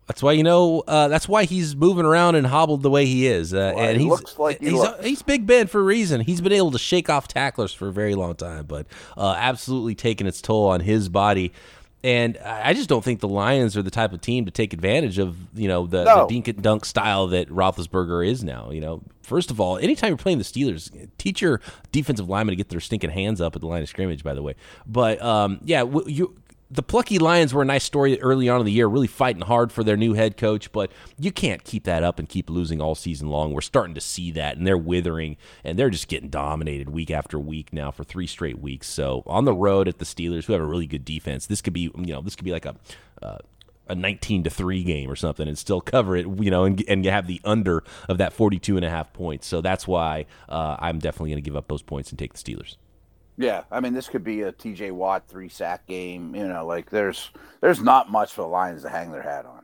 That's 0.10 0.24
why 0.24 0.32
you 0.32 0.42
know. 0.42 0.84
Uh, 0.88 1.08
that's 1.08 1.30
why 1.30 1.44
he's 1.46 1.76
moving 1.76 2.04
around 2.04 2.34
and 2.34 2.48
hobbled 2.48 2.82
the 2.82 2.90
way 2.90 3.06
he 3.06 3.28
is. 3.28 3.54
Uh, 3.54 3.74
well, 3.76 3.86
and 3.86 4.02
he 4.02 4.10
he's 4.10 4.40
like 4.40 4.60
he 4.60 4.72
he's, 4.72 4.84
he's, 5.04 5.22
Big 5.22 5.46
Ben 5.46 5.68
for 5.68 5.80
a 5.80 5.84
reason. 5.84 6.20
He's 6.22 6.42
been 6.42 6.52
able 6.52 6.72
to 6.72 6.80
shake 6.80 7.12
off 7.12 7.28
tacklers 7.28 7.72
for 7.72 7.90
a 7.90 7.92
very 7.92 8.16
long 8.16 8.34
time, 8.34 8.66
but 8.66 8.88
uh, 9.16 9.36
absolutely 9.38 9.94
taking 9.94 10.26
its 10.26 10.42
toll 10.42 10.68
on 10.68 10.80
his 10.80 11.10
body. 11.10 11.54
And 12.04 12.40
I 12.40 12.74
just 12.74 12.90
don't 12.90 13.04
think 13.04 13.20
the 13.20 13.28
Lions 13.28 13.78
are 13.78 13.84
the 13.84 13.92
type 13.92 14.12
of 14.12 14.20
team 14.20 14.46
to 14.46 14.52
take 14.52 14.74
advantage 14.74 15.20
of 15.20 15.38
you 15.54 15.68
know 15.68 15.86
the, 15.86 16.06
no. 16.06 16.22
the 16.22 16.34
dink 16.34 16.48
and 16.48 16.60
dunk 16.64 16.86
style 16.86 17.28
that 17.28 17.48
Roethlisberger 17.50 18.28
is 18.28 18.44
now. 18.44 18.72
You 18.72 18.82
know, 18.82 19.04
first 19.22 19.52
of 19.52 19.62
all, 19.62 19.78
anytime 19.78 20.08
you're 20.08 20.18
playing 20.18 20.40
the 20.40 20.44
Steelers, 20.44 20.90
teach 21.20 21.40
your 21.40 21.62
defensive 21.92 22.28
linemen 22.28 22.54
to 22.54 22.56
get 22.56 22.70
their 22.70 22.80
stinking 22.80 23.12
hands 23.12 23.40
up 23.40 23.56
at 23.56 23.62
the 23.62 23.68
line 23.68 23.84
of 23.84 23.90
scrimmage. 23.90 24.24
By 24.24 24.34
the 24.34 24.42
way, 24.42 24.56
but 24.88 25.22
um, 25.22 25.60
yeah, 25.64 25.84
you 26.08 26.36
the 26.72 26.84
plucky 26.84 27.18
Lions 27.18 27.54
were 27.54 27.64
a 27.64 27.66
nice 27.66 27.84
story 27.84 28.22
early 28.22 28.48
on 28.48 28.60
in 28.60 28.66
the 28.66 28.72
year, 28.72 28.88
really 28.88 29.08
fighting 29.08 29.42
hard 29.42 29.72
for 29.72 29.84
their 29.84 29.98
new 29.98 30.14
head 30.14 30.38
coach, 30.38 30.72
but 30.72 30.92
you 31.18 31.32
can't 31.32 31.64
keep 31.64 31.86
that 31.86 32.04
up 32.04 32.20
and 32.20 32.30
keep 32.30 32.50
losing 32.50 32.80
all 32.80 32.94
season 32.94 33.30
long. 33.30 33.54
We're 33.54 33.62
starting 33.62 33.96
to 33.96 34.02
see 34.02 34.32
that, 34.32 34.58
and 34.58 34.68
they're 34.68 34.78
withering, 34.78 35.38
and 35.64 35.80
they're 35.80 35.90
just 35.90 36.08
getting 36.08 36.30
dominated 36.30 36.90
week 36.90 37.10
after 37.10 37.40
week 37.40 37.74
now 37.74 37.90
for 37.90 38.04
three 38.04 38.28
straight 38.28 38.60
weeks. 38.60 38.88
So 38.88 39.24
on 39.26 39.46
the 39.46 39.54
road 39.54 39.88
at 39.88 39.98
the 39.98 40.06
Steelers, 40.06 40.46
who 40.46 40.54
have 40.54 40.62
a 40.62 40.66
really 40.66 40.88
good 40.88 41.06
defense, 41.06 41.48
this 41.48 41.62
could 41.62 41.74
be 41.74 41.92
you 41.98 42.14
know 42.14 42.22
this 42.22 42.36
could 42.36 42.46
be 42.46 42.52
like 42.52 42.66
a 42.66 42.76
uh, 43.24 43.40
a 43.88 43.96
19 43.96 44.44
to 44.44 44.52
3 44.52 44.84
game 44.84 45.10
or 45.10 45.16
something 45.16 45.48
and 45.48 45.58
still 45.58 45.82
cover 45.82 46.16
it 46.16 46.28
you 46.40 46.52
know 46.52 46.64
and, 46.64 46.84
and 46.88 47.04
you 47.04 47.10
have 47.10 47.26
the 47.26 47.42
under 47.44 47.84
of 48.08 48.20
that 48.20 48.34
42 48.34 48.76
and 48.76 48.86
a 48.86 48.90
half 48.90 49.12
points 49.14 49.48
so 49.48 49.62
that's 49.62 49.88
why 49.88 50.28
uh, 50.48 50.78
i'm 50.80 51.00
definitely 51.00 51.32
going 51.32 51.44
to 51.44 51.50
give 51.50 51.56
up 51.56 51.68
those 51.68 51.82
points 51.82 52.12
and 52.12 52.20
take 52.20 52.34
the 52.34 52.38
steelers 52.38 52.76
yeah, 53.40 53.64
I 53.72 53.80
mean, 53.80 53.94
this 53.94 54.10
could 54.10 54.26
be 54.26 54.42
a 54.42 54.52
T.J. 54.52 54.92
Watt 54.92 55.30
three 55.30 55.48
sack 55.48 55.88
game. 55.88 56.36
You 56.36 56.46
know, 56.46 56.66
like 56.66 56.90
there's 56.90 57.32
there's 57.62 57.82
not 57.82 58.12
much 58.12 58.34
for 58.34 58.42
the 58.42 58.50
Lions 58.50 58.82
to 58.82 58.90
hang 58.90 59.14
their 59.14 59.22
hat 59.22 59.46
on. 59.46 59.64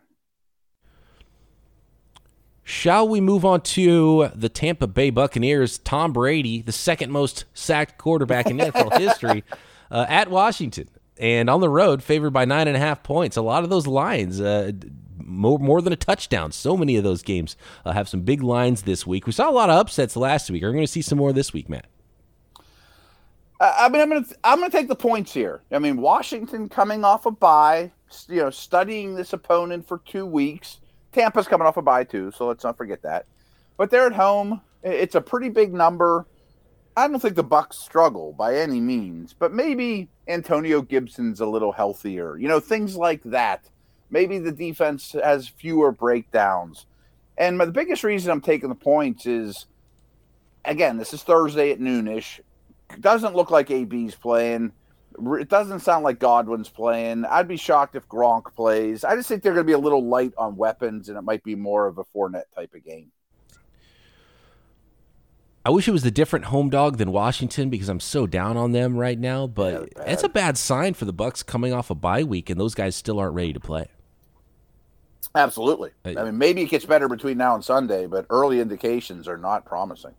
Shall 2.63 3.05
we 3.05 3.19
move 3.19 3.43
on 3.43 3.59
to 3.61 4.29
the 4.33 4.47
Tampa 4.47 4.87
Bay 4.87 5.09
Buccaneers? 5.09 5.77
Tom 5.79 6.13
Brady, 6.13 6.61
the 6.61 6.71
second 6.71 7.11
most 7.11 7.43
sacked 7.53 7.97
quarterback 7.97 8.47
in 8.47 8.57
NFL 8.57 8.97
history, 8.97 9.43
uh, 9.91 10.05
at 10.07 10.31
Washington 10.31 10.87
and 11.17 11.49
on 11.49 11.59
the 11.59 11.69
road, 11.69 12.01
favored 12.01 12.31
by 12.31 12.45
nine 12.45 12.69
and 12.69 12.77
a 12.77 12.79
half 12.79 13.03
points. 13.03 13.35
A 13.35 13.41
lot 13.41 13.65
of 13.65 13.69
those 13.69 13.87
lines, 13.87 14.39
uh, 14.39 14.71
more 15.17 15.59
more 15.59 15.81
than 15.81 15.91
a 15.91 15.97
touchdown. 15.97 16.53
So 16.53 16.77
many 16.77 16.95
of 16.95 17.03
those 17.03 17.23
games 17.23 17.57
uh, 17.83 17.91
have 17.91 18.07
some 18.07 18.21
big 18.21 18.41
lines 18.41 18.83
this 18.83 19.05
week. 19.05 19.27
We 19.27 19.33
saw 19.33 19.49
a 19.49 19.51
lot 19.51 19.69
of 19.69 19.75
upsets 19.75 20.15
last 20.15 20.49
week. 20.49 20.63
Are 20.63 20.67
we 20.67 20.75
going 20.75 20.85
to 20.85 20.91
see 20.91 21.01
some 21.01 21.17
more 21.17 21.33
this 21.33 21.51
week, 21.51 21.67
Matt? 21.67 21.87
I 23.59 23.87
mean, 23.89 24.01
I'm 24.01 24.09
gonna 24.09 24.25
I'm 24.43 24.59
gonna 24.59 24.69
take 24.69 24.87
the 24.89 24.95
points 24.95 25.33
here. 25.33 25.61
I 25.71 25.79
mean, 25.79 25.97
Washington 25.97 26.67
coming 26.67 27.05
off 27.05 27.25
a 27.25 27.31
bye, 27.31 27.91
you 28.27 28.41
know, 28.41 28.49
studying 28.49 29.15
this 29.15 29.33
opponent 29.33 29.87
for 29.87 29.99
two 30.05 30.25
weeks. 30.25 30.79
Tampa's 31.13 31.47
coming 31.47 31.65
off 31.65 31.77
a 31.77 31.81
bye 31.81 32.03
too, 32.03 32.31
so 32.31 32.47
let's 32.47 32.63
not 32.63 32.77
forget 32.77 33.01
that. 33.03 33.25
But 33.77 33.89
they're 33.89 34.07
at 34.07 34.13
home. 34.13 34.61
It's 34.83 35.15
a 35.15 35.21
pretty 35.21 35.49
big 35.49 35.73
number. 35.73 36.25
I 36.97 37.07
don't 37.07 37.19
think 37.19 37.35
the 37.35 37.43
Bucks 37.43 37.77
struggle 37.77 38.33
by 38.33 38.55
any 38.55 38.79
means, 38.79 39.33
but 39.33 39.53
maybe 39.53 40.09
Antonio 40.27 40.81
Gibson's 40.81 41.39
a 41.41 41.45
little 41.45 41.71
healthier. 41.71 42.37
You 42.37 42.47
know, 42.47 42.59
things 42.59 42.95
like 42.95 43.21
that. 43.23 43.69
Maybe 44.09 44.37
the 44.39 44.51
defense 44.51 45.13
has 45.13 45.47
fewer 45.47 45.91
breakdowns. 45.91 46.85
And 47.37 47.59
the 47.59 47.67
biggest 47.67 48.03
reason 48.03 48.31
I'm 48.31 48.39
taking 48.39 48.69
the 48.69 48.75
points 48.75 49.25
is, 49.25 49.65
again, 50.63 50.97
this 50.97 51.13
is 51.13 51.23
Thursday 51.23 51.71
at 51.71 51.79
noonish. 51.79 52.39
Doesn't 52.99 53.35
look 53.35 53.51
like 53.51 53.71
AB's 53.71 54.15
playing. 54.15 54.71
It 55.39 55.49
doesn't 55.49 55.79
sound 55.79 56.03
like 56.03 56.19
Godwin's 56.19 56.69
playing. 56.69 57.25
I'd 57.25 57.47
be 57.47 57.57
shocked 57.57 57.95
if 57.95 58.07
Gronk 58.07 58.53
plays. 58.53 59.03
I 59.03 59.15
just 59.15 59.29
think 59.29 59.43
they're 59.43 59.53
going 59.53 59.65
to 59.65 59.67
be 59.67 59.73
a 59.73 59.77
little 59.77 60.05
light 60.05 60.33
on 60.37 60.57
weapons, 60.57 61.07
and 61.07 61.17
it 61.17 61.21
might 61.21 61.43
be 61.43 61.55
more 61.55 61.87
of 61.87 61.97
a 61.97 62.03
Fournette 62.03 62.43
type 62.53 62.73
of 62.73 62.83
game. 62.83 63.11
I 65.65 65.71
wish 65.71 65.87
it 65.87 65.91
was 65.91 66.03
the 66.03 66.11
different 66.11 66.45
home 66.45 66.69
dog 66.69 66.97
than 66.97 67.11
Washington 67.11 67.71
because 67.71 67.89
I'm 67.89 67.99
so 67.99 68.27
down 68.27 68.55
on 68.55 68.71
them 68.71 68.95
right 68.95 69.17
now. 69.17 69.47
But 69.47 69.89
yeah, 69.95 70.03
it's 70.05 70.23
a 70.23 70.29
bad 70.29 70.57
sign 70.57 70.93
for 70.93 71.05
the 71.05 71.13
Bucs 71.13 71.43
coming 71.43 71.73
off 71.73 71.89
a 71.89 71.95
bye 71.95 72.23
week, 72.23 72.51
and 72.51 72.59
those 72.59 72.75
guys 72.75 72.95
still 72.95 73.19
aren't 73.19 73.33
ready 73.33 73.53
to 73.53 73.59
play. 73.59 73.87
Absolutely. 75.33 75.89
Uh, 76.05 76.13
I 76.17 76.23
mean, 76.25 76.37
maybe 76.37 76.61
it 76.61 76.69
gets 76.69 76.85
better 76.85 77.09
between 77.09 77.37
now 77.37 77.55
and 77.55 77.63
Sunday, 77.63 78.05
but 78.05 78.27
early 78.29 78.59
indications 78.59 79.27
are 79.27 79.37
not 79.37 79.65
promising. 79.65 80.13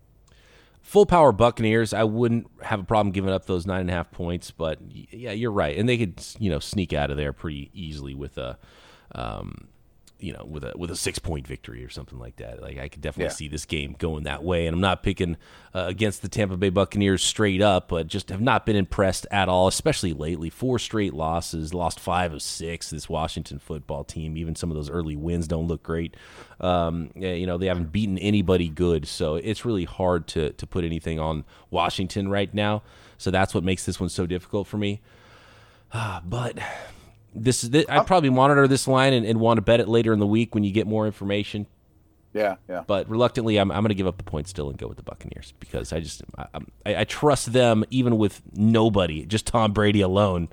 Full 0.86 1.04
power 1.04 1.32
Buccaneers. 1.32 1.92
I 1.92 2.04
wouldn't 2.04 2.46
have 2.62 2.78
a 2.78 2.84
problem 2.84 3.12
giving 3.12 3.30
up 3.30 3.46
those 3.46 3.66
nine 3.66 3.80
and 3.80 3.90
a 3.90 3.92
half 3.92 4.12
points, 4.12 4.52
but 4.52 4.78
yeah, 4.88 5.32
you're 5.32 5.50
right, 5.50 5.76
and 5.76 5.88
they 5.88 5.98
could 5.98 6.24
you 6.38 6.48
know 6.48 6.60
sneak 6.60 6.92
out 6.92 7.10
of 7.10 7.16
there 7.16 7.32
pretty 7.32 7.70
easily 7.74 8.14
with 8.14 8.38
a. 8.38 8.56
Um, 9.12 9.66
you 10.18 10.32
know, 10.32 10.44
with 10.44 10.64
a 10.64 10.72
with 10.76 10.90
a 10.90 10.96
six 10.96 11.18
point 11.18 11.46
victory 11.46 11.84
or 11.84 11.90
something 11.90 12.18
like 12.18 12.36
that. 12.36 12.62
Like 12.62 12.78
I 12.78 12.88
could 12.88 13.02
definitely 13.02 13.30
yeah. 13.30 13.36
see 13.36 13.48
this 13.48 13.64
game 13.66 13.94
going 13.98 14.24
that 14.24 14.42
way. 14.42 14.66
And 14.66 14.74
I'm 14.74 14.80
not 14.80 15.02
picking 15.02 15.36
uh, 15.74 15.84
against 15.88 16.22
the 16.22 16.28
Tampa 16.28 16.56
Bay 16.56 16.70
Buccaneers 16.70 17.22
straight 17.22 17.60
up, 17.60 17.88
but 17.88 18.06
just 18.06 18.30
have 18.30 18.40
not 18.40 18.64
been 18.64 18.76
impressed 18.76 19.26
at 19.30 19.48
all, 19.48 19.68
especially 19.68 20.12
lately. 20.12 20.48
Four 20.48 20.78
straight 20.78 21.12
losses, 21.12 21.74
lost 21.74 22.00
five 22.00 22.32
of 22.32 22.42
six. 22.42 22.90
This 22.90 23.08
Washington 23.08 23.58
football 23.58 24.04
team, 24.04 24.36
even 24.36 24.56
some 24.56 24.70
of 24.70 24.76
those 24.76 24.90
early 24.90 25.16
wins 25.16 25.46
don't 25.46 25.68
look 25.68 25.82
great. 25.82 26.16
Um, 26.60 27.10
you 27.14 27.46
know, 27.46 27.58
they 27.58 27.66
haven't 27.66 27.92
beaten 27.92 28.18
anybody 28.18 28.68
good, 28.68 29.06
so 29.06 29.34
it's 29.34 29.64
really 29.64 29.84
hard 29.84 30.26
to 30.28 30.52
to 30.52 30.66
put 30.66 30.84
anything 30.84 31.20
on 31.20 31.44
Washington 31.70 32.28
right 32.28 32.52
now. 32.54 32.82
So 33.18 33.30
that's 33.30 33.54
what 33.54 33.64
makes 33.64 33.84
this 33.84 34.00
one 34.00 34.08
so 34.08 34.26
difficult 34.26 34.66
for 34.66 34.78
me. 34.78 35.00
Uh, 35.92 36.20
but 36.24 36.58
this 37.36 37.64
is 37.64 37.86
I 37.88 38.00
probably 38.00 38.30
monitor 38.30 38.66
this 38.66 38.88
line 38.88 39.12
and, 39.12 39.26
and, 39.26 39.38
want 39.38 39.58
to 39.58 39.62
bet 39.62 39.80
it 39.80 39.88
later 39.88 40.12
in 40.12 40.18
the 40.18 40.26
week 40.26 40.54
when 40.54 40.64
you 40.64 40.72
get 40.72 40.86
more 40.86 41.06
information. 41.06 41.66
Yeah, 42.32 42.56
yeah. 42.68 42.84
But 42.86 43.08
reluctantly, 43.08 43.56
I'm, 43.56 43.70
I'm 43.70 43.82
going 43.82 43.88
to 43.88 43.94
give 43.94 44.06
up 44.06 44.18
the 44.18 44.24
point 44.24 44.48
still 44.48 44.68
and 44.68 44.78
go 44.78 44.86
with 44.86 44.96
the 44.96 45.02
Buccaneers 45.02 45.54
because 45.58 45.92
I 45.92 46.00
just 46.00 46.22
I, 46.36 46.46
I, 46.84 46.96
I 46.96 47.04
trust 47.04 47.52
them 47.52 47.84
even 47.90 48.18
with 48.18 48.42
nobody, 48.54 49.24
just 49.24 49.46
Tom 49.46 49.72
Brady 49.72 50.00
alone, 50.00 50.48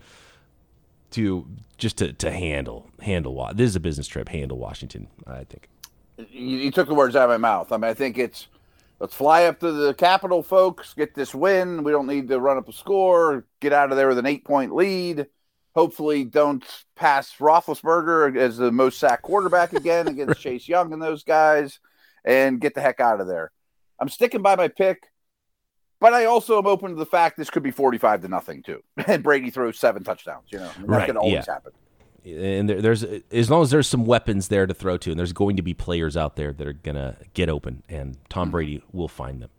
to 1.11 1.47
just 1.77 1.97
to, 1.97 2.13
to 2.13 2.31
handle 2.31 2.89
handle. 3.01 3.49
This 3.53 3.69
is 3.69 3.75
a 3.75 3.81
business 3.81 4.07
trip. 4.07 4.29
Handle 4.29 4.57
Washington, 4.57 5.07
I 5.27 5.43
think. 5.43 5.67
You, 6.17 6.57
you 6.57 6.71
took 6.71 6.87
the 6.87 6.93
words 6.93 7.15
out 7.15 7.23
of 7.23 7.29
my 7.29 7.37
mouth. 7.37 7.71
I 7.71 7.77
mean, 7.77 7.89
I 7.89 7.93
think 7.93 8.17
it's 8.17 8.47
let's 8.99 9.13
fly 9.13 9.45
up 9.45 9.59
to 9.59 9.71
the 9.71 9.93
Capitol, 9.93 10.43
folks. 10.43 10.93
Get 10.93 11.15
this 11.15 11.35
win. 11.35 11.83
We 11.83 11.91
don't 11.91 12.07
need 12.07 12.29
to 12.29 12.39
run 12.39 12.57
up 12.57 12.69
a 12.69 12.73
score. 12.73 13.45
Get 13.59 13.73
out 13.73 13.91
of 13.91 13.97
there 13.97 14.07
with 14.07 14.19
an 14.19 14.25
eight 14.25 14.45
point 14.45 14.73
lead 14.73 15.27
hopefully 15.75 16.23
don't 16.23 16.63
pass 16.95 17.33
Roethlisberger 17.39 18.37
as 18.37 18.57
the 18.57 18.71
most 18.71 18.99
sacked 18.99 19.23
quarterback 19.23 19.73
again 19.73 20.07
against 20.07 20.41
Chase 20.41 20.67
Young 20.67 20.93
and 20.93 21.01
those 21.01 21.23
guys, 21.23 21.79
and 22.23 22.61
get 22.61 22.75
the 22.75 22.81
heck 22.81 22.99
out 22.99 23.21
of 23.21 23.27
there. 23.27 23.51
I'm 23.99 24.09
sticking 24.09 24.41
by 24.41 24.55
my 24.55 24.67
pick, 24.67 25.11
but 25.99 26.13
I 26.13 26.25
also 26.25 26.57
am 26.57 26.67
open 26.67 26.89
to 26.89 26.95
the 26.95 27.05
fact 27.05 27.37
this 27.37 27.49
could 27.49 27.63
be 27.63 27.71
45 27.71 28.21
to 28.21 28.27
nothing 28.27 28.63
too, 28.63 28.83
and 29.07 29.23
Brady 29.23 29.49
throws 29.49 29.79
seven 29.79 30.03
touchdowns. 30.03 30.45
You 30.51 30.59
know, 30.59 30.71
that 30.79 30.87
right, 30.87 31.05
can 31.05 31.17
always 31.17 31.33
yeah. 31.33 31.53
happen. 31.53 31.71
And 32.25 32.69
there, 32.69 32.81
there's 32.81 33.03
as 33.31 33.49
long 33.49 33.63
as 33.63 33.71
there's 33.71 33.87
some 33.87 34.05
weapons 34.05 34.47
there 34.47 34.65
to 34.65 34.73
throw 34.73 34.95
to, 34.97 35.11
and 35.11 35.19
there's 35.19 35.33
going 35.33 35.57
to 35.57 35.61
be 35.61 35.73
players 35.73 36.15
out 36.15 36.37
there 36.37 36.53
that 36.53 36.67
are 36.67 36.73
gonna 36.73 37.17
get 37.33 37.49
open, 37.49 37.83
and 37.89 38.17
Tom 38.29 38.45
mm-hmm. 38.45 38.51
Brady 38.51 38.83
will 38.93 39.09
find 39.09 39.41
them. 39.41 39.49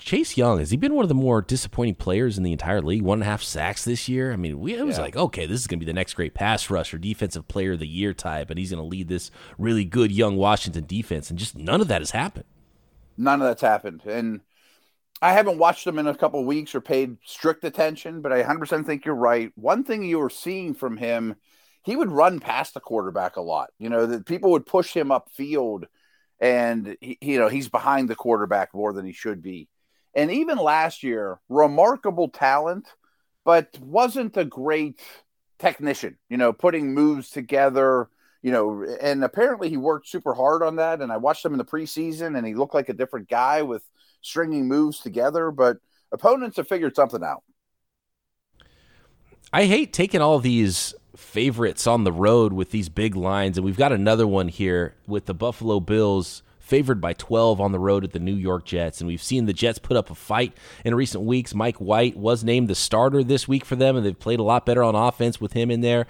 Chase 0.00 0.36
Young 0.36 0.58
has 0.58 0.70
he 0.70 0.76
been 0.76 0.94
one 0.94 1.04
of 1.04 1.08
the 1.08 1.14
more 1.14 1.42
disappointing 1.42 1.94
players 1.94 2.38
in 2.38 2.42
the 2.42 2.52
entire 2.52 2.80
league? 2.80 3.02
One 3.02 3.18
and 3.18 3.22
a 3.22 3.30
half 3.30 3.42
sacks 3.42 3.84
this 3.84 4.08
year. 4.08 4.32
I 4.32 4.36
mean, 4.36 4.58
we, 4.58 4.74
it 4.74 4.84
was 4.84 4.96
yeah. 4.96 5.02
like, 5.02 5.16
okay, 5.16 5.46
this 5.46 5.60
is 5.60 5.66
going 5.66 5.78
to 5.78 5.84
be 5.84 5.90
the 5.90 5.94
next 5.94 6.14
great 6.14 6.34
pass 6.34 6.70
rusher, 6.70 6.98
defensive 6.98 7.46
player 7.48 7.72
of 7.72 7.80
the 7.80 7.86
year 7.86 8.14
type, 8.14 8.50
and 8.50 8.58
he's 8.58 8.70
going 8.70 8.82
to 8.82 8.88
lead 8.88 9.08
this 9.08 9.30
really 9.58 9.84
good 9.84 10.10
young 10.10 10.36
Washington 10.36 10.86
defense, 10.86 11.30
and 11.30 11.38
just 11.38 11.56
none 11.56 11.80
of 11.80 11.88
that 11.88 12.00
has 12.00 12.12
happened. 12.12 12.46
None 13.16 13.42
of 13.42 13.48
that's 13.48 13.62
happened, 13.62 14.02
and 14.06 14.40
I 15.22 15.32
haven't 15.32 15.58
watched 15.58 15.86
him 15.86 15.98
in 15.98 16.06
a 16.06 16.16
couple 16.16 16.42
weeks 16.44 16.74
or 16.74 16.80
paid 16.80 17.18
strict 17.24 17.64
attention, 17.64 18.22
but 18.22 18.32
I 18.32 18.42
100% 18.42 18.86
think 18.86 19.04
you're 19.04 19.14
right. 19.14 19.52
One 19.54 19.84
thing 19.84 20.02
you 20.02 20.18
were 20.18 20.30
seeing 20.30 20.72
from 20.72 20.96
him, 20.96 21.36
he 21.84 21.94
would 21.94 22.10
run 22.10 22.40
past 22.40 22.72
the 22.72 22.80
quarterback 22.80 23.36
a 23.36 23.42
lot. 23.42 23.70
You 23.78 23.90
know 23.90 24.06
that 24.06 24.26
people 24.26 24.52
would 24.52 24.64
push 24.64 24.94
him 24.94 25.08
upfield, 25.08 25.84
and 26.40 26.96
he, 27.00 27.18
you 27.20 27.38
know 27.38 27.48
he's 27.48 27.68
behind 27.68 28.08
the 28.08 28.16
quarterback 28.16 28.72
more 28.72 28.94
than 28.94 29.04
he 29.04 29.12
should 29.12 29.42
be 29.42 29.68
and 30.14 30.30
even 30.30 30.58
last 30.58 31.02
year, 31.02 31.40
remarkable 31.48 32.28
talent, 32.28 32.88
but 33.44 33.78
wasn't 33.80 34.36
a 34.36 34.44
great 34.44 35.00
technician, 35.58 36.16
you 36.28 36.36
know, 36.36 36.52
putting 36.52 36.94
moves 36.94 37.30
together, 37.30 38.08
you 38.42 38.50
know, 38.50 38.84
and 39.00 39.22
apparently 39.22 39.68
he 39.68 39.76
worked 39.76 40.08
super 40.08 40.34
hard 40.34 40.62
on 40.62 40.76
that. 40.76 41.00
And 41.00 41.12
I 41.12 41.16
watched 41.18 41.44
him 41.44 41.52
in 41.52 41.58
the 41.58 41.64
preseason 41.64 42.36
and 42.36 42.46
he 42.46 42.54
looked 42.54 42.74
like 42.74 42.88
a 42.88 42.94
different 42.94 43.28
guy 43.28 43.62
with 43.62 43.82
stringing 44.22 44.66
moves 44.66 45.00
together, 45.00 45.50
but 45.50 45.78
opponents 46.12 46.56
have 46.56 46.68
figured 46.68 46.96
something 46.96 47.22
out. 47.22 47.42
I 49.52 49.64
hate 49.64 49.92
taking 49.92 50.20
all 50.20 50.38
these 50.38 50.94
favorites 51.16 51.86
on 51.86 52.04
the 52.04 52.12
road 52.12 52.52
with 52.52 52.70
these 52.70 52.88
big 52.88 53.16
lines, 53.16 53.58
and 53.58 53.64
we've 53.64 53.76
got 53.76 53.92
another 53.92 54.26
one 54.26 54.48
here 54.48 54.94
with 55.06 55.26
the 55.26 55.34
Buffalo 55.34 55.80
Bills 55.80 56.42
favored 56.70 57.00
by 57.00 57.12
12 57.12 57.60
on 57.60 57.72
the 57.72 57.80
road 57.80 58.04
at 58.04 58.12
the 58.12 58.20
New 58.20 58.34
York 58.34 58.64
Jets. 58.64 59.00
And 59.00 59.08
we've 59.08 59.22
seen 59.22 59.46
the 59.46 59.52
Jets 59.52 59.80
put 59.80 59.96
up 59.96 60.08
a 60.08 60.14
fight 60.14 60.56
in 60.84 60.94
recent 60.94 61.24
weeks. 61.24 61.52
Mike 61.52 61.78
White 61.78 62.16
was 62.16 62.44
named 62.44 62.68
the 62.68 62.76
starter 62.76 63.24
this 63.24 63.48
week 63.48 63.64
for 63.64 63.74
them, 63.74 63.96
and 63.96 64.06
they've 64.06 64.18
played 64.18 64.38
a 64.38 64.44
lot 64.44 64.64
better 64.64 64.84
on 64.84 64.94
offense 64.94 65.40
with 65.40 65.52
him 65.52 65.70
in 65.70 65.80
there. 65.80 66.06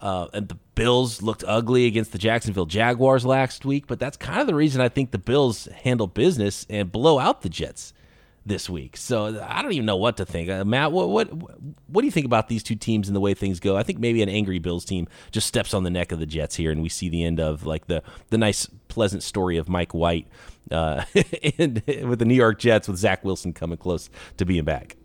Uh, 0.00 0.28
and 0.32 0.48
the 0.48 0.58
Bills 0.76 1.20
looked 1.20 1.42
ugly 1.46 1.86
against 1.86 2.12
the 2.12 2.18
Jacksonville 2.18 2.66
Jaguars 2.66 3.26
last 3.26 3.64
week, 3.64 3.88
but 3.88 3.98
that's 3.98 4.16
kind 4.16 4.40
of 4.40 4.46
the 4.46 4.54
reason 4.54 4.80
I 4.80 4.88
think 4.88 5.10
the 5.10 5.18
Bills 5.18 5.66
handle 5.82 6.06
business 6.06 6.64
and 6.70 6.92
blow 6.92 7.18
out 7.18 7.42
the 7.42 7.48
Jets 7.48 7.92
this 8.46 8.68
week. 8.68 8.96
So 8.96 9.40
I 9.42 9.62
don't 9.62 9.72
even 9.72 9.86
know 9.86 9.96
what 9.96 10.16
to 10.18 10.26
think. 10.26 10.50
Uh, 10.50 10.64
Matt, 10.64 10.92
what, 10.92 11.08
what 11.08 11.28
what 11.88 12.02
do 12.02 12.06
you 12.06 12.10
think 12.10 12.26
about 12.26 12.48
these 12.48 12.62
two 12.62 12.74
teams 12.74 13.08
and 13.08 13.16
the 13.16 13.20
way 13.20 13.34
things 13.34 13.60
go? 13.60 13.76
I 13.76 13.82
think 13.82 13.98
maybe 13.98 14.22
an 14.22 14.28
angry 14.28 14.58
Bills 14.58 14.84
team 14.84 15.08
just 15.30 15.46
steps 15.46 15.74
on 15.74 15.82
the 15.82 15.90
neck 15.90 16.12
of 16.12 16.18
the 16.18 16.26
Jets 16.26 16.56
here, 16.56 16.70
and 16.70 16.82
we 16.82 16.88
see 16.88 17.08
the 17.08 17.24
end 17.24 17.40
of 17.40 17.64
like 17.64 17.86
the 17.86 18.02
the 18.30 18.38
nice 18.38 18.66
pleasant 18.88 19.22
story 19.22 19.56
of 19.56 19.68
Mike 19.68 19.94
White 19.94 20.28
uh, 20.70 21.04
and, 21.58 21.82
with 21.86 22.18
the 22.18 22.24
New 22.24 22.34
York 22.34 22.58
Jets 22.58 22.88
with 22.88 22.98
Zach 22.98 23.24
Wilson 23.24 23.52
coming 23.52 23.78
close 23.78 24.10
to 24.36 24.44
being 24.44 24.64
back. 24.64 24.96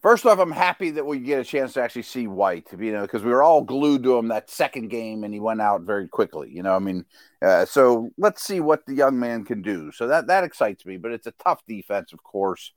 First 0.00 0.26
off, 0.26 0.38
I'm 0.38 0.52
happy 0.52 0.90
that 0.90 1.04
we 1.04 1.18
get 1.18 1.40
a 1.40 1.44
chance 1.44 1.72
to 1.72 1.82
actually 1.82 2.02
see 2.02 2.28
White, 2.28 2.68
you 2.78 2.92
know, 2.92 3.02
because 3.02 3.24
we 3.24 3.32
were 3.32 3.42
all 3.42 3.62
glued 3.62 4.04
to 4.04 4.16
him 4.16 4.28
that 4.28 4.48
second 4.48 4.88
game, 4.88 5.24
and 5.24 5.34
he 5.34 5.40
went 5.40 5.60
out 5.60 5.82
very 5.82 6.06
quickly. 6.06 6.50
You 6.52 6.62
know, 6.62 6.76
I 6.76 6.78
mean, 6.78 7.04
uh, 7.42 7.64
so 7.64 8.10
let's 8.16 8.42
see 8.42 8.60
what 8.60 8.86
the 8.86 8.94
young 8.94 9.18
man 9.18 9.44
can 9.44 9.60
do. 9.60 9.90
So 9.90 10.06
that 10.06 10.28
that 10.28 10.44
excites 10.44 10.86
me, 10.86 10.98
but 10.98 11.10
it's 11.10 11.26
a 11.26 11.32
tough 11.32 11.66
defense, 11.66 12.12
of 12.12 12.22
course. 12.22 12.72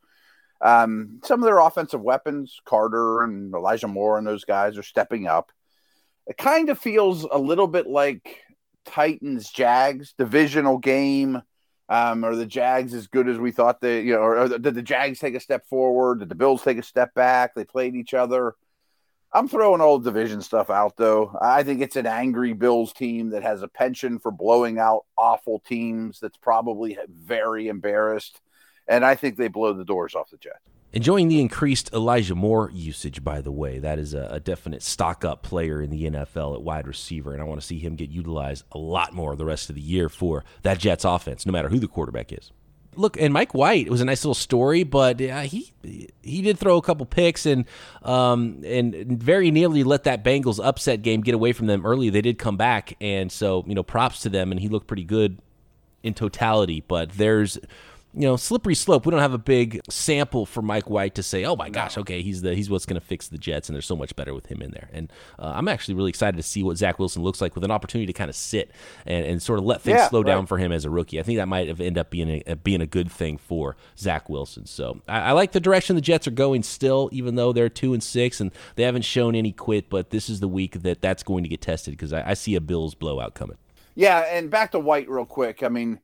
Um, 0.62 1.20
some 1.24 1.42
of 1.42 1.46
their 1.46 1.60
offensive 1.60 2.02
weapons, 2.02 2.60
Carter 2.66 3.24
and 3.24 3.54
Elijah 3.54 3.88
Moore, 3.88 4.18
and 4.18 4.26
those 4.26 4.46
guys 4.46 4.78
are 4.78 4.84
stepping 4.84 5.28
up. 5.28 5.52
It 6.26 6.38
kind 6.38 6.70
of 6.70 6.80
feels 6.80 7.24
a 7.24 7.38
little 7.38 7.68
bit 7.68 7.86
like 7.88 8.42
Titans 8.86 9.50
Jags 9.52 10.14
divisional 10.18 10.80
game 10.80 11.42
um, 11.92 12.24
are 12.24 12.38
the 12.38 12.46
Jags 12.46 12.94
as 12.94 13.08
good 13.08 13.28
as 13.28 13.38
we 13.38 13.52
thought 13.52 13.82
they, 13.82 14.02
you 14.02 14.14
know, 14.14 14.22
or, 14.22 14.38
or 14.38 14.48
did 14.48 14.76
the 14.76 14.82
Jags 14.82 15.20
take 15.20 15.36
a 15.36 15.42
step 15.42 15.68
forward? 15.68 16.20
Did 16.20 16.30
the 16.30 16.36
Bills 16.36 16.64
take 16.64 16.78
a 16.78 16.84
step 16.84 17.14
back? 17.14 17.54
They 17.54 17.66
played 17.66 17.96
each 17.96 18.14
other. 18.14 18.56
I'm 19.34 19.50
throwing 19.50 19.82
all 19.82 20.00
division 20.00 20.42
stuff 20.42 20.70
out 20.70 20.96
though. 20.96 21.38
I 21.42 21.64
think 21.64 21.82
it's 21.82 21.98
an 21.98 22.06
angry 22.08 22.54
Bills 22.54 22.94
team 22.94 23.32
that 23.32 23.44
has 23.44 23.62
a 23.62 23.68
penchant 23.68 24.22
for 24.22 24.32
blowing 24.32 24.80
out 24.80 25.04
awful 25.18 25.60
teams 25.60 26.22
that's 26.22 26.38
probably 26.38 26.98
very 27.10 27.68
embarrassed. 27.68 28.40
And 28.88 29.04
I 29.04 29.16
think 29.16 29.36
they 29.36 29.50
blow 29.50 29.74
the 29.74 29.84
doors 29.84 30.16
off 30.16 30.32
the 30.32 30.38
Jets. 30.38 30.60
Enjoying 30.94 31.30
the 31.30 31.40
increased 31.40 31.94
Elijah 31.94 32.36
Moore 32.36 32.70
usage, 32.74 33.24
by 33.24 33.40
the 33.40 33.52
way. 33.52 33.80
That 33.80 33.98
is 33.98 34.14
a, 34.14 34.28
a, 34.30 34.40
definite 34.42 34.84
stock 34.84 35.24
up 35.24 35.42
player 35.42 35.82
in 35.82 35.90
the 35.90 36.10
NFL 36.10 36.56
at 36.56 36.62
wide 36.64 36.86
receiver, 36.86 37.32
and 37.32 37.42
I 37.42 37.46
want 37.46 37.62
to 37.62 37.66
see 37.66 37.80
him 37.80 37.96
get 37.96 38.10
utilized 38.10 38.66
a 38.74 38.78
lot 38.78 39.14
more 39.14 39.38
the 39.38 39.46
rest 39.46 39.70
of 39.70 39.76
the 39.76 39.82
year 39.82 40.10
for 40.10 40.44
that 40.64 40.80
Jets 40.80 41.06
offense, 41.06 41.46
no 41.46 41.54
matter 41.54 41.70
who 41.70 41.80
the 41.80 41.88
quarterback 41.88 42.34
is. 42.34 42.52
look, 42.98 43.18
and 43.22 43.34
Mike 43.34 43.54
White 43.54 43.86
it 43.88 43.90
was 43.90 44.02
a 44.02 44.06
nice 44.06 44.26
little 44.26 44.34
story, 44.34 44.84
but 44.84 45.22
uh, 45.22 45.42
he 45.42 45.72
he 46.22 46.42
did 46.42 46.60
throw 46.60 46.76
a 46.76 46.82
couple 46.82 47.06
picks 47.06 47.46
and 47.46 47.64
um 48.04 48.62
and 48.66 48.94
very 49.22 49.50
nearly 49.50 49.86
let 49.86 50.04
that 50.04 50.26
Bengals 50.26 50.60
upset 50.62 51.04
game 51.04 51.22
get 51.22 51.34
away 51.34 51.54
from 51.54 51.68
them 51.68 51.86
early. 51.86 52.10
They 52.10 52.22
did 52.22 52.38
come 52.38 52.58
back, 52.58 52.98
and 53.00 53.32
so 53.32 53.64
you 53.66 53.76
know 53.76 53.84
props 53.84 54.20
to 54.24 54.30
them, 54.30 54.52
and 54.52 54.60
he 54.60 54.68
looked 54.68 54.88
pretty 54.88 55.06
good 55.06 55.40
in 56.04 56.14
totality. 56.14 56.84
But 56.86 57.12
there's 57.14 57.58
you 58.14 58.22
know, 58.22 58.36
slippery 58.36 58.76
slope. 58.76 59.06
We 59.06 59.12
don't 59.12 59.22
have 59.22 59.34
a 59.34 59.38
big 59.38 59.80
sample 59.90 60.46
for 60.46 60.62
Mike 60.62 60.90
White 60.90 61.16
to 61.16 61.24
say, 61.24 61.46
"Oh 61.46 61.56
my 61.56 61.70
gosh, 61.70 61.98
okay, 61.98 62.22
he's 62.22 62.42
the 62.42 62.54
he's 62.54 62.70
what's 62.70 62.86
going 62.86 63.00
to 63.00 63.06
fix 63.06 63.30
the 63.30 63.38
Jets," 63.38 63.70
and 63.70 63.76
they're 63.76 63.82
so 63.82 63.96
much 63.96 64.16
better 64.16 64.34
with 64.34 64.48
him 64.48 64.62
in 64.62 64.72
there. 64.72 64.90
And 64.92 65.12
uh, 65.40 65.54
I'm 65.56 65.70
actually 65.70 65.94
really 65.94 66.10
excited 66.10 66.36
to 66.36 66.44
see 66.44 66.62
what 66.62 66.78
Zach 66.78 67.00
Wilson 67.00 67.24
looks 67.24 67.40
like 67.40 67.56
with 67.56 67.64
an 67.64 67.72
opportunity 67.72 68.08
to 68.08 68.14
kind 68.14 68.30
of 68.30 68.36
sit 68.36 68.72
and, 69.06 69.26
and 69.26 69.42
sort 69.42 69.60
of 69.60 69.66
let 69.66 69.82
things 69.82 69.98
yeah, 69.98 70.10
slow 70.10 70.22
right. 70.22 70.28
down 70.28 70.46
for 70.46 70.58
him 70.58 70.74
as 70.74 70.84
a 70.84 70.90
rookie. 70.90 71.20
I 71.20 71.24
think 71.24 71.38
that 71.38 71.48
might 71.48 71.70
have 71.70 71.80
end 71.80 71.98
up 71.98 72.10
being 72.10 72.44
a, 72.46 72.56
being 72.56 72.82
a 72.82 72.88
good 72.88 73.10
thing 73.10 73.38
for 73.38 73.78
Zach 73.98 74.28
Wilson. 74.28 74.66
So 74.66 75.02
I, 75.08 75.20
I 75.20 75.32
like 75.32 75.54
the 75.54 75.62
direction 75.62 75.96
the 75.96 76.02
Jets 76.02 76.28
are 76.28 76.32
going 76.32 76.64
still, 76.64 77.10
even 77.14 77.36
though 77.36 77.54
they're 77.54 77.70
two 77.70 77.94
and 77.94 78.04
six 78.04 78.42
and 78.42 78.52
they 78.76 78.84
haven't 78.84 79.06
shown 79.06 79.36
any 79.36 79.54
quit. 79.54 79.90
But 79.90 80.10
this 80.10 80.30
is 80.30 80.42
the 80.42 80.50
week 80.50 80.82
that 80.84 81.02
that's 81.02 81.24
going 81.24 81.44
to 81.44 81.50
get 81.50 81.62
tested 81.62 81.94
because 81.94 82.12
I, 82.12 82.32
I 82.32 82.34
see 82.34 82.56
a 82.56 82.62
Bills 82.62 82.94
blowout 82.94 83.36
coming. 83.36 83.58
Yeah, 83.96 84.20
and 84.20 84.50
back 84.50 84.72
to 84.72 84.80
White 84.80 85.10
real 85.10 85.26
quick. 85.26 85.64
I 85.64 85.70
mean 85.70 86.00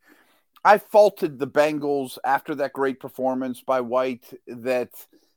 I 0.68 0.80
faulted 0.80 1.40
the 1.40 1.48
Bengals 1.48 2.18
after 2.26 2.54
that 2.56 2.74
great 2.74 3.00
performance 3.00 3.62
by 3.62 3.80
White 3.80 4.26
that 4.48 4.90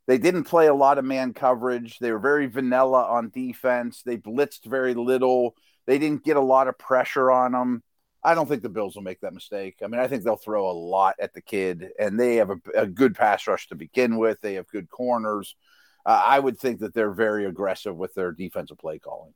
they 0.08 0.18
didn't 0.18 0.42
play 0.42 0.66
a 0.66 0.74
lot 0.74 0.98
of 0.98 1.04
man 1.04 1.34
coverage. 1.34 2.00
They 2.00 2.10
were 2.10 2.18
very 2.18 2.48
vanilla 2.48 3.04
on 3.04 3.30
defense. 3.30 4.02
They 4.02 4.16
blitzed 4.16 4.64
very 4.64 4.92
little. 4.94 5.54
They 5.86 6.00
didn't 6.00 6.24
get 6.24 6.36
a 6.36 6.40
lot 6.40 6.66
of 6.66 6.76
pressure 6.78 7.30
on 7.30 7.52
them. 7.52 7.84
I 8.24 8.34
don't 8.34 8.48
think 8.48 8.64
the 8.64 8.68
Bills 8.68 8.96
will 8.96 9.04
make 9.04 9.20
that 9.20 9.32
mistake. 9.32 9.76
I 9.84 9.86
mean, 9.86 10.00
I 10.00 10.08
think 10.08 10.24
they'll 10.24 10.34
throw 10.34 10.68
a 10.68 10.72
lot 10.72 11.14
at 11.20 11.32
the 11.32 11.40
kid, 11.40 11.90
and 11.96 12.18
they 12.18 12.34
have 12.36 12.50
a, 12.50 12.58
a 12.74 12.86
good 12.88 13.14
pass 13.14 13.46
rush 13.46 13.68
to 13.68 13.76
begin 13.76 14.16
with. 14.16 14.40
They 14.40 14.54
have 14.54 14.66
good 14.66 14.90
corners. 14.90 15.54
Uh, 16.04 16.20
I 16.26 16.40
would 16.40 16.58
think 16.58 16.80
that 16.80 16.92
they're 16.92 17.12
very 17.12 17.46
aggressive 17.46 17.96
with 17.96 18.14
their 18.14 18.32
defensive 18.32 18.78
play 18.78 18.98
calling. 18.98 19.34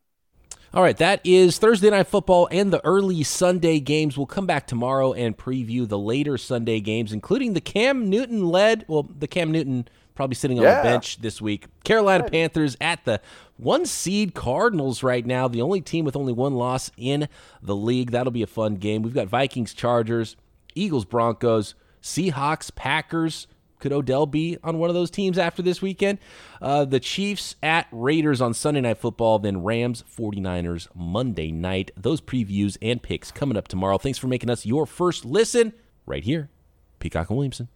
All 0.72 0.82
right, 0.82 0.96
that 0.96 1.20
is 1.22 1.58
Thursday 1.58 1.90
Night 1.90 2.08
Football 2.08 2.48
and 2.50 2.72
the 2.72 2.84
early 2.84 3.22
Sunday 3.22 3.78
games. 3.78 4.16
We'll 4.16 4.26
come 4.26 4.46
back 4.46 4.66
tomorrow 4.66 5.12
and 5.12 5.36
preview 5.36 5.88
the 5.88 5.98
later 5.98 6.36
Sunday 6.36 6.80
games, 6.80 7.12
including 7.12 7.52
the 7.52 7.60
Cam 7.60 8.10
Newton 8.10 8.48
led, 8.48 8.84
well, 8.88 9.08
the 9.18 9.28
Cam 9.28 9.52
Newton 9.52 9.86
probably 10.14 10.34
sitting 10.34 10.58
on 10.58 10.64
yeah. 10.64 10.78
the 10.78 10.88
bench 10.88 11.18
this 11.18 11.40
week. 11.40 11.66
Carolina 11.84 12.28
Panthers 12.28 12.76
at 12.80 13.04
the 13.04 13.20
one 13.56 13.86
seed 13.86 14.34
Cardinals 14.34 15.02
right 15.02 15.24
now, 15.24 15.46
the 15.48 15.62
only 15.62 15.80
team 15.80 16.04
with 16.04 16.16
only 16.16 16.32
one 16.32 16.54
loss 16.54 16.90
in 16.96 17.28
the 17.62 17.76
league. 17.76 18.10
That'll 18.10 18.32
be 18.32 18.42
a 18.42 18.46
fun 18.48 18.76
game. 18.76 19.02
We've 19.02 19.14
got 19.14 19.28
Vikings, 19.28 19.74
Chargers, 19.74 20.36
Eagles, 20.74 21.04
Broncos, 21.04 21.74
Seahawks, 22.02 22.74
Packers, 22.74 23.46
could 23.84 23.92
Odell 23.92 24.24
be 24.24 24.56
on 24.64 24.78
one 24.78 24.88
of 24.88 24.94
those 24.94 25.10
teams 25.10 25.36
after 25.36 25.60
this 25.60 25.82
weekend? 25.82 26.18
Uh, 26.62 26.86
the 26.86 26.98
Chiefs 26.98 27.54
at 27.62 27.86
Raiders 27.92 28.40
on 28.40 28.54
Sunday 28.54 28.80
Night 28.80 28.96
Football, 28.96 29.40
then 29.40 29.62
Rams 29.62 30.02
49ers 30.10 30.88
Monday 30.94 31.52
night. 31.52 31.90
Those 31.94 32.22
previews 32.22 32.78
and 32.80 33.02
picks 33.02 33.30
coming 33.30 33.58
up 33.58 33.68
tomorrow. 33.68 33.98
Thanks 33.98 34.18
for 34.18 34.26
making 34.26 34.48
us 34.48 34.64
your 34.64 34.86
first 34.86 35.26
listen 35.26 35.74
right 36.06 36.24
here, 36.24 36.48
Peacock 36.98 37.28
and 37.28 37.36
Williamson. 37.36 37.68